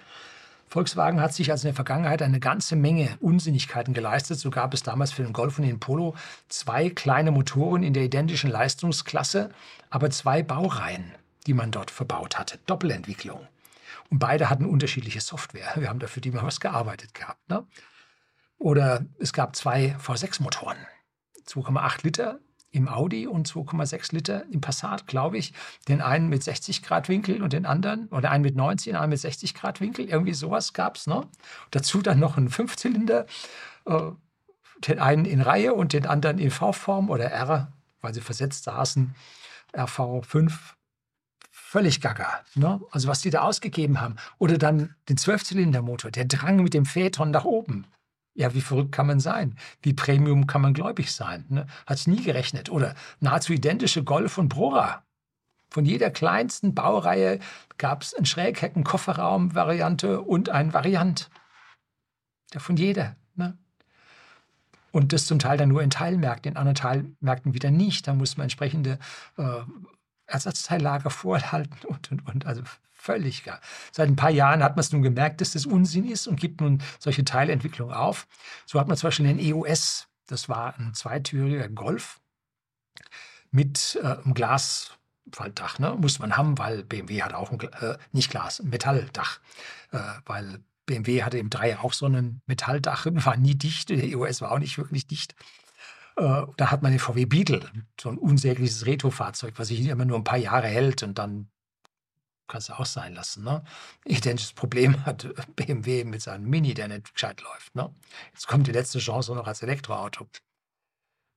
Volkswagen 0.73 1.21
hat 1.21 1.35
sich 1.35 1.51
also 1.51 1.69
in 1.69 1.73
der 1.73 1.75
Vergangenheit 1.75 2.23
eine 2.23 2.41
ganze 2.41 2.77
Menge 2.77 3.11
Unsinnigkeiten 3.21 3.93
geleistet. 3.93 4.39
So 4.39 4.49
gab 4.49 4.73
es 4.73 4.83
damals 4.83 5.13
für 5.13 5.23
den 5.23 5.35
Golf 5.35 5.59
und 5.59 5.67
den 5.67 5.81
Polo 5.81 6.15
zwei 6.49 6.89
kleine 6.89 7.31
Motoren 7.31 7.83
in 7.83 7.93
der 7.93 8.05
identischen 8.05 8.51
Leistungsklasse, 8.51 9.51
aber 9.91 10.09
zwei 10.09 10.43
Baureihen, 10.43 11.13
die 11.47 11.53
man 11.53 11.71
dort 11.71 11.91
verbaut 11.91 12.39
hatte. 12.39 12.59
Doppelentwicklung. 12.65 13.47
Und 14.13 14.19
beide 14.19 14.51
hatten 14.51 14.67
unterschiedliche 14.67 15.23
Software. 15.23 15.73
Wir 15.77 15.89
haben 15.89 15.99
dafür 15.99 16.21
die 16.21 16.31
mal 16.31 16.43
was 16.43 16.61
gearbeitet 16.61 17.15
gehabt. 17.15 17.49
Ne? 17.49 17.67
Oder 18.59 19.07
es 19.19 19.33
gab 19.33 19.57
zwei 19.57 19.97
V6-Motoren. 20.05 20.77
2,8 21.47 22.05
Liter 22.05 22.39
im 22.73 22.91
Audi 22.91 23.27
und 23.27 23.49
2,6 23.49 24.15
Liter 24.15 24.45
im 24.51 24.61
Passat, 24.61 25.07
glaube 25.07 25.39
ich. 25.39 25.55
Den 25.89 26.03
einen 26.03 26.29
mit 26.29 26.43
60 26.43 26.83
Grad 26.83 27.09
Winkel 27.09 27.43
und 27.43 27.55
den 27.55 27.65
anderen, 27.65 28.09
oder 28.09 28.31
einen 28.31 28.45
mit 28.45 28.55
90 28.55 28.93
und 28.93 28.99
einen 28.99 29.09
mit 29.09 29.19
60 29.19 29.55
Grad 29.55 29.81
Winkel. 29.81 30.05
Irgendwie 30.05 30.35
sowas 30.35 30.75
gab 30.75 30.97
es. 30.97 31.07
Ne? 31.07 31.27
Dazu 31.71 32.03
dann 32.03 32.21
noch 32.21 32.37
ein 32.37 32.51
Fünfzylinder. 32.51 33.25
Äh, 33.87 34.11
den 34.89 34.99
einen 34.99 35.25
in 35.25 35.41
Reihe 35.41 35.73
und 35.73 35.95
den 35.95 36.05
anderen 36.05 36.37
in 36.37 36.51
V-Form 36.51 37.09
oder 37.09 37.31
R, 37.31 37.73
weil 38.03 38.13
sie 38.13 38.21
versetzt 38.21 38.65
saßen. 38.65 39.15
RV5 39.73 40.75
völlig 41.73 42.03
gaga. 42.03 42.45
Ne? 42.55 42.81
Also 42.91 43.09
was 43.09 43.23
die 43.23 43.31
da 43.31 43.41
ausgegeben 43.41 43.99
haben. 44.01 44.17
Oder 44.39 44.59
dann 44.59 44.95
den 45.09 45.17
Zwölfzylindermotor, 45.17 46.11
der 46.11 46.27
drang 46.27 46.63
mit 46.63 46.75
dem 46.75 46.85
Phaeton 46.85 47.31
nach 47.31 47.47
oben. 47.47 47.87
Ja, 48.35 48.53
wie 48.53 48.61
verrückt 48.61 48.93
kann 48.93 49.07
man 49.07 49.21
sein? 49.21 49.57
Wie 49.81 49.95
Premium 49.95 50.47
kann 50.47 50.61
man 50.61 50.75
gläubig 50.75 51.13
sein? 51.13 51.47
Ne? 51.49 51.67
Hat 51.87 51.97
es 51.97 52.07
nie 52.07 52.23
gerechnet. 52.23 52.69
Oder 52.71 52.95
nahezu 53.21 53.55
identische 53.55 54.05
Golf 54.05 54.37
und 54.37 54.51
Brora. 54.51 55.03
Von 55.71 55.87
jeder 55.87 56.11
kleinsten 56.11 56.75
Baureihe 56.75 57.39
gab 57.79 58.03
es 58.03 58.13
einen 58.13 58.27
Schräghecken-Kofferraum-Variante 58.27 60.21
und 60.21 60.51
ein 60.51 60.75
Variant. 60.75 61.31
Ja, 62.53 62.61
von 62.61 62.77
jeder. 62.77 63.17
Ne? 63.35 63.57
Und 64.91 65.15
das 65.15 65.25
zum 65.25 65.39
Teil 65.39 65.57
dann 65.57 65.71
nur 65.71 65.83
in 65.83 65.89
Teilmärkten, 65.89 66.53
in 66.53 66.59
anderen 66.59 66.75
Teilmärkten 66.75 67.55
wieder 67.55 67.71
nicht. 67.71 68.07
Da 68.07 68.13
muss 68.13 68.37
man 68.37 68.45
entsprechende 68.45 68.99
äh, 69.39 69.63
Ersatzteillager 70.33 71.11
vorhalten 71.11 71.79
und, 71.87 72.11
und, 72.11 72.27
und. 72.27 72.47
Also 72.47 72.63
völlig 72.91 73.45
gar. 73.45 73.61
Seit 73.91 74.09
ein 74.09 74.17
paar 74.17 74.31
Jahren 74.31 74.63
hat 74.63 74.77
man 74.77 74.81
es 74.81 74.93
nun 74.93 75.03
gemerkt, 75.03 75.41
dass 75.41 75.53
das 75.53 75.67
Unsinn 75.67 76.09
ist 76.09 76.27
und 76.27 76.41
gibt 76.41 76.61
nun 76.61 76.83
solche 76.99 77.25
Teilentwicklungen 77.25 77.95
auf. 77.95 78.29
So 78.65 78.79
hat 78.79 78.87
man 78.87 78.97
zum 78.97 79.09
Beispiel 79.09 79.27
den 79.27 79.41
EOS, 79.41 80.09
das 80.27 80.49
war 80.49 80.79
ein 80.79 80.95
zweitüriger 80.95 81.69
Golf 81.69 82.21
mit 83.51 83.99
äh, 84.03 84.07
einem 84.07 84.35
Glasfaltdach. 84.35 85.79
Ne? 85.79 85.97
Muss 86.01 86.21
man 86.21 86.37
haben, 86.37 86.59
weil 86.59 86.85
BMW 86.85 87.23
hat 87.23 87.35
auch 87.35 87.51
ein, 87.51 87.61
äh, 87.61 87.99
nicht 88.13 88.31
Glas, 88.31 88.61
ein 88.61 88.71
Metalldach. 88.71 89.41
Äh, 89.91 89.99
weil 90.25 90.61
BMW 90.87 91.23
hatte 91.23 91.39
im 91.39 91.51
Dreier 91.51 91.85
auch 91.85 91.93
so 91.93 92.07
ein 92.07 92.41
Metalldach, 92.47 93.07
war 93.07 93.37
nie 93.37 93.55
dicht, 93.55 93.91
der 93.91 94.03
EOS 94.03 94.41
war 94.41 94.53
auch 94.53 94.59
nicht 94.59 94.79
wirklich 94.79 95.07
dicht. 95.07 95.35
Äh, 96.17 96.43
da 96.57 96.71
hat 96.71 96.83
man 96.83 96.93
den 96.93 96.99
VW 96.99 97.25
Beetle, 97.25 97.71
so 98.01 98.09
ein 98.09 98.19
unsägliches 98.19 98.87
Retro-Fahrzeug, 98.87 99.55
was 99.57 99.69
sich 99.69 99.81
immer 99.81 100.05
nur 100.05 100.19
ein 100.19 100.25
paar 100.25 100.39
Jahre 100.39 100.67
hält 100.67 101.03
und 101.03 101.19
dann 101.19 101.51
kannst 102.49 102.69
du 102.69 102.75
auch 102.75 102.87
sein 102.87 103.15
lassen. 103.15 103.45
Ne? 103.45 103.65
Identisches 104.05 104.53
Problem 104.53 105.05
hat 105.07 105.27
BMW 105.57 106.05
mit 106.05 106.21
seinem 106.21 106.49
Mini, 106.49 106.75
der 106.75 106.89
nicht 106.89 107.15
gescheit 107.15 107.41
läuft. 107.41 107.75
Ne? 107.75 107.95
Jetzt 108.33 108.47
kommt 108.47 108.67
die 108.67 108.73
letzte 108.73 108.99
Chance 108.99 109.35
noch 109.35 109.47
als 109.47 109.63
Elektroauto. 109.63 110.29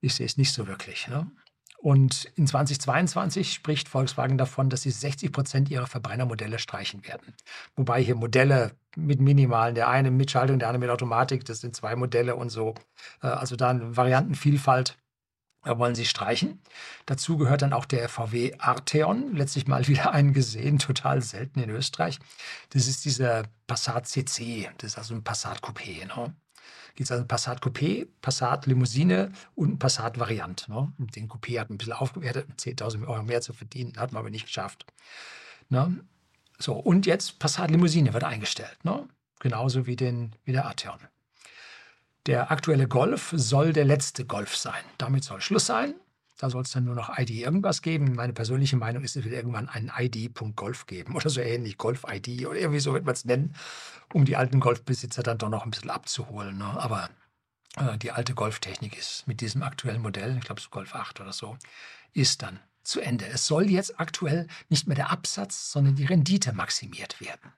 Ich 0.01 0.15
sehe 0.15 0.26
es 0.26 0.38
nicht 0.38 0.51
so 0.51 0.67
wirklich. 0.67 1.07
Ne? 1.07 1.32
Und 1.78 2.26
in 2.36 2.47
2022 2.47 3.53
spricht 3.53 3.88
Volkswagen 3.88 4.38
davon, 4.38 4.69
dass 4.69 4.82
sie 4.82 4.91
60 4.91 5.32
Prozent 5.32 5.69
ihrer 5.69 5.88
Verbrennermodelle 5.88 6.57
streichen 6.57 7.05
werden. 7.05 7.34
Wobei 7.76 8.01
hier 8.01 8.15
Modelle 8.15 8.71
mit 8.95 9.19
minimalen, 9.19 9.76
der 9.76 9.89
eine 9.89 10.09
mit 10.09 10.32
Schaltung, 10.32 10.57
der 10.57 10.69
andere 10.69 10.80
mit 10.80 10.89
Automatik, 10.89 11.45
das 11.45 11.61
sind 11.61 11.76
zwei 11.76 11.95
Modelle 11.95 12.36
und 12.36 12.49
so. 12.49 12.76
Äh, 13.21 13.28
also 13.28 13.55
da 13.55 13.69
eine 13.69 13.95
Variantenvielfalt 13.95 14.97
wollen 15.65 15.95
sie 15.95 16.05
streichen. 16.05 16.61
Dazu 17.05 17.38
gehört 17.38 17.63
dann 17.63 17.73
auch 17.73 17.86
der 17.86 18.07
VW 18.07 18.53
Arteon, 18.59 19.36
letztlich 19.36 19.67
mal 19.67 19.88
wieder 19.88 20.11
einen 20.11 20.34
gesehen, 20.34 20.80
total 20.80 21.21
selten 21.21 21.59
in 21.59 21.69
Österreich. 21.69 22.19
Das 22.69 22.88
ist 22.88 23.05
dieser 23.05 23.43
Passat 23.67 24.07
CC, 24.07 24.69
das 24.78 24.91
ist 24.91 24.97
also 24.97 25.15
ein 25.15 25.23
Passat 25.23 25.61
Coupé. 25.61 26.05
Ne? 26.05 26.36
Gibt 26.95 27.07
es 27.07 27.11
also 27.11 27.25
Passat 27.25 27.61
Coupé, 27.61 28.07
Passat 28.21 28.65
Limousine 28.67 29.31
und 29.53 29.79
Passat 29.79 30.17
Variant. 30.17 30.67
Ne? 30.69 30.93
Den 30.97 31.27
Coupé 31.27 31.59
hat 31.59 31.69
ein 31.69 31.77
bisschen 31.77 31.93
aufgewertet, 31.93 32.47
10.000 32.57 33.05
Euro 33.07 33.21
mehr 33.23 33.41
zu 33.41 33.51
verdienen, 33.51 33.93
hat 33.97 34.13
man 34.13 34.21
aber 34.21 34.29
nicht 34.29 34.45
geschafft. 34.45 34.85
Ne? 35.69 35.99
So, 36.57 36.73
und 36.73 37.05
jetzt 37.05 37.37
Passat 37.39 37.69
Limousine 37.69 38.13
wird 38.13 38.23
eingestellt. 38.23 38.77
Ne? 38.83 39.07
Genauso 39.39 39.85
wie, 39.87 39.97
den, 39.97 40.33
wie 40.45 40.53
der 40.53 40.65
Arteon. 40.65 40.99
Der 42.27 42.49
aktuelle 42.49 42.87
Golf 42.87 43.33
soll 43.35 43.73
der 43.73 43.85
letzte 43.85 44.25
Golf 44.25 44.55
sein. 44.55 44.83
Damit 44.97 45.23
soll 45.25 45.41
Schluss 45.41 45.65
sein. 45.65 45.95
Da 46.38 46.49
soll 46.49 46.63
es 46.63 46.71
dann 46.71 46.83
nur 46.83 46.95
noch 46.95 47.17
ID 47.17 47.31
irgendwas 47.31 47.81
geben. 47.81 48.15
Meine 48.15 48.33
persönliche 48.33 48.75
Meinung 48.75 49.03
ist, 49.03 49.15
es 49.15 49.23
wird 49.23 49.33
irgendwann 49.33 49.69
einen 49.69 49.91
ID.golf 49.97 50.86
geben 50.86 51.15
oder 51.15 51.29
so 51.29 51.39
ähnlich, 51.39 51.77
Golf-ID 51.77 52.45
oder 52.45 52.59
irgendwie 52.59 52.81
so 52.81 52.93
wird 52.93 53.05
man 53.05 53.13
es 53.13 53.25
nennen, 53.25 53.55
um 54.13 54.25
die 54.25 54.36
alten 54.36 54.59
Golfbesitzer 54.59 55.23
dann 55.23 55.38
doch 55.38 55.49
noch 55.49 55.63
ein 55.63 55.71
bisschen 55.71 55.89
abzuholen. 55.89 56.57
Ne? 56.57 56.65
Aber 56.65 57.09
äh, 57.77 57.97
die 57.97 58.11
alte 58.11 58.33
Golftechnik 58.33 58.97
ist 58.97 59.27
mit 59.27 59.39
diesem 59.39 59.63
aktuellen 59.63 60.01
Modell, 60.01 60.38
ich 60.38 60.43
glaube 60.43 60.59
so 60.59 60.69
Golf 60.69 60.93
8 60.93 61.21
oder 61.21 61.31
so, 61.31 61.57
ist 62.13 62.41
dann 62.41 62.59
zu 62.83 62.99
Ende. 62.99 63.25
Es 63.27 63.47
soll 63.47 63.69
jetzt 63.69 63.99
aktuell 63.99 64.47
nicht 64.69 64.88
mehr 64.88 64.95
der 64.95 65.11
Absatz, 65.11 65.71
sondern 65.71 65.95
die 65.95 66.05
Rendite 66.05 66.53
maximiert 66.53 67.19
werden. 67.21 67.53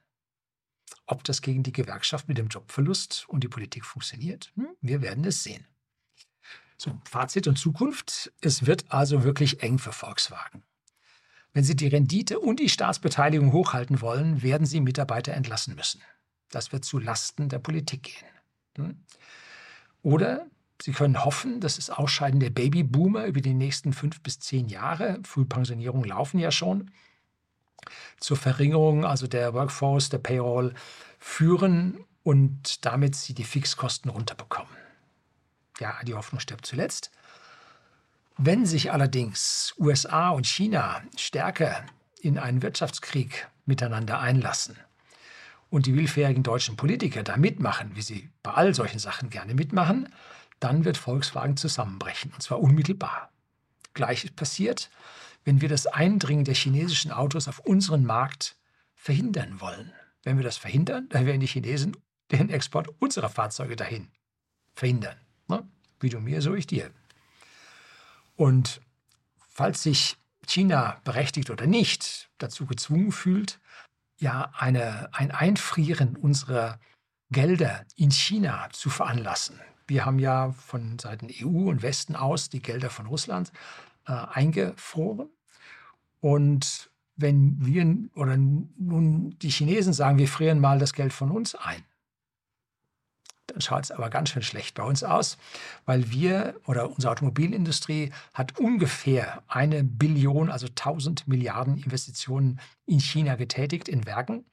Ob 1.05 1.23
das 1.23 1.41
gegen 1.41 1.63
die 1.63 1.71
Gewerkschaft 1.71 2.28
mit 2.28 2.38
dem 2.38 2.47
Jobverlust 2.47 3.25
und 3.28 3.43
die 3.43 3.47
Politik 3.47 3.86
funktioniert, 3.86 4.51
hm, 4.55 4.67
wir 4.82 5.01
werden 5.01 5.23
es 5.25 5.43
sehen. 5.43 5.65
So, 6.78 6.91
Fazit 7.03 7.47
und 7.47 7.57
Zukunft. 7.57 8.32
Es 8.41 8.65
wird 8.65 8.91
also 8.91 9.23
wirklich 9.23 9.63
eng 9.63 9.80
für 9.80 9.91
Volkswagen. 9.91 10.63
Wenn 11.53 11.63
Sie 11.63 11.75
die 11.75 11.88
Rendite 11.88 12.39
und 12.39 12.59
die 12.59 12.69
Staatsbeteiligung 12.69 13.51
hochhalten 13.51 14.01
wollen, 14.01 14.43
werden 14.43 14.67
Sie 14.67 14.80
Mitarbeiter 14.80 15.34
entlassen 15.34 15.75
müssen. 15.75 16.01
Das 16.51 16.71
wird 16.71 16.86
zu 16.86 16.99
Lasten 16.99 17.49
der 17.49 17.59
Politik 17.59 18.03
gehen. 18.03 18.86
Hm? 18.86 19.03
Oder 20.03 20.45
Sie 20.80 20.91
können 20.91 21.25
hoffen, 21.25 21.59
dass 21.59 21.78
das 21.78 21.89
Ausscheiden 21.89 22.39
der 22.39 22.51
Babyboomer 22.51 23.25
über 23.25 23.41
die 23.41 23.55
nächsten 23.55 23.93
fünf 23.93 24.21
bis 24.21 24.39
zehn 24.39 24.67
Jahre, 24.67 25.19
Frühpensionierungen 25.23 26.07
laufen 26.07 26.38
ja 26.38 26.51
schon, 26.51 26.91
zur 28.19 28.38
Verringerung 28.38 29.03
also 29.03 29.25
der 29.25 29.55
Workforce, 29.55 30.09
der 30.09 30.19
Payroll 30.19 30.75
führen 31.19 32.05
und 32.21 32.86
damit 32.86 33.15
sie 33.15 33.34
die 33.34 33.43
Fixkosten 33.43 34.11
runterbekommen. 34.11 34.76
Ja, 35.80 35.95
die 36.03 36.13
Hoffnung 36.15 36.39
stirbt 36.39 36.65
zuletzt. 36.65 37.11
Wenn 38.38 38.65
sich 38.65 38.91
allerdings 38.91 39.73
USA 39.80 40.30
und 40.30 40.45
China 40.45 41.01
stärker 41.15 41.86
in 42.21 42.38
einen 42.38 42.61
Wirtschaftskrieg 42.61 43.47
miteinander 43.65 44.19
einlassen 44.19 44.78
und 45.69 45.86
die 45.86 45.95
willfährigen 45.95 46.43
deutschen 46.43 46.78
Politiker 46.78 47.23
da 47.23 47.38
mitmachen, 47.38 47.95
wie 47.95 48.01
sie 48.01 48.30
bei 48.43 48.51
all 48.51 48.73
solchen 48.73 48.99
Sachen 48.99 49.30
gerne 49.30 49.53
mitmachen, 49.53 50.13
dann 50.59 50.86
wird 50.86 50.97
Volkswagen 50.97 51.57
zusammenbrechen, 51.57 52.32
und 52.34 52.41
zwar 52.41 52.59
unmittelbar. 52.59 53.32
Gleiches 53.93 54.32
passiert, 54.32 54.89
wenn 55.43 55.61
wir 55.61 55.69
das 55.69 55.88
Eindringen 55.88 56.45
der 56.45 56.55
chinesischen 56.55 57.11
Autos 57.11 57.47
auf 57.47 57.59
unseren 57.59 58.05
Markt 58.05 58.55
verhindern 58.95 59.61
wollen. 59.61 59.93
Wenn 60.23 60.38
wir 60.38 60.43
das 60.43 60.57
verhindern, 60.57 61.07
dann 61.09 61.25
werden 61.25 61.39
die 61.39 61.47
Chinesen 61.47 61.95
den 62.32 62.49
Export 62.49 62.89
unserer 62.99 63.30
Fahrzeuge 63.30 63.75
dahin 63.75 64.09
verhindern. 64.73 65.17
Ne? 65.47 65.67
Wie 65.99 66.09
du 66.09 66.19
mir, 66.19 66.41
so 66.41 66.53
ich 66.53 66.67
dir. 66.67 66.91
Und 68.35 68.81
falls 69.37 69.83
sich 69.83 70.17
China 70.45 71.01
berechtigt 71.03 71.49
oder 71.49 71.65
nicht 71.67 72.29
dazu 72.37 72.65
gezwungen 72.65 73.11
fühlt, 73.11 73.59
ja 74.19 74.51
eine, 74.57 75.09
ein 75.13 75.31
Einfrieren 75.31 76.15
unserer 76.15 76.79
Gelder 77.29 77.85
in 77.95 78.11
China 78.11 78.69
zu 78.71 78.89
veranlassen. 78.89 79.59
Wir 79.87 80.05
haben 80.05 80.19
ja 80.19 80.51
von 80.51 80.99
Seiten 80.99 81.27
EU 81.31 81.69
und 81.69 81.81
Westen 81.81 82.15
aus 82.15 82.49
die 82.49 82.61
Gelder 82.61 82.89
von 82.89 83.05
Russland 83.05 83.51
äh, 84.07 84.13
eingefroren. 84.13 85.29
Und 86.19 86.89
wenn 87.15 87.65
wir 87.65 87.85
oder 88.15 88.37
nun 88.37 89.37
die 89.39 89.49
Chinesen 89.49 89.93
sagen, 89.93 90.17
wir 90.17 90.27
frieren 90.27 90.59
mal 90.59 90.79
das 90.79 90.93
Geld 90.93 91.13
von 91.13 91.31
uns 91.31 91.55
ein, 91.55 91.83
schaut 93.62 93.84
es 93.84 93.91
aber 93.91 94.10
ganz 94.10 94.30
schön 94.30 94.41
schlecht 94.41 94.76
bei 94.76 94.84
uns 94.84 95.03
aus, 95.03 95.38
weil 95.86 96.12
wir 96.12 96.55
oder 96.66 96.89
unsere 96.89 97.12
Automobilindustrie 97.12 98.12
hat 98.34 98.60
ungefähr 98.60 99.43
eine 99.47 99.84
Billion, 99.84 100.49
also 100.49 100.68
1000 100.68 101.28
Milliarden 101.28 101.78
Investitionen 101.78 102.60
in 102.86 102.99
China 102.99 103.36
getätigt 103.36 103.88
in 103.88 104.05
Werken. 104.05 104.45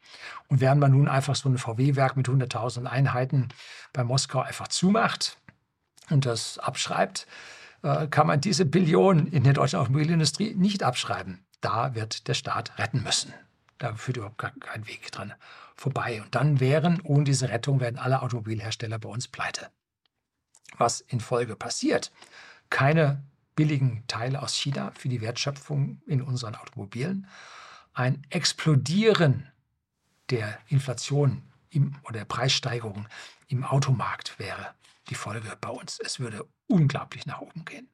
Und 0.48 0.60
während 0.60 0.80
man 0.80 0.92
nun 0.92 1.08
einfach 1.08 1.34
so 1.34 1.48
ein 1.48 1.58
VW-Werk 1.58 2.16
mit 2.16 2.28
100.000 2.28 2.86
Einheiten 2.86 3.48
bei 3.92 4.04
Moskau 4.04 4.40
einfach 4.40 4.68
zumacht 4.68 5.38
und 6.10 6.26
das 6.26 6.58
abschreibt, 6.58 7.26
äh, 7.82 8.06
kann 8.08 8.26
man 8.26 8.40
diese 8.40 8.64
Billion 8.64 9.26
in 9.26 9.44
der 9.44 9.52
deutschen 9.52 9.78
Automobilindustrie 9.78 10.54
nicht 10.54 10.82
abschreiben. 10.82 11.44
Da 11.60 11.94
wird 11.94 12.28
der 12.28 12.34
Staat 12.34 12.78
retten 12.78 13.02
müssen. 13.02 13.32
Da 13.78 13.94
führt 13.94 14.16
überhaupt 14.18 14.38
kein 14.38 14.86
Weg 14.86 15.10
dran 15.10 15.34
vorbei. 15.76 16.22
Und 16.22 16.34
dann 16.34 16.60
wären, 16.60 17.00
ohne 17.02 17.24
diese 17.24 17.48
Rettung, 17.48 17.80
werden 17.80 17.98
alle 17.98 18.22
Automobilhersteller 18.22 18.98
bei 18.98 19.08
uns 19.08 19.28
pleite. 19.28 19.70
Was 20.76 21.00
in 21.00 21.20
Folge 21.20 21.56
passiert? 21.56 22.12
Keine 22.70 23.22
billigen 23.54 24.04
Teile 24.06 24.42
aus 24.42 24.54
China 24.54 24.92
für 24.96 25.08
die 25.08 25.20
Wertschöpfung 25.20 26.00
in 26.06 26.22
unseren 26.22 26.56
Automobilen. 26.56 27.28
Ein 27.92 28.26
Explodieren 28.30 29.48
der 30.30 30.58
Inflation 30.68 31.42
im, 31.70 31.96
oder 32.04 32.20
der 32.20 32.24
Preissteigerung 32.24 33.06
im 33.48 33.64
Automarkt 33.64 34.38
wäre 34.38 34.74
die 35.08 35.14
Folge 35.14 35.56
bei 35.60 35.68
uns. 35.68 36.00
Es 36.00 36.18
würde 36.18 36.46
unglaublich 36.66 37.26
nach 37.26 37.40
oben 37.40 37.64
gehen, 37.64 37.88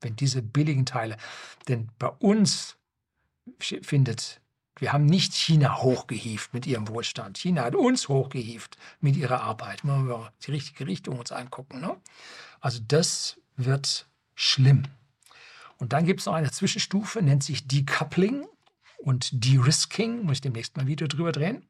wenn 0.00 0.16
diese 0.16 0.42
billigen 0.42 0.86
Teile, 0.86 1.16
denn 1.68 1.90
bei 1.98 2.08
uns 2.08 2.76
findet 3.58 4.40
wir 4.76 4.92
haben 4.92 5.06
nicht 5.06 5.34
China 5.34 5.78
hochgehieft 5.78 6.54
mit 6.54 6.66
ihrem 6.66 6.88
Wohlstand. 6.88 7.38
China 7.38 7.64
hat 7.64 7.74
uns 7.74 8.08
hochgehieft 8.08 8.76
mit 9.00 9.16
ihrer 9.16 9.42
Arbeit. 9.42 9.84
Wenn 9.84 10.08
wir 10.08 10.32
die 10.46 10.52
richtige 10.52 10.86
Richtung 10.86 11.18
uns 11.18 11.32
angucken. 11.32 11.80
Ne? 11.80 11.96
Also 12.60 12.80
das 12.86 13.36
wird 13.56 14.06
schlimm. 14.34 14.84
Und 15.78 15.92
dann 15.92 16.04
gibt 16.04 16.20
es 16.20 16.26
noch 16.26 16.34
eine 16.34 16.50
Zwischenstufe, 16.50 17.22
nennt 17.22 17.42
sich 17.42 17.66
Decoupling 17.66 18.46
und 18.98 19.44
De-Risking. 19.44 20.22
Muss 20.22 20.36
ich 20.36 20.40
demnächst 20.42 20.76
mal 20.76 20.82
ein 20.82 20.88
Video 20.88 21.06
drüber 21.06 21.32
drehen. 21.32 21.66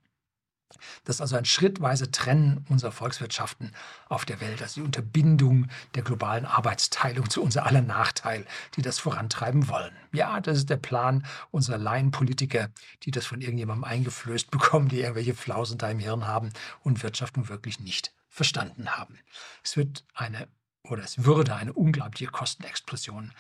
Das 1.04 1.16
ist 1.16 1.20
also 1.20 1.36
ein 1.36 1.44
schrittweise 1.44 2.10
Trennen 2.10 2.64
unserer 2.68 2.92
Volkswirtschaften 2.92 3.72
auf 4.08 4.24
der 4.24 4.40
Welt, 4.40 4.62
also 4.62 4.80
die 4.80 4.86
Unterbindung 4.86 5.68
der 5.94 6.02
globalen 6.02 6.46
Arbeitsteilung 6.46 7.28
zu 7.30 7.42
unser 7.42 7.66
aller 7.66 7.82
Nachteil, 7.82 8.46
die 8.76 8.82
das 8.82 8.98
vorantreiben 8.98 9.68
wollen. 9.68 9.92
Ja, 10.12 10.40
das 10.40 10.58
ist 10.58 10.70
der 10.70 10.76
Plan 10.76 11.26
unserer 11.50 11.78
Laienpolitiker, 11.78 12.70
die 13.02 13.10
das 13.10 13.26
von 13.26 13.40
irgendjemandem 13.40 13.84
eingeflößt 13.84 14.50
bekommen, 14.50 14.88
die 14.88 15.00
irgendwelche 15.00 15.34
Flausen 15.34 15.78
da 15.78 15.90
im 15.90 15.98
Hirn 15.98 16.26
haben 16.26 16.50
und 16.82 17.02
Wirtschaft 17.02 17.36
nun 17.36 17.48
wirklich 17.48 17.80
nicht 17.80 18.12
verstanden 18.28 18.90
haben. 18.90 19.18
Es 19.62 19.76
wird 19.76 20.04
eine 20.14 20.48
oder 20.84 21.02
es 21.02 21.24
würde 21.24 21.54
eine 21.54 21.72
unglaubliche 21.72 22.30
Kostenexplosion 22.30 23.32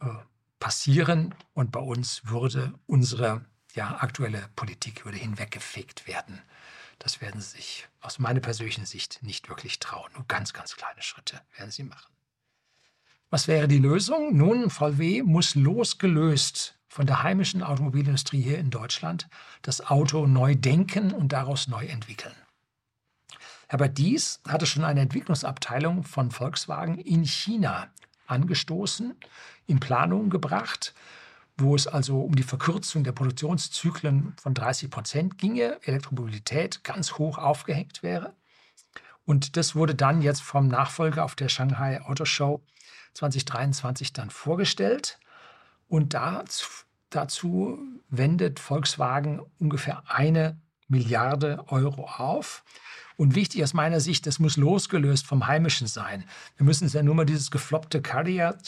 äh, 0.00 0.06
passieren 0.60 1.34
und 1.52 1.72
bei 1.72 1.80
uns 1.80 2.22
würde 2.24 2.74
unsere 2.86 3.44
ja, 3.74 3.96
aktuelle 4.00 4.48
Politik 4.56 5.04
würde 5.04 5.18
hinweggefegt 5.18 6.06
werden. 6.06 6.40
Das 6.98 7.20
werden 7.20 7.40
sie 7.40 7.56
sich 7.56 7.88
aus 8.00 8.18
meiner 8.18 8.40
persönlichen 8.40 8.86
Sicht 8.86 9.22
nicht 9.22 9.48
wirklich 9.48 9.78
trauen. 9.80 10.10
Nur 10.14 10.24
ganz, 10.28 10.52
ganz 10.52 10.76
kleine 10.76 11.02
Schritte 11.02 11.40
werden 11.56 11.70
sie 11.70 11.82
machen. 11.82 12.12
Was 13.30 13.48
wäre 13.48 13.66
die 13.66 13.78
Lösung? 13.78 14.36
Nun, 14.36 14.70
VW 14.70 15.22
muss 15.22 15.56
losgelöst 15.56 16.78
von 16.86 17.06
der 17.06 17.24
heimischen 17.24 17.64
Automobilindustrie 17.64 18.40
hier 18.40 18.58
in 18.58 18.70
Deutschland 18.70 19.28
das 19.62 19.84
Auto 19.84 20.26
neu 20.26 20.54
denken 20.54 21.12
und 21.12 21.32
daraus 21.32 21.66
neu 21.66 21.84
entwickeln. 21.86 22.34
Herbert 23.66 23.98
Dies 23.98 24.40
hatte 24.46 24.66
schon 24.66 24.84
eine 24.84 25.00
Entwicklungsabteilung 25.00 26.04
von 26.04 26.30
Volkswagen 26.30 26.98
in 26.98 27.24
China 27.24 27.88
angestoßen, 28.26 29.16
in 29.66 29.80
Planung 29.80 30.30
gebracht 30.30 30.94
wo 31.56 31.74
es 31.74 31.86
also 31.86 32.20
um 32.20 32.34
die 32.34 32.42
Verkürzung 32.42 33.04
der 33.04 33.12
Produktionszyklen 33.12 34.34
von 34.40 34.54
30 34.54 34.90
Prozent 34.90 35.38
ginge, 35.38 35.78
Elektromobilität 35.82 36.82
ganz 36.84 37.12
hoch 37.12 37.38
aufgehängt 37.38 38.02
wäre. 38.02 38.34
Und 39.24 39.56
das 39.56 39.74
wurde 39.74 39.94
dann 39.94 40.20
jetzt 40.20 40.42
vom 40.42 40.68
Nachfolger 40.68 41.24
auf 41.24 41.34
der 41.34 41.48
Shanghai 41.48 42.02
Auto 42.02 42.24
Show 42.24 42.62
2023 43.14 44.12
dann 44.12 44.30
vorgestellt. 44.30 45.18
Und 45.88 46.14
dazu, 46.14 46.66
dazu 47.10 47.78
wendet 48.10 48.60
Volkswagen 48.60 49.40
ungefähr 49.58 50.02
eine 50.06 50.60
Milliarde 50.88 51.64
Euro 51.68 52.04
auf. 52.04 52.64
Und 53.16 53.36
wichtig 53.36 53.62
aus 53.62 53.74
meiner 53.74 54.00
Sicht, 54.00 54.26
das 54.26 54.40
muss 54.40 54.56
losgelöst 54.56 55.24
vom 55.24 55.46
Heimischen 55.46 55.86
sein. 55.86 56.24
Wir 56.56 56.66
müssen 56.66 56.84
uns 56.84 56.94
ja 56.94 57.02
nur 57.02 57.14
mal 57.14 57.24
dieses 57.24 57.50
gefloppte 57.50 58.02
Carrier 58.02 58.58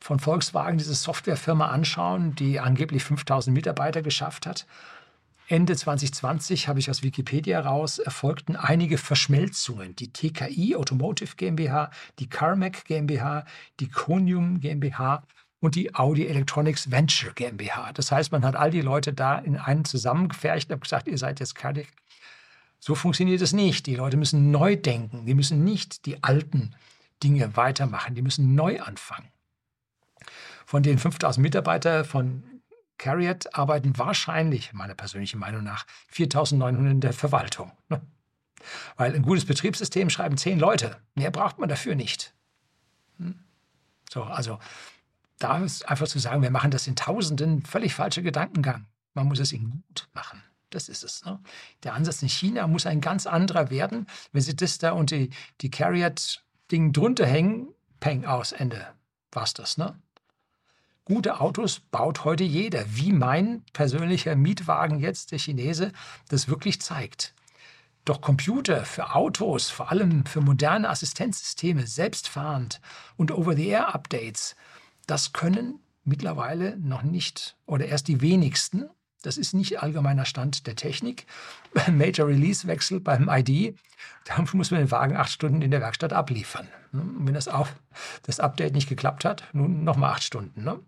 von 0.00 0.20
Volkswagen, 0.20 0.78
diese 0.78 0.94
Softwarefirma 0.94 1.68
anschauen, 1.68 2.34
die 2.34 2.60
angeblich 2.60 3.04
5000 3.04 3.54
Mitarbeiter 3.54 4.02
geschafft 4.02 4.46
hat. 4.46 4.66
Ende 5.48 5.74
2020 5.74 6.68
habe 6.68 6.78
ich 6.78 6.90
aus 6.90 7.02
Wikipedia 7.02 7.60
raus, 7.60 7.98
erfolgten 7.98 8.54
einige 8.54 8.98
Verschmelzungen. 8.98 9.96
Die 9.96 10.12
TKI 10.12 10.76
Automotive 10.76 11.36
GmbH, 11.36 11.90
die 12.18 12.28
Carmack 12.28 12.84
GmbH, 12.84 13.46
die 13.80 13.88
Conium 13.88 14.60
GmbH 14.60 15.22
und 15.60 15.74
die 15.74 15.94
Audi 15.94 16.26
Electronics 16.26 16.90
Venture 16.90 17.32
GmbH. 17.32 17.92
Das 17.94 18.12
heißt, 18.12 18.30
man 18.30 18.44
hat 18.44 18.56
all 18.56 18.70
die 18.70 18.82
Leute 18.82 19.14
da 19.14 19.38
in 19.38 19.56
einen 19.56 19.86
zusammengefercht 19.86 20.70
und 20.70 20.82
gesagt, 20.82 21.08
ihr 21.08 21.16
seid 21.16 21.40
jetzt 21.40 21.58
fertig. 21.58 21.88
So 22.78 22.94
funktioniert 22.94 23.40
es 23.40 23.54
nicht. 23.54 23.86
Die 23.86 23.96
Leute 23.96 24.18
müssen 24.18 24.50
neu 24.50 24.76
denken. 24.76 25.24
Die 25.24 25.34
müssen 25.34 25.64
nicht 25.64 26.04
die 26.04 26.22
alten 26.22 26.74
Dinge 27.22 27.56
weitermachen. 27.56 28.14
Die 28.14 28.22
müssen 28.22 28.54
neu 28.54 28.80
anfangen. 28.80 29.28
Von 30.68 30.82
den 30.82 30.98
5000 30.98 31.42
Mitarbeitern 31.42 32.04
von 32.04 32.42
Carriot 32.98 33.54
arbeiten 33.54 33.96
wahrscheinlich, 33.96 34.74
meiner 34.74 34.94
persönlichen 34.94 35.40
Meinung 35.40 35.64
nach, 35.64 35.86
4900 36.08 36.92
in 36.92 37.00
der 37.00 37.14
Verwaltung. 37.14 37.72
Weil 38.98 39.14
ein 39.14 39.22
gutes 39.22 39.46
Betriebssystem 39.46 40.10
schreiben 40.10 40.36
zehn 40.36 40.58
Leute. 40.58 40.98
Mehr 41.14 41.30
braucht 41.30 41.58
man 41.58 41.70
dafür 41.70 41.94
nicht. 41.94 42.34
Hm? 43.16 43.38
So, 44.12 44.24
also 44.24 44.58
da 45.38 45.56
ist 45.64 45.88
einfach 45.88 46.06
zu 46.06 46.18
sagen, 46.18 46.42
wir 46.42 46.50
machen 46.50 46.70
das 46.70 46.86
in 46.86 46.96
Tausenden, 46.96 47.62
völlig 47.64 47.94
falscher 47.94 48.20
Gedankengang. 48.20 48.84
Man 49.14 49.26
muss 49.26 49.38
es 49.38 49.52
in 49.52 49.70
gut 49.70 50.10
machen. 50.12 50.42
Das 50.68 50.90
ist 50.90 51.02
es. 51.02 51.24
Ne? 51.24 51.40
Der 51.82 51.94
Ansatz 51.94 52.20
in 52.20 52.28
China 52.28 52.66
muss 52.66 52.84
ein 52.84 53.00
ganz 53.00 53.26
anderer 53.26 53.70
werden. 53.70 54.06
Wenn 54.32 54.42
Sie 54.42 54.54
das 54.54 54.76
da 54.76 54.90
und 54.90 55.12
die, 55.12 55.30
die 55.62 55.70
Carriot-Ding 55.70 56.92
drunter 56.92 57.24
hängen, 57.24 57.68
peng 58.00 58.26
aus, 58.26 58.52
Ende. 58.52 58.86
War's 59.32 59.54
das, 59.54 59.78
ne? 59.78 59.98
Gute 61.08 61.40
Autos 61.40 61.80
baut 61.80 62.26
heute 62.26 62.44
jeder, 62.44 62.84
wie 62.94 63.14
mein 63.14 63.62
persönlicher 63.72 64.36
Mietwagen 64.36 64.98
jetzt, 64.98 65.32
der 65.32 65.38
Chinese, 65.38 65.90
das 66.28 66.48
wirklich 66.48 66.82
zeigt. 66.82 67.32
Doch 68.04 68.20
Computer 68.20 68.84
für 68.84 69.14
Autos, 69.14 69.70
vor 69.70 69.90
allem 69.90 70.26
für 70.26 70.42
moderne 70.42 70.90
Assistenzsysteme, 70.90 71.86
selbstfahrend 71.86 72.82
und 73.16 73.32
Over-the-Air-Updates, 73.32 74.54
das 75.06 75.32
können 75.32 75.80
mittlerweile 76.04 76.76
noch 76.76 77.02
nicht 77.02 77.56
oder 77.64 77.86
erst 77.86 78.08
die 78.08 78.20
wenigsten. 78.20 78.90
Das 79.22 79.38
ist 79.38 79.54
nicht 79.54 79.82
allgemeiner 79.82 80.26
Stand 80.26 80.66
der 80.66 80.76
Technik. 80.76 81.24
Major 81.90 82.28
Release-Wechsel 82.28 83.00
beim 83.00 83.30
ID, 83.30 83.78
da 84.26 84.44
muss 84.52 84.70
man 84.70 84.80
den 84.80 84.90
Wagen 84.90 85.16
acht 85.16 85.30
Stunden 85.30 85.62
in 85.62 85.70
der 85.70 85.80
Werkstatt 85.80 86.12
abliefern. 86.12 86.68
Und 86.92 87.26
wenn 87.26 87.32
das, 87.32 87.48
auch, 87.48 87.68
das 88.24 88.40
Update 88.40 88.74
nicht 88.74 88.90
geklappt 88.90 89.24
hat, 89.24 89.44
nun 89.54 89.84
nochmal 89.84 90.12
acht 90.12 90.22
Stunden. 90.22 90.64
Ne? 90.64 90.80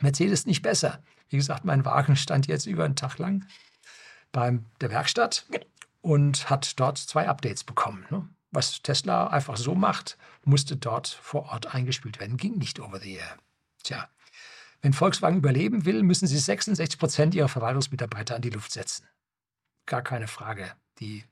Mercedes 0.00 0.46
nicht 0.46 0.62
besser. 0.62 1.02
Wie 1.28 1.36
gesagt, 1.36 1.64
mein 1.64 1.84
Wagen 1.84 2.16
stand 2.16 2.46
jetzt 2.46 2.66
über 2.66 2.84
einen 2.84 2.96
Tag 2.96 3.18
lang 3.18 3.46
bei 4.32 4.58
der 4.80 4.90
Werkstatt 4.90 5.46
und 6.00 6.50
hat 6.50 6.78
dort 6.78 6.98
zwei 6.98 7.28
Updates 7.28 7.64
bekommen. 7.64 8.04
Ne? 8.10 8.28
Was 8.50 8.82
Tesla 8.82 9.28
einfach 9.28 9.56
so 9.56 9.74
macht, 9.74 10.18
musste 10.44 10.76
dort 10.76 11.08
vor 11.08 11.46
Ort 11.52 11.74
eingespielt 11.74 12.20
werden, 12.20 12.36
ging 12.36 12.58
nicht 12.58 12.80
over 12.80 13.00
the 13.00 13.14
air. 13.14 13.36
Tja, 13.82 14.08
wenn 14.82 14.92
Volkswagen 14.92 15.38
überleben 15.38 15.86
will, 15.86 16.02
müssen 16.02 16.26
sie 16.26 16.38
66 16.38 16.98
Prozent 16.98 17.34
ihrer 17.34 17.48
Verwaltungsmitarbeiter 17.48 18.36
an 18.36 18.42
die 18.42 18.50
Luft 18.50 18.70
setzen. 18.70 19.06
Gar 19.86 20.02
keine 20.02 20.28
Frage. 20.28 20.70
Die 21.00 21.24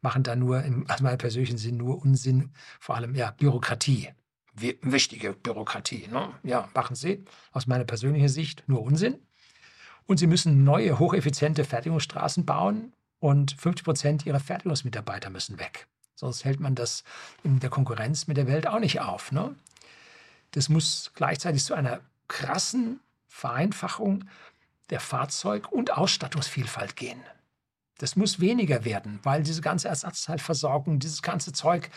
machen 0.00 0.22
da 0.22 0.36
nur, 0.36 0.62
im, 0.62 0.90
aus 0.90 1.00
meinem 1.00 1.18
persönlichen 1.18 1.56
Sinn, 1.56 1.76
nur 1.76 2.02
Unsinn, 2.02 2.52
vor 2.80 2.96
allem 2.96 3.14
ja, 3.14 3.30
Bürokratie 3.30 4.10
wichtige 4.56 5.32
Bürokratie. 5.32 6.08
Ne? 6.10 6.32
Ja, 6.42 6.68
machen 6.74 6.96
Sie 6.96 7.24
aus 7.52 7.66
meiner 7.66 7.84
persönlichen 7.84 8.28
Sicht 8.28 8.64
nur 8.66 8.82
Unsinn. 8.82 9.18
Und 10.06 10.18
Sie 10.18 10.26
müssen 10.26 10.64
neue, 10.64 10.98
hocheffiziente 10.98 11.64
Fertigungsstraßen 11.64 12.44
bauen 12.44 12.92
und 13.18 13.52
50 13.52 13.84
Prozent 13.84 14.26
Ihrer 14.26 14.40
Fertigungsmitarbeiter 14.40 15.30
müssen 15.30 15.58
weg. 15.58 15.86
Sonst 16.14 16.44
hält 16.44 16.60
man 16.60 16.74
das 16.74 17.04
in 17.42 17.60
der 17.60 17.70
Konkurrenz 17.70 18.26
mit 18.26 18.36
der 18.36 18.46
Welt 18.46 18.66
auch 18.66 18.78
nicht 18.78 19.00
auf. 19.00 19.32
Ne? 19.32 19.54
Das 20.52 20.68
muss 20.68 21.12
gleichzeitig 21.14 21.64
zu 21.64 21.74
einer 21.74 22.00
krassen 22.28 23.00
Vereinfachung 23.28 24.24
der 24.90 25.00
Fahrzeug- 25.00 25.70
und 25.70 25.92
Ausstattungsvielfalt 25.92 26.96
gehen. 26.96 27.20
Das 27.98 28.16
muss 28.16 28.40
weniger 28.40 28.84
werden, 28.84 29.20
weil 29.22 29.42
diese 29.42 29.60
ganze 29.60 29.88
Ersatzteilversorgung, 29.88 30.98
dieses 30.98 31.22
ganze 31.22 31.52
Zeug, 31.52 31.90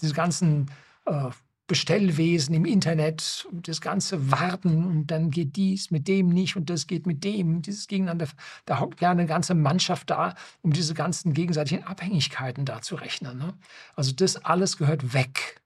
diese 0.00 0.14
ganzen 0.14 0.70
äh, 1.06 1.30
Bestellwesen 1.70 2.52
im 2.56 2.64
Internet, 2.64 3.46
das 3.52 3.80
ganze 3.80 4.32
Warten 4.32 4.86
und 4.88 5.06
dann 5.06 5.30
geht 5.30 5.54
dies 5.54 5.92
mit 5.92 6.08
dem 6.08 6.28
nicht 6.28 6.56
und 6.56 6.68
das 6.68 6.88
geht 6.88 7.06
mit 7.06 7.22
dem, 7.22 7.62
dieses 7.62 7.86
Gegeneinander, 7.86 8.26
da 8.64 8.80
hockt 8.80 9.00
ja 9.00 9.12
eine 9.12 9.24
ganze 9.24 9.54
Mannschaft 9.54 10.10
da, 10.10 10.34
um 10.62 10.72
diese 10.72 10.94
ganzen 10.94 11.32
gegenseitigen 11.32 11.84
Abhängigkeiten 11.84 12.64
da 12.64 12.82
zu 12.82 12.96
rechnen. 12.96 13.38
Ne? 13.38 13.54
Also 13.94 14.10
das 14.10 14.44
alles 14.44 14.78
gehört 14.78 15.14
weg, 15.14 15.62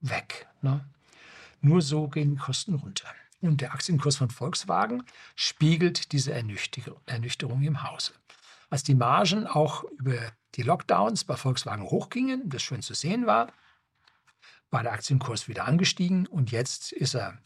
weg. 0.00 0.46
Ne? 0.62 0.82
Nur 1.60 1.82
so 1.82 2.08
gehen 2.08 2.30
die 2.30 2.36
Kosten 2.38 2.76
runter. 2.76 3.08
Und 3.42 3.60
der 3.60 3.74
Aktienkurs 3.74 4.16
von 4.16 4.30
Volkswagen 4.30 5.02
spiegelt 5.36 6.12
diese 6.12 6.32
Ernüchterung 6.32 7.60
im 7.60 7.82
Hause. 7.82 8.12
Als 8.70 8.82
die 8.82 8.94
Margen 8.94 9.46
auch 9.46 9.84
über 9.98 10.16
die 10.54 10.62
Lockdowns 10.62 11.24
bei 11.24 11.36
Volkswagen 11.36 11.84
hochgingen, 11.84 12.48
das 12.48 12.62
schön 12.62 12.80
zu 12.80 12.94
sehen 12.94 13.26
war, 13.26 13.52
war 14.74 14.82
der 14.82 14.92
Aktienkurs 14.92 15.48
wieder 15.48 15.64
angestiegen 15.64 16.26
und 16.26 16.50
jetzt 16.50 16.92
ist 16.92 17.14
er 17.14 17.38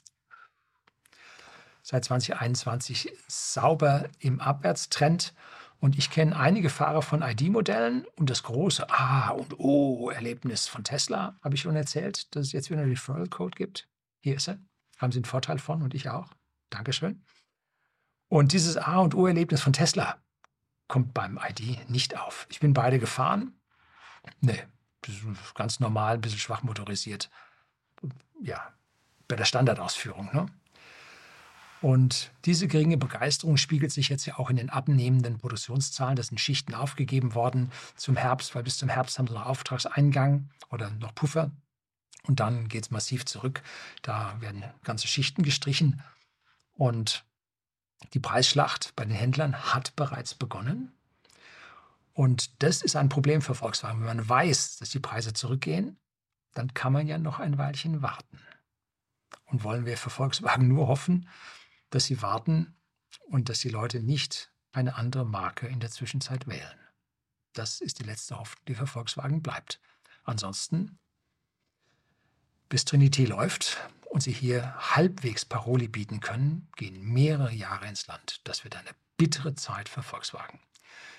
seit 1.82 2.04
2021 2.04 3.12
sauber 3.28 4.08
im 4.18 4.40
Abwärtstrend. 4.40 5.34
Und 5.80 5.96
ich 5.96 6.10
kenne 6.10 6.36
einige 6.36 6.70
Fahrer 6.70 7.02
von 7.02 7.22
ID-Modellen 7.22 8.04
und 8.16 8.30
das 8.30 8.42
große 8.42 8.90
A 8.90 9.28
und 9.28 9.60
O-Erlebnis 9.60 10.66
von 10.66 10.82
Tesla, 10.82 11.38
habe 11.40 11.54
ich 11.54 11.60
schon 11.60 11.76
erzählt, 11.76 12.34
dass 12.34 12.46
es 12.46 12.52
jetzt 12.52 12.70
wieder 12.70 12.80
einen 12.80 12.90
Referral-Code 12.90 13.54
gibt. 13.56 13.88
Hier 14.20 14.34
ist 14.34 14.48
er. 14.48 14.58
Haben 14.96 15.12
Sie 15.12 15.18
einen 15.18 15.24
Vorteil 15.24 15.58
von 15.58 15.82
und 15.82 15.94
ich 15.94 16.08
auch. 16.08 16.34
Dankeschön. 16.70 17.22
Und 18.28 18.52
dieses 18.52 18.76
A 18.76 18.98
und 18.98 19.14
O-Erlebnis 19.14 19.60
von 19.60 19.72
Tesla 19.72 20.18
kommt 20.88 21.14
beim 21.14 21.38
ID 21.38 21.88
nicht 21.88 22.18
auf. 22.18 22.46
Ich 22.50 22.58
bin 22.58 22.72
beide 22.72 22.98
gefahren. 22.98 23.60
Nee, 24.40 24.64
ganz 25.54 25.80
normal, 25.80 26.14
ein 26.14 26.20
bisschen 26.20 26.38
schwach 26.38 26.62
motorisiert. 26.62 27.30
Ja, 28.42 28.72
bei 29.26 29.36
der 29.36 29.44
Standardausführung. 29.44 30.30
Ne? 30.32 30.46
Und 31.80 32.32
diese 32.44 32.66
geringe 32.66 32.96
Begeisterung 32.96 33.56
spiegelt 33.56 33.92
sich 33.92 34.08
jetzt 34.08 34.26
ja 34.26 34.38
auch 34.38 34.50
in 34.50 34.56
den 34.56 34.70
abnehmenden 34.70 35.38
Produktionszahlen. 35.38 36.16
Das 36.16 36.28
sind 36.28 36.38
Schichten 36.38 36.74
aufgegeben 36.74 37.34
worden 37.34 37.70
zum 37.96 38.16
Herbst, 38.16 38.54
weil 38.54 38.64
bis 38.64 38.78
zum 38.78 38.88
Herbst 38.88 39.18
haben 39.18 39.28
sie 39.28 39.34
noch 39.34 39.46
Auftragseingang 39.46 40.50
oder 40.70 40.90
noch 40.90 41.14
Puffer. 41.14 41.50
Und 42.24 42.40
dann 42.40 42.68
geht 42.68 42.84
es 42.84 42.90
massiv 42.90 43.24
zurück. 43.26 43.62
Da 44.02 44.40
werden 44.40 44.64
ganze 44.82 45.06
Schichten 45.06 45.42
gestrichen. 45.42 46.02
Und 46.72 47.24
die 48.12 48.20
Preisschlacht 48.20 48.94
bei 48.96 49.04
den 49.04 49.14
Händlern 49.14 49.72
hat 49.72 49.94
bereits 49.96 50.34
begonnen. 50.34 50.92
Und 52.18 52.64
das 52.64 52.82
ist 52.82 52.96
ein 52.96 53.08
Problem 53.08 53.40
für 53.42 53.54
Volkswagen. 53.54 54.00
Wenn 54.00 54.16
man 54.16 54.28
weiß, 54.28 54.78
dass 54.78 54.90
die 54.90 54.98
Preise 54.98 55.34
zurückgehen, 55.34 56.00
dann 56.52 56.74
kann 56.74 56.92
man 56.92 57.06
ja 57.06 57.16
noch 57.16 57.38
ein 57.38 57.58
Weilchen 57.58 58.02
warten. 58.02 58.40
Und 59.44 59.62
wollen 59.62 59.86
wir 59.86 59.96
für 59.96 60.10
Volkswagen 60.10 60.66
nur 60.66 60.88
hoffen, 60.88 61.28
dass 61.90 62.06
sie 62.06 62.20
warten 62.20 62.74
und 63.28 63.48
dass 63.48 63.60
die 63.60 63.68
Leute 63.68 64.00
nicht 64.00 64.52
eine 64.72 64.96
andere 64.96 65.24
Marke 65.24 65.68
in 65.68 65.78
der 65.78 65.92
Zwischenzeit 65.92 66.48
wählen. 66.48 66.80
Das 67.52 67.80
ist 67.80 68.00
die 68.00 68.04
letzte 68.04 68.36
Hoffnung, 68.36 68.64
die 68.66 68.74
für 68.74 68.88
Volkswagen 68.88 69.40
bleibt. 69.40 69.80
Ansonsten, 70.24 70.98
bis 72.68 72.84
Trinity 72.84 73.26
läuft 73.26 73.76
und 74.10 74.24
sie 74.24 74.32
hier 74.32 74.74
halbwegs 74.74 75.44
Paroli 75.44 75.86
bieten 75.86 76.18
können, 76.18 76.68
gehen 76.74 77.00
mehrere 77.00 77.52
Jahre 77.52 77.86
ins 77.86 78.08
Land. 78.08 78.40
Das 78.42 78.64
wird 78.64 78.74
eine 78.74 78.90
bittere 79.16 79.54
Zeit 79.54 79.88
für 79.88 80.02
Volkswagen. 80.02 80.58